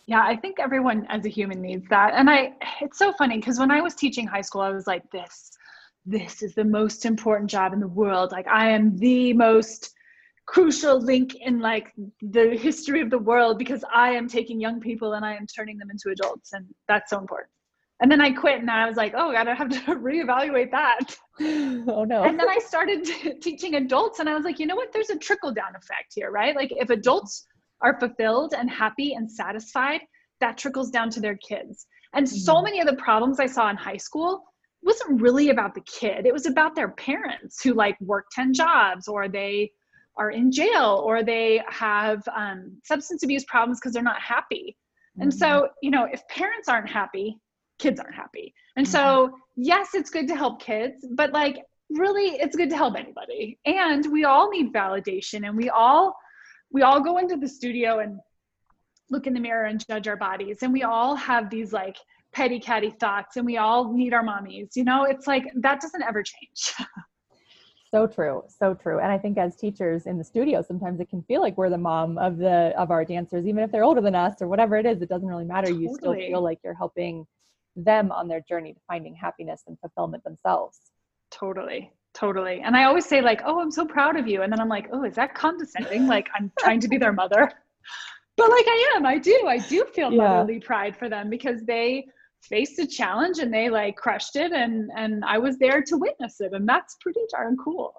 Yeah, 0.06 0.22
I 0.22 0.36
think 0.36 0.60
everyone 0.60 1.06
as 1.10 1.26
a 1.26 1.30
human 1.30 1.62
needs 1.62 1.88
that. 1.89 2.13
And 2.13 2.30
I 2.30 2.54
it's 2.82 2.98
so 2.98 3.13
funny 3.13 3.38
because 3.38 3.60
when 3.60 3.72
I 3.72 3.82
was 3.82 3.96
teaching 3.96 4.28
high 4.28 4.42
school, 4.42 4.62
I 4.62 4.72
was 4.72 4.88
like, 4.88 5.10
this, 5.12 5.52
this 6.06 6.44
is 6.44 6.56
the 6.56 6.66
most 6.66 7.06
important 7.06 7.50
job 7.50 7.74
in 7.74 7.80
the 7.80 7.88
world. 7.88 8.32
Like 8.32 8.48
I 8.48 8.70
am 8.70 8.98
the 8.98 9.34
most 9.34 9.92
crucial 10.46 11.00
link 11.00 11.36
in 11.36 11.60
like 11.60 11.94
the 12.22 12.58
history 12.58 13.02
of 13.02 13.10
the 13.10 13.18
world 13.18 13.58
because 13.58 13.84
I 13.94 14.12
am 14.12 14.28
taking 14.28 14.60
young 14.60 14.82
people 14.82 15.13
and 15.13 15.26
I 15.26 15.36
am 15.36 15.48
turning 15.48 15.78
them 15.78 15.89
into 15.89 16.10
adults. 16.10 16.52
And 16.52 16.66
that's 16.88 17.10
so 17.10 17.20
important. 17.20 17.50
And 18.04 18.12
then 18.12 18.20
I 18.20 18.32
quit 18.32 18.60
and 18.60 18.70
I 18.70 18.86
was 18.86 18.98
like, 18.98 19.13
oh 19.16 19.34
I 19.34 19.46
don't 19.46 19.56
have 19.56 19.70
to 19.70 19.80
reevaluate 19.96 20.72
that. 20.72 21.00
oh 21.39 22.04
no. 22.04 22.24
And 22.24 22.38
then 22.38 22.50
I 22.50 22.60
started 22.60 23.06
teaching 23.42 23.76
adults 23.76 24.20
and 24.20 24.28
I 24.28 24.36
was 24.36 24.44
like, 24.44 24.60
you 24.60 24.68
know 24.68 24.76
what? 24.76 24.92
There's 24.92 25.10
a 25.10 25.18
trickle 25.18 25.54
down 25.54 25.70
effect 25.70 26.12
here, 26.13 26.30
right? 26.30 26.54
Like 26.54 26.74
if 26.74 26.89
adults 26.89 27.48
are 27.82 27.98
fulfilled 27.98 28.56
and 28.58 28.70
happy 28.70 29.13
and 29.13 29.32
satisfied, 29.32 30.02
that 30.42 30.58
trickles 30.58 30.92
down 30.92 31.12
to 31.12 31.22
their 31.22 31.38
kids. 31.38 31.88
And 32.13 32.28
mm-hmm. 32.28 32.36
so 32.36 32.62
many 32.62 32.82
of 32.82 32.88
the 32.88 32.98
problems 32.98 33.39
I 33.39 33.46
saw 33.46 33.70
in 33.70 33.78
high 33.78 33.98
school 33.98 34.44
wasn't 34.82 35.22
really 35.22 35.50
about 35.50 35.74
the 35.74 35.82
kid. 35.82 36.26
It 36.26 36.34
was 36.34 36.46
about 36.46 36.76
their 36.76 36.89
parents 36.89 37.63
who 37.63 37.74
like 37.74 37.96
work 38.02 38.26
10 38.34 38.54
jobs 38.54 39.08
or 39.08 39.30
they 39.30 39.72
are 40.18 40.32
in 40.32 40.52
jail 40.52 41.02
or 41.06 41.24
they 41.24 41.62
have 41.70 42.22
um, 42.36 42.78
substance 42.84 43.24
abuse 43.24 43.46
problems 43.46 43.80
because 43.80 43.94
they're 43.94 44.04
not 44.04 44.22
happy. 44.22 44.76
Mm-hmm. 45.16 45.22
And 45.22 45.34
so, 45.34 45.48
mm-hmm. 45.48 45.66
you 45.82 45.92
know, 45.92 46.06
if 46.12 46.28
parents 46.28 46.68
aren't 46.68 46.89
happy, 46.89 47.39
kids 47.80 48.00
aren't 48.00 48.16
happy. 48.16 48.54
And 48.76 48.86
mm-hmm. 48.86 48.92
so, 48.92 49.32
yes, 49.56 49.90
it's 49.94 50.10
good 50.10 50.28
to 50.28 50.36
help 50.36 50.62
kids, 50.62 51.06
but 51.12 51.34
like 51.34 51.64
really, 51.90 52.38
it's 52.40 52.56
good 52.56 52.70
to 52.70 52.78
help 52.78 52.96
anybody. 52.96 53.60
And 53.66 54.12
we 54.12 54.26
all 54.26 54.50
need 54.50 54.74
validation 54.74 55.48
and 55.48 55.56
we 55.56 55.70
all 55.70 56.16
we 56.72 56.82
all 56.82 57.00
go 57.00 57.20
into 57.20 57.38
the 57.38 57.48
studio 57.48 58.00
and 58.00 58.20
look 59.10 59.28
in 59.28 59.34
the 59.34 59.40
mirror 59.40 59.66
and 59.66 59.86
judge 59.88 60.08
our 60.08 60.18
bodies 60.18 60.64
and 60.64 60.74
we 60.74 60.84
all 60.84 61.16
have 61.16 61.50
these 61.50 61.72
like 61.72 61.96
petty 62.34 62.60
catty 62.60 62.90
thoughts 63.00 63.38
and 63.38 63.46
we 63.46 63.58
all 63.58 63.94
need 63.94 64.14
our 64.14 64.24
mommies 64.24 64.70
you 64.76 64.84
know 64.84 65.04
it's 65.04 65.28
like 65.28 65.44
that 65.56 65.80
doesn't 65.80 66.02
ever 66.02 66.24
change 66.24 66.74
so 67.92 68.08
true 68.08 68.42
so 68.48 68.74
true 68.74 69.00
and 69.00 69.12
i 69.12 69.18
think 69.18 69.38
as 69.38 69.56
teachers 69.56 70.08
in 70.08 70.18
the 70.18 70.24
studio 70.24 70.64
sometimes 70.68 71.00
it 71.00 71.10
can 71.10 71.22
feel 71.24 71.42
like 71.42 71.56
we're 71.58 71.70
the 71.70 71.78
mom 71.78 72.18
of 72.18 72.38
the 72.38 72.74
of 72.76 72.90
our 72.90 73.06
dancers 73.06 73.46
even 73.46 73.64
if 73.64 73.72
they're 73.72 73.84
older 73.84 74.02
than 74.02 74.16
us 74.16 74.42
or 74.42 74.48
whatever 74.48 74.76
it 74.78 74.86
is 74.86 75.02
it 75.02 75.10
doesn't 75.10 75.28
really 75.28 75.46
matter 75.46 75.68
totally. 75.68 75.84
you 75.84 75.94
still 75.94 76.14
feel 76.16 76.42
like 76.42 76.60
you're 76.64 76.74
helping 76.74 77.26
them 77.76 78.12
on 78.12 78.28
their 78.28 78.42
journey 78.42 78.74
to 78.74 78.80
finding 78.88 79.16
happiness 79.16 79.64
and 79.68 79.78
fulfillment 79.80 80.24
themselves. 80.24 80.80
Totally 81.32 81.92
totally. 82.14 82.62
And 82.64 82.76
i 82.76 82.84
always 82.84 83.06
say 83.06 83.22
like 83.22 83.42
oh 83.46 83.60
i'm 83.60 83.72
so 83.72 83.86
proud 83.86 84.18
of 84.18 84.28
you. 84.28 84.42
And 84.42 84.52
then 84.52 84.60
i'm 84.60 84.70
like 84.70 84.88
oh 84.92 85.04
is 85.04 85.16
that 85.16 85.34
condescending? 85.34 86.08
Like 86.08 86.30
i'm 86.36 86.52
trying 86.60 86.80
to 86.82 86.88
be 86.88 86.98
their 86.98 87.14
mother? 87.14 87.52
But 88.38 88.50
like 88.50 88.66
i 88.68 88.94
am. 88.96 89.06
I 89.06 89.18
do. 89.18 89.46
I 89.48 89.58
do 89.58 89.86
feel 89.94 90.12
yeah. 90.12 90.18
motherly 90.18 90.60
pride 90.60 90.96
for 90.96 91.10
them 91.10 91.30
because 91.30 91.64
they 91.64 92.06
faced 92.42 92.78
a 92.80 92.86
challenge 92.86 93.40
and 93.40 93.54
they 93.54 93.70
like 93.70 93.96
crushed 93.96 94.36
it 94.36 94.52
and 94.52 94.92
and 94.96 95.24
i 95.26 95.38
was 95.38 95.58
there 95.58 95.82
to 95.84 95.98
witness 95.98 96.40
it. 96.42 96.54
And 96.54 96.68
that's 96.68 96.98
pretty 97.02 97.22
darn 97.32 97.58
cool. 97.64 97.94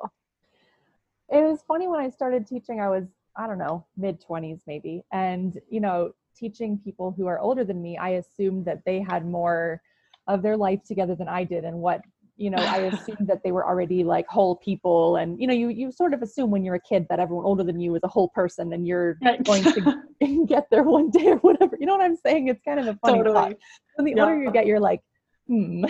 It 1.31 1.43
was 1.43 1.61
funny 1.67 1.89
when 1.89 2.01
i 2.01 2.09
started 2.09 2.47
teaching 2.47 2.81
i 2.81 2.89
was 2.89 3.05
i 3.37 3.47
don't 3.47 3.59
know 3.59 3.85
mid 3.97 4.23
20s 4.23 4.61
maybe. 4.67 5.03
And 5.13 5.61
you 5.69 5.81
know 5.81 6.13
teaching 6.37 6.79
people 6.83 7.15
who 7.17 7.27
are 7.27 7.39
older 7.39 7.65
than 7.65 7.81
me 7.83 7.97
i 7.99 8.11
assumed 8.11 8.65
that 8.65 8.81
they 8.85 9.01
had 9.01 9.27
more 9.27 9.81
of 10.27 10.43
their 10.43 10.57
life 10.57 10.81
together 10.87 11.15
than 11.15 11.29
i 11.29 11.45
did 11.45 11.65
and 11.65 11.77
what 11.77 12.01
you 12.37 12.51
know 12.51 12.59
i 12.59 12.77
assumed 12.93 13.29
that 13.29 13.41
they 13.45 13.53
were 13.53 13.67
already 13.67 14.05
like 14.05 14.27
whole 14.29 14.57
people 14.57 15.17
and 15.17 15.41
you 15.41 15.47
know 15.47 15.55
you 15.55 15.69
you 15.69 15.93
sort 15.93 16.15
of 16.15 16.23
assume 16.23 16.51
when 16.51 16.65
you're 16.65 16.75
a 16.75 16.81
kid 16.81 17.07
that 17.09 17.21
everyone 17.21 17.45
older 17.45 17.65
than 17.65 17.81
you 17.81 17.95
is 17.95 18.03
a 18.05 18.09
whole 18.09 18.29
person 18.29 18.73
and 18.73 18.87
you're 18.87 19.19
going 19.45 19.63
to 19.63 20.03
get 20.47 20.67
there 20.71 20.83
one 20.83 21.11
day 21.11 21.29
or 21.29 21.37
whatever 21.39 21.77
you 21.79 21.87
know 21.87 21.97
what 21.97 22.05
i'm 22.05 22.17
saying 22.17 22.49
it's 22.49 22.63
kind 22.63 22.81
of 22.81 22.87
a 22.87 22.99
funny 23.05 23.19
totally. 23.19 23.35
thought 23.35 23.53
and 23.99 24.07
the 24.07 24.15
yeah. 24.17 24.23
older 24.23 24.43
you 24.43 24.51
get 24.51 24.67
you're 24.67 24.81
like 24.81 25.01
hmm 25.47 25.85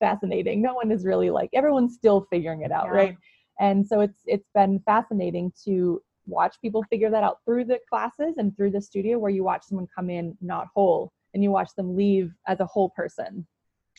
fascinating 0.00 0.62
no 0.62 0.74
one 0.74 0.90
is 0.90 1.04
really 1.04 1.30
like 1.30 1.50
everyone's 1.52 1.94
still 1.94 2.26
figuring 2.30 2.62
it 2.62 2.72
out 2.72 2.86
yeah. 2.86 2.96
right 2.96 3.16
and 3.60 3.86
so 3.86 4.00
it's 4.00 4.22
it's 4.26 4.48
been 4.54 4.80
fascinating 4.86 5.52
to 5.64 6.00
watch 6.26 6.56
people 6.60 6.84
figure 6.90 7.10
that 7.10 7.22
out 7.22 7.38
through 7.44 7.64
the 7.64 7.78
classes 7.88 8.34
and 8.38 8.56
through 8.56 8.70
the 8.70 8.80
studio 8.80 9.18
where 9.18 9.30
you 9.30 9.44
watch 9.44 9.64
someone 9.64 9.86
come 9.94 10.10
in 10.10 10.36
not 10.40 10.68
whole 10.74 11.12
and 11.34 11.42
you 11.42 11.50
watch 11.50 11.70
them 11.76 11.96
leave 11.96 12.32
as 12.46 12.60
a 12.60 12.66
whole 12.66 12.90
person 12.90 13.46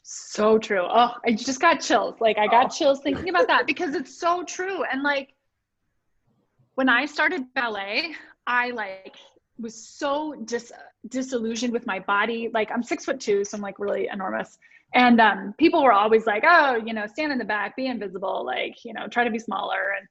so 0.10 0.58
true. 0.58 0.86
Oh, 0.90 1.16
I 1.26 1.34
just 1.34 1.60
got 1.60 1.82
chills. 1.82 2.16
Like 2.22 2.38
I 2.38 2.48
got 2.48 2.68
oh. 2.68 2.70
chills 2.70 3.02
thinking 3.02 3.28
about 3.28 3.48
that 3.48 3.68
because 3.68 3.94
it's 3.94 4.18
so 4.18 4.42
true. 4.44 4.86
And 4.86 5.04
like 5.04 5.34
when 6.76 6.88
I 6.88 7.06
started 7.06 7.54
ballet, 7.54 8.16
I 8.46 8.70
like 8.70 9.18
was 9.60 9.76
so 9.76 10.34
dis 10.46 10.72
disillusioned 11.10 11.74
with 11.74 11.86
my 11.86 12.00
body. 12.00 12.50
Like 12.54 12.72
I'm 12.72 12.84
six 12.84 13.04
foot 13.04 13.20
two, 13.20 13.44
so 13.44 13.58
I'm 13.58 13.62
like 13.62 13.80
really 13.80 14.08
enormous. 14.08 14.58
And 14.94 15.20
um, 15.20 15.54
people 15.58 15.84
were 15.84 15.92
always 15.92 16.26
like, 16.26 16.46
oh, 16.48 16.78
you 16.78 16.94
know, 16.94 17.06
stand 17.08 17.34
in 17.34 17.38
the 17.38 17.44
back, 17.44 17.76
be 17.76 17.88
invisible, 17.88 18.46
like, 18.46 18.86
you 18.86 18.94
know, 18.94 19.10
try 19.10 19.26
to 19.26 19.30
be 19.30 19.40
smaller. 19.40 19.94
And 20.00 20.08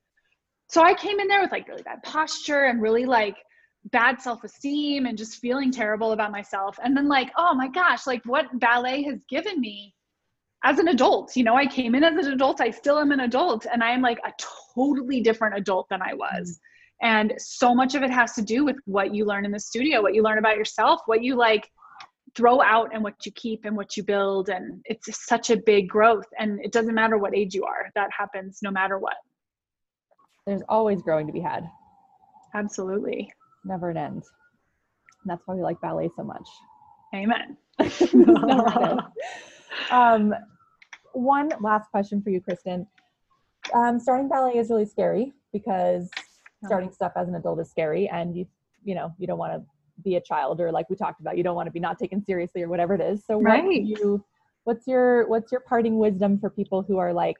so 0.68 0.82
I 0.82 0.94
came 0.94 1.20
in 1.20 1.28
there 1.28 1.42
with 1.42 1.52
like 1.52 1.68
really 1.68 1.82
bad 1.82 2.02
posture 2.02 2.64
and 2.64 2.82
really 2.82 3.06
like 3.06 3.36
bad 3.92 4.20
self-esteem 4.20 5.06
and 5.06 5.16
just 5.16 5.38
feeling 5.38 5.70
terrible 5.70 6.12
about 6.12 6.32
myself. 6.32 6.78
And 6.82 6.96
then 6.96 7.08
like 7.08 7.30
oh 7.36 7.54
my 7.54 7.68
gosh 7.68 8.06
like 8.06 8.22
what 8.24 8.46
ballet 8.58 9.02
has 9.04 9.20
given 9.28 9.60
me 9.60 9.94
as 10.64 10.78
an 10.78 10.88
adult? 10.88 11.36
You 11.36 11.44
know 11.44 11.54
i 11.54 11.66
came 11.66 11.94
in 11.94 12.02
as 12.04 12.26
an 12.26 12.32
adult 12.32 12.60
i 12.60 12.70
still 12.70 12.98
am 12.98 13.12
an 13.12 13.20
adult 13.20 13.66
and 13.72 13.82
i 13.82 13.90
am 13.90 14.02
like 14.02 14.18
a 14.24 14.32
totally 14.74 15.20
different 15.20 15.56
adult 15.56 15.88
than 15.88 16.02
i 16.02 16.14
was. 16.14 16.50
Mm-hmm. 16.50 16.62
And 17.02 17.34
so 17.36 17.74
much 17.74 17.94
of 17.94 18.02
it 18.02 18.10
has 18.10 18.32
to 18.34 18.42
do 18.42 18.64
with 18.64 18.76
what 18.86 19.14
you 19.14 19.26
learn 19.26 19.44
in 19.44 19.52
the 19.52 19.60
studio 19.60 20.02
what 20.02 20.14
you 20.14 20.22
learn 20.22 20.38
about 20.38 20.56
yourself 20.56 21.00
what 21.06 21.22
you 21.22 21.36
like 21.36 21.70
throw 22.34 22.60
out 22.60 22.90
and 22.92 23.02
what 23.02 23.24
you 23.24 23.32
keep 23.32 23.64
and 23.64 23.74
what 23.74 23.96
you 23.96 24.02
build. 24.02 24.50
And 24.50 24.82
it's 24.84 25.26
such 25.26 25.48
a 25.48 25.56
big 25.56 25.88
growth 25.88 26.26
and 26.38 26.60
it 26.62 26.70
doesn't 26.70 26.94
matter 26.94 27.16
what 27.16 27.34
age 27.34 27.54
you 27.54 27.64
are 27.64 27.90
that 27.94 28.10
happens 28.16 28.58
no 28.62 28.70
matter 28.70 28.98
what 28.98 29.16
there's 30.46 30.62
always 30.68 31.02
growing 31.02 31.26
to 31.26 31.32
be 31.32 31.40
had 31.40 31.68
absolutely 32.54 33.32
never 33.64 33.90
an 33.90 33.96
end. 33.96 34.22
And 35.22 35.30
that's 35.30 35.42
why 35.46 35.54
we 35.54 35.62
like 35.62 35.80
ballet 35.80 36.08
so 36.16 36.22
much. 36.22 36.48
Amen. 37.14 37.56
um, 39.90 40.34
one 41.12 41.50
last 41.60 41.90
question 41.90 42.22
for 42.22 42.30
you, 42.30 42.40
Kristen. 42.40 42.86
Um, 43.74 43.98
starting 43.98 44.28
ballet 44.28 44.56
is 44.56 44.70
really 44.70 44.86
scary 44.86 45.32
because 45.52 46.08
starting 46.64 46.92
stuff 46.92 47.12
as 47.16 47.28
an 47.28 47.34
adult 47.34 47.60
is 47.60 47.70
scary, 47.70 48.08
and 48.08 48.36
you 48.36 48.46
you 48.84 48.94
know 48.94 49.12
you 49.18 49.26
don't 49.26 49.38
want 49.38 49.52
to 49.52 49.62
be 50.02 50.16
a 50.16 50.20
child 50.20 50.60
or 50.60 50.70
like 50.70 50.88
we 50.90 50.96
talked 50.96 51.20
about, 51.20 51.36
you 51.36 51.42
don't 51.42 51.56
want 51.56 51.66
to 51.66 51.72
be 51.72 51.80
not 51.80 51.98
taken 51.98 52.22
seriously 52.24 52.62
or 52.62 52.68
whatever 52.68 52.94
it 52.94 53.00
is. 53.00 53.24
So 53.26 53.40
right. 53.40 53.64
what 53.64 53.74
you 53.74 54.24
what's 54.64 54.86
your 54.86 55.28
what's 55.28 55.50
your 55.50 55.62
parting 55.62 55.98
wisdom 55.98 56.38
for 56.38 56.50
people 56.50 56.82
who 56.82 56.98
are 56.98 57.12
like 57.12 57.36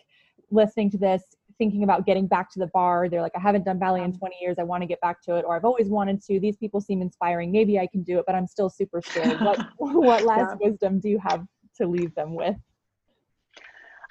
listening 0.50 0.90
to 0.90 0.98
this 0.98 1.22
thinking 1.58 1.82
about 1.82 2.06
getting 2.06 2.26
back 2.26 2.50
to 2.52 2.58
the 2.58 2.66
barre. 2.68 3.08
They're 3.08 3.22
like, 3.22 3.32
I 3.36 3.40
haven't 3.40 3.64
done 3.64 3.78
ballet 3.78 4.02
in 4.02 4.16
20 4.16 4.36
years. 4.40 4.56
I 4.58 4.62
want 4.62 4.82
to 4.82 4.86
get 4.86 5.00
back 5.00 5.22
to 5.22 5.36
it, 5.36 5.44
or 5.46 5.56
I've 5.56 5.64
always 5.64 5.88
wanted 5.88 6.22
to. 6.24 6.40
These 6.40 6.56
people 6.56 6.80
seem 6.80 7.02
inspiring. 7.02 7.52
Maybe 7.52 7.78
I 7.78 7.86
can 7.86 8.02
do 8.02 8.18
it, 8.18 8.24
but 8.26 8.34
I'm 8.34 8.46
still 8.46 8.70
super 8.70 9.00
scared. 9.02 9.40
what 9.40 9.58
what 9.78 10.24
last 10.24 10.56
yeah. 10.60 10.68
wisdom 10.68 11.00
do 11.00 11.08
you 11.08 11.18
have 11.18 11.44
to 11.78 11.86
leave 11.86 12.14
them 12.14 12.34
with? 12.34 12.56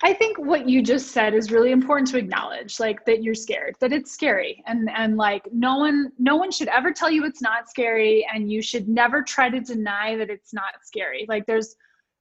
I 0.03 0.13
think 0.13 0.37
what 0.37 0.67
you 0.67 0.81
just 0.81 1.11
said 1.11 1.33
is 1.33 1.51
really 1.51 1.71
important 1.71 2.09
to 2.09 2.17
acknowledge, 2.17 2.79
like 2.79 3.05
that 3.05 3.23
you're 3.23 3.33
scared, 3.33 3.75
that 3.79 3.93
it's 3.93 4.11
scary, 4.11 4.61
and 4.67 4.89
and 4.89 5.15
like 5.15 5.47
no 5.53 5.77
one 5.77 6.11
no 6.19 6.35
one 6.35 6.51
should 6.51 6.67
ever 6.67 6.91
tell 6.91 7.09
you 7.09 7.23
it's 7.25 7.41
not 7.41 7.69
scary, 7.69 8.27
and 8.33 8.51
you 8.51 8.61
should 8.61 8.89
never 8.89 9.21
try 9.23 9.49
to 9.49 9.59
deny 9.61 10.17
that 10.17 10.29
it's 10.29 10.53
not 10.53 10.73
scary. 10.83 11.25
Like 11.29 11.45
there's, 11.45 11.75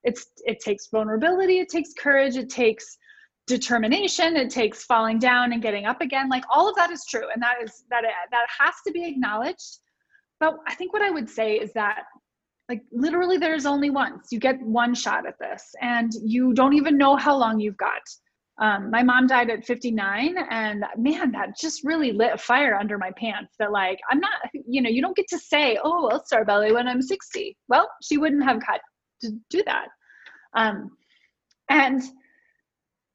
it's 0.05 0.29
it 0.47 0.61
takes 0.61 0.87
vulnerability, 0.87 1.59
it 1.59 1.69
takes 1.69 1.93
courage, 1.95 2.37
it 2.37 2.49
takes 2.49 2.97
determination 3.47 4.37
it 4.37 4.51
takes 4.51 4.85
falling 4.85 5.19
down 5.19 5.53
and 5.53 5.61
getting 5.61 5.85
up 5.85 6.01
again 6.01 6.31
like 6.31 6.45
all 6.51 6.69
of 6.69 6.75
that 6.77 6.91
is 6.91 7.05
true 7.05 7.29
and 7.33 7.43
that 7.43 7.57
is 7.63 7.85
that 7.91 8.03
that 8.31 8.47
has 8.59 8.75
to 8.87 8.93
be 8.93 9.05
acknowledged. 9.05 9.79
But 10.41 10.57
i 10.67 10.75
think 10.75 10.93
what 10.93 11.03
i 11.03 11.11
would 11.11 11.29
say 11.29 11.55
is 11.57 11.73
that 11.75 12.05
like 12.69 12.81
literally 12.93 13.37
there's 13.37 13.67
only 13.67 13.91
once. 13.91 14.29
You 14.33 14.39
get 14.39 14.61
one 14.63 14.95
shot 14.95 15.27
at 15.27 15.39
this 15.39 15.75
and 15.83 16.11
you 16.25 16.55
don't 16.55 16.73
even 16.73 16.97
know 16.97 17.15
how 17.15 17.37
long 17.37 17.61
you've 17.61 17.77
got. 17.77 18.01
Um, 18.59 18.91
my 18.91 19.03
mom 19.03 19.27
died 19.27 19.51
at 19.51 19.67
59 19.67 20.37
and 20.49 20.85
man 20.97 21.33
that 21.33 21.59
just 21.59 21.85
really 21.85 22.13
lit 22.13 22.33
a 22.33 22.39
fire 22.39 22.77
under 22.79 22.97
my 22.97 23.11
pants 23.19 23.57
that 23.59 23.73
like 23.73 23.99
i'm 24.13 24.21
not 24.21 24.31
you 24.65 24.81
know 24.81 24.89
you 24.89 25.03
don't 25.03 25.17
get 25.17 25.27
to 25.31 25.39
say 25.41 25.77
oh 25.83 26.09
i'll 26.09 26.25
start 26.25 26.47
ballet 26.47 26.71
when 26.71 26.87
i'm 26.87 27.03
60 27.03 27.57
well 27.67 27.89
she 28.01 28.17
wouldn't 28.17 28.45
have 28.45 28.65
got 28.65 28.79
to 29.25 29.33
do 29.51 29.63
that. 29.67 29.89
Um, 30.55 30.91
and 31.69 32.03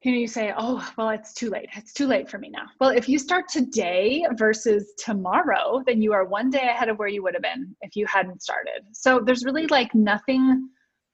you 0.02 0.12
know, 0.12 0.18
you 0.18 0.26
say, 0.26 0.54
oh, 0.56 0.88
well, 0.96 1.10
it's 1.10 1.34
too 1.34 1.50
late. 1.50 1.68
It's 1.76 1.92
too 1.92 2.06
late 2.06 2.28
for 2.28 2.38
me 2.38 2.48
now. 2.48 2.64
Well, 2.80 2.90
if 2.90 3.06
you 3.06 3.18
start 3.18 3.48
today 3.48 4.24
versus 4.32 4.94
tomorrow, 4.96 5.82
then 5.86 6.00
you 6.00 6.14
are 6.14 6.24
one 6.24 6.48
day 6.48 6.68
ahead 6.70 6.88
of 6.88 6.98
where 6.98 7.08
you 7.08 7.22
would 7.22 7.34
have 7.34 7.42
been 7.42 7.76
if 7.82 7.94
you 7.96 8.06
hadn't 8.06 8.42
started. 8.42 8.82
So 8.92 9.20
there's 9.20 9.44
really 9.44 9.66
like 9.66 9.94
nothing, 9.94 10.70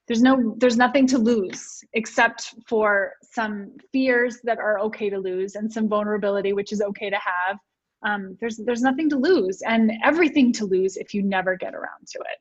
there's 0.06 0.22
no, 0.22 0.54
there's 0.58 0.76
nothing 0.76 1.04
to 1.08 1.18
lose 1.18 1.82
except 1.94 2.54
for 2.68 3.14
some 3.22 3.72
fears 3.92 4.38
that 4.44 4.58
are 4.58 4.78
okay 4.80 5.10
to 5.10 5.18
lose 5.18 5.56
and 5.56 5.72
some 5.72 5.88
vulnerability, 5.88 6.52
which 6.52 6.72
is 6.72 6.80
okay 6.80 7.10
to 7.10 7.18
have. 7.18 7.58
Um, 8.04 8.36
there's, 8.40 8.58
there's 8.58 8.82
nothing 8.82 9.10
to 9.10 9.16
lose 9.16 9.62
and 9.62 9.90
everything 10.04 10.52
to 10.52 10.64
lose 10.64 10.96
if 10.96 11.12
you 11.12 11.24
never 11.24 11.56
get 11.56 11.74
around 11.74 12.06
to 12.12 12.20
it. 12.20 12.38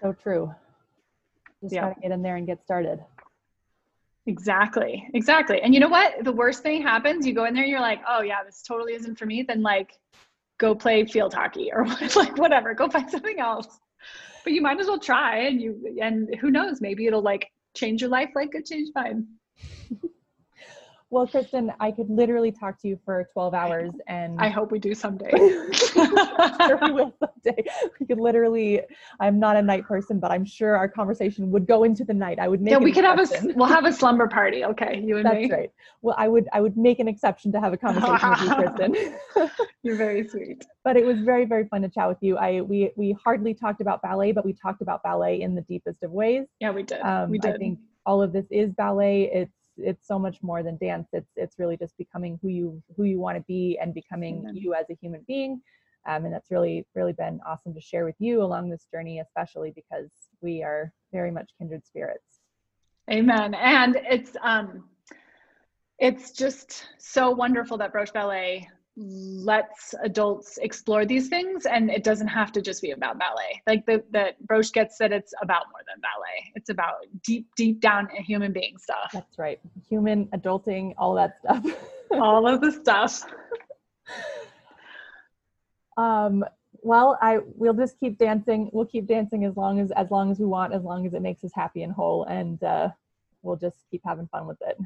So 0.00 0.14
true. 0.14 0.54
Just 1.60 1.74
yeah. 1.74 1.88
gotta 1.88 2.00
get 2.00 2.10
in 2.10 2.22
there 2.22 2.36
and 2.36 2.46
get 2.46 2.62
started. 2.62 3.04
Exactly. 4.26 5.06
Exactly. 5.14 5.60
And 5.60 5.74
you 5.74 5.80
know 5.80 5.88
what? 5.88 6.24
The 6.24 6.32
worst 6.32 6.62
thing 6.62 6.82
happens, 6.82 7.26
you 7.26 7.34
go 7.34 7.44
in 7.44 7.54
there, 7.54 7.62
and 7.64 7.70
you're 7.70 7.80
like, 7.80 8.00
oh 8.08 8.22
yeah, 8.22 8.42
this 8.44 8.62
totally 8.62 8.94
isn't 8.94 9.18
for 9.18 9.26
me. 9.26 9.42
Then 9.42 9.62
like 9.62 9.92
go 10.58 10.74
play 10.74 11.04
field 11.04 11.34
hockey 11.34 11.70
or 11.72 11.86
like 12.16 12.38
whatever, 12.38 12.74
go 12.74 12.88
find 12.88 13.10
something 13.10 13.38
else. 13.38 13.78
But 14.44 14.52
you 14.52 14.62
might 14.62 14.80
as 14.80 14.86
well 14.86 14.98
try 14.98 15.38
and 15.46 15.60
you 15.60 15.96
and 16.00 16.34
who 16.40 16.50
knows, 16.50 16.80
maybe 16.80 17.06
it'll 17.06 17.22
like 17.22 17.50
change 17.74 18.00
your 18.00 18.10
life 18.10 18.30
like 18.34 18.54
it 18.54 18.66
changed 18.66 18.92
mine. 18.94 19.26
Well, 21.14 21.28
Kristen, 21.28 21.72
I 21.78 21.92
could 21.92 22.10
literally 22.10 22.50
talk 22.50 22.76
to 22.80 22.88
you 22.88 22.98
for 23.04 23.28
12 23.34 23.54
hours 23.54 23.92
and 24.08 24.36
I 24.40 24.48
hope 24.48 24.72
we 24.72 24.80
do 24.80 24.96
someday. 24.96 25.30
sure 25.84 26.78
we 26.82 26.90
will 26.90 27.14
someday. 27.20 27.64
We 28.00 28.06
could 28.06 28.18
literally 28.18 28.80
I'm 29.20 29.38
not 29.38 29.54
a 29.54 29.62
night 29.62 29.86
person, 29.86 30.18
but 30.18 30.32
I'm 30.32 30.44
sure 30.44 30.76
our 30.76 30.88
conversation 30.88 31.52
would 31.52 31.68
go 31.68 31.84
into 31.84 32.02
the 32.02 32.14
night. 32.14 32.40
I 32.40 32.48
would 32.48 32.60
make 32.60 32.72
Yeah, 32.72 32.78
we 32.78 32.90
could 32.90 33.04
have 33.04 33.20
a 33.20 33.28
we'll 33.54 33.68
have 33.68 33.84
a 33.84 33.92
slumber 33.92 34.26
party. 34.26 34.64
Okay, 34.64 35.00
you 35.04 35.18
and 35.18 35.26
That's 35.26 35.36
me. 35.36 35.46
That's 35.46 35.60
right. 35.60 35.70
Well, 36.02 36.16
I 36.18 36.26
would 36.26 36.48
I 36.52 36.60
would 36.60 36.76
make 36.76 36.98
an 36.98 37.06
exception 37.06 37.52
to 37.52 37.60
have 37.60 37.72
a 37.72 37.76
conversation 37.76 38.30
with 38.30 38.40
you, 38.40 38.54
Kristen. 38.56 39.50
You're 39.84 39.96
very 39.96 40.26
sweet. 40.26 40.64
But 40.82 40.96
it 40.96 41.06
was 41.06 41.20
very 41.20 41.44
very 41.44 41.68
fun 41.68 41.82
to 41.82 41.88
chat 41.88 42.08
with 42.08 42.18
you. 42.22 42.38
I 42.38 42.60
we 42.60 42.90
we 42.96 43.16
hardly 43.22 43.54
talked 43.54 43.80
about 43.80 44.02
ballet, 44.02 44.32
but 44.32 44.44
we 44.44 44.52
talked 44.52 44.82
about 44.82 45.04
ballet 45.04 45.42
in 45.42 45.54
the 45.54 45.62
deepest 45.62 46.02
of 46.02 46.10
ways. 46.10 46.46
Yeah, 46.58 46.72
we 46.72 46.82
did. 46.82 47.00
Um, 47.02 47.30
we 47.30 47.38
did. 47.38 47.54
I 47.54 47.58
think 47.58 47.78
all 48.04 48.20
of 48.20 48.32
this 48.32 48.46
is 48.50 48.72
ballet. 48.72 49.30
It's 49.32 49.63
it's 49.76 50.06
so 50.06 50.18
much 50.18 50.42
more 50.42 50.62
than 50.62 50.76
dance 50.78 51.08
it's 51.12 51.32
it's 51.36 51.58
really 51.58 51.76
just 51.76 51.96
becoming 51.98 52.38
who 52.40 52.48
you 52.48 52.82
who 52.96 53.04
you 53.04 53.18
want 53.18 53.36
to 53.36 53.44
be 53.48 53.78
and 53.80 53.92
becoming 53.94 54.40
Amen. 54.40 54.56
you 54.56 54.74
as 54.74 54.86
a 54.90 54.96
human 55.00 55.24
being 55.26 55.60
um, 56.06 56.24
and 56.24 56.34
that's 56.34 56.50
really 56.50 56.86
really 56.94 57.12
been 57.12 57.40
awesome 57.46 57.74
to 57.74 57.80
share 57.80 58.04
with 58.04 58.16
you 58.18 58.42
along 58.42 58.70
this 58.70 58.86
journey 58.92 59.20
especially 59.20 59.72
because 59.74 60.10
we 60.40 60.62
are 60.62 60.92
very 61.12 61.30
much 61.30 61.50
kindred 61.58 61.84
spirits 61.84 62.40
Amen. 63.10 63.54
And 63.54 63.96
it's 64.08 64.36
um 64.42 64.84
it's 65.98 66.32
just 66.32 66.86
so 66.98 67.30
wonderful 67.30 67.78
that 67.78 67.92
Broche 67.92 68.12
Ballet 68.12 68.68
lets 68.96 69.92
adults 70.04 70.56
explore 70.58 71.04
these 71.04 71.28
things 71.28 71.66
and 71.66 71.90
it 71.90 72.04
doesn't 72.04 72.28
have 72.28 72.52
to 72.52 72.62
just 72.62 72.80
be 72.80 72.92
about 72.92 73.18
ballet. 73.18 73.60
Like 73.66 73.84
the, 73.86 74.04
that 74.10 74.40
broche 74.46 74.70
gets 74.70 74.98
that 74.98 75.12
it's 75.12 75.34
about 75.42 75.64
more 75.72 75.80
than 75.88 76.00
ballet. 76.00 76.52
It's 76.54 76.70
about 76.70 77.06
deep 77.24 77.48
deep 77.56 77.80
down 77.80 78.08
human 78.24 78.52
being 78.52 78.78
stuff. 78.78 79.10
That's 79.12 79.38
right. 79.38 79.58
Human 79.88 80.26
adulting 80.26 80.94
all 80.96 81.14
that 81.14 81.38
stuff. 81.40 81.64
All 82.10 82.46
of 82.46 82.60
the 82.60 82.70
stuff. 82.70 83.24
Um 85.96 86.44
well 86.82 87.18
i 87.22 87.38
we'll 87.56 87.74
just 87.74 87.98
keep 87.98 88.18
dancing 88.18 88.68
we'll 88.72 88.84
keep 88.84 89.06
dancing 89.06 89.44
as 89.44 89.56
long 89.56 89.80
as 89.80 89.90
as 89.92 90.10
long 90.10 90.30
as 90.30 90.38
we 90.38 90.44
want 90.44 90.72
as 90.72 90.82
long 90.82 91.06
as 91.06 91.14
it 91.14 91.22
makes 91.22 91.42
us 91.42 91.50
happy 91.54 91.82
and 91.82 91.92
whole 91.92 92.24
and 92.24 92.62
uh 92.62 92.88
we'll 93.42 93.56
just 93.56 93.78
keep 93.90 94.02
having 94.04 94.28
fun 94.28 94.46
with 94.46 94.58
it. 94.60 94.76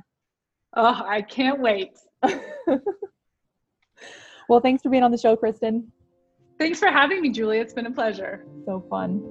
Oh 0.75 1.03
i 1.05 1.21
can't 1.21 1.61
wait 1.61 1.99
well, 4.49 4.61
thanks 4.61 4.83
for 4.83 4.89
being 4.89 5.03
on 5.03 5.11
the 5.11 5.19
show, 5.19 5.37
Kristen. 5.37 5.93
Thanks 6.59 6.79
for 6.79 6.89
having 6.89 7.21
me, 7.21 7.31
Julie. 7.31 7.59
It's 7.59 7.73
been 7.73 7.87
a 7.87 7.91
pleasure. 7.91 8.45
So 8.65 8.85
fun. 8.91 9.23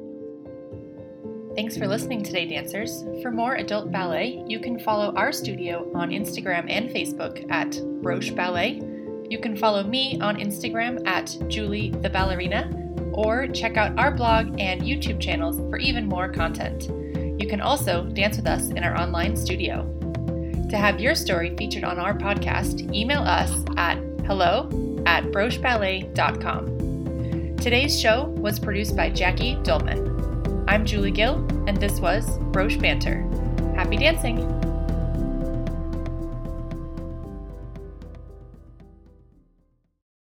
Thanks 1.55 1.75
for 1.75 1.87
listening 1.87 2.23
today, 2.23 2.47
dancers. 2.47 3.03
For 3.23 3.31
more 3.31 3.55
adult 3.55 3.91
ballet, 3.91 4.43
you 4.47 4.59
can 4.59 4.79
follow 4.79 5.13
our 5.15 5.31
studio 5.31 5.91
on 5.95 6.11
Instagram 6.11 6.69
and 6.69 6.89
Facebook 6.89 7.49
at 7.51 7.71
Broche 8.01 8.35
Ballet. 8.35 8.79
You 9.27 9.39
can 9.39 9.57
follow 9.57 9.83
me 9.83 10.21
on 10.21 10.37
Instagram 10.37 11.05
at 11.07 11.35
Julie 11.49 11.89
the 11.89 12.09
Ballerina, 12.09 12.71
or 13.11 13.47
check 13.47 13.75
out 13.75 13.97
our 13.97 14.11
blog 14.11 14.59
and 14.59 14.83
YouTube 14.83 15.19
channels 15.19 15.57
for 15.57 15.77
even 15.77 16.05
more 16.05 16.29
content. 16.29 16.89
You 17.41 17.47
can 17.49 17.59
also 17.59 18.05
dance 18.05 18.37
with 18.37 18.47
us 18.47 18.69
in 18.69 18.83
our 18.83 18.95
online 18.95 19.35
studio. 19.35 19.83
To 20.69 20.77
have 20.77 20.99
your 20.99 21.15
story 21.15 21.55
featured 21.57 21.83
on 21.83 21.97
our 21.97 22.13
podcast, 22.13 22.93
email 22.93 23.23
us 23.23 23.51
at 23.77 23.97
hello 24.25 24.69
at 25.07 25.23
brocheballet.com. 25.31 27.55
Today's 27.55 27.99
show 27.99 28.25
was 28.25 28.59
produced 28.59 28.95
by 28.95 29.09
Jackie 29.09 29.55
Dolman. 29.63 30.65
I'm 30.67 30.85
Julie 30.85 31.11
Gill, 31.11 31.35
and 31.65 31.77
this 31.77 32.01
was 32.01 32.37
Broche 32.51 32.77
Banter. 32.77 33.21
Happy 33.73 33.95
dancing! 33.95 34.37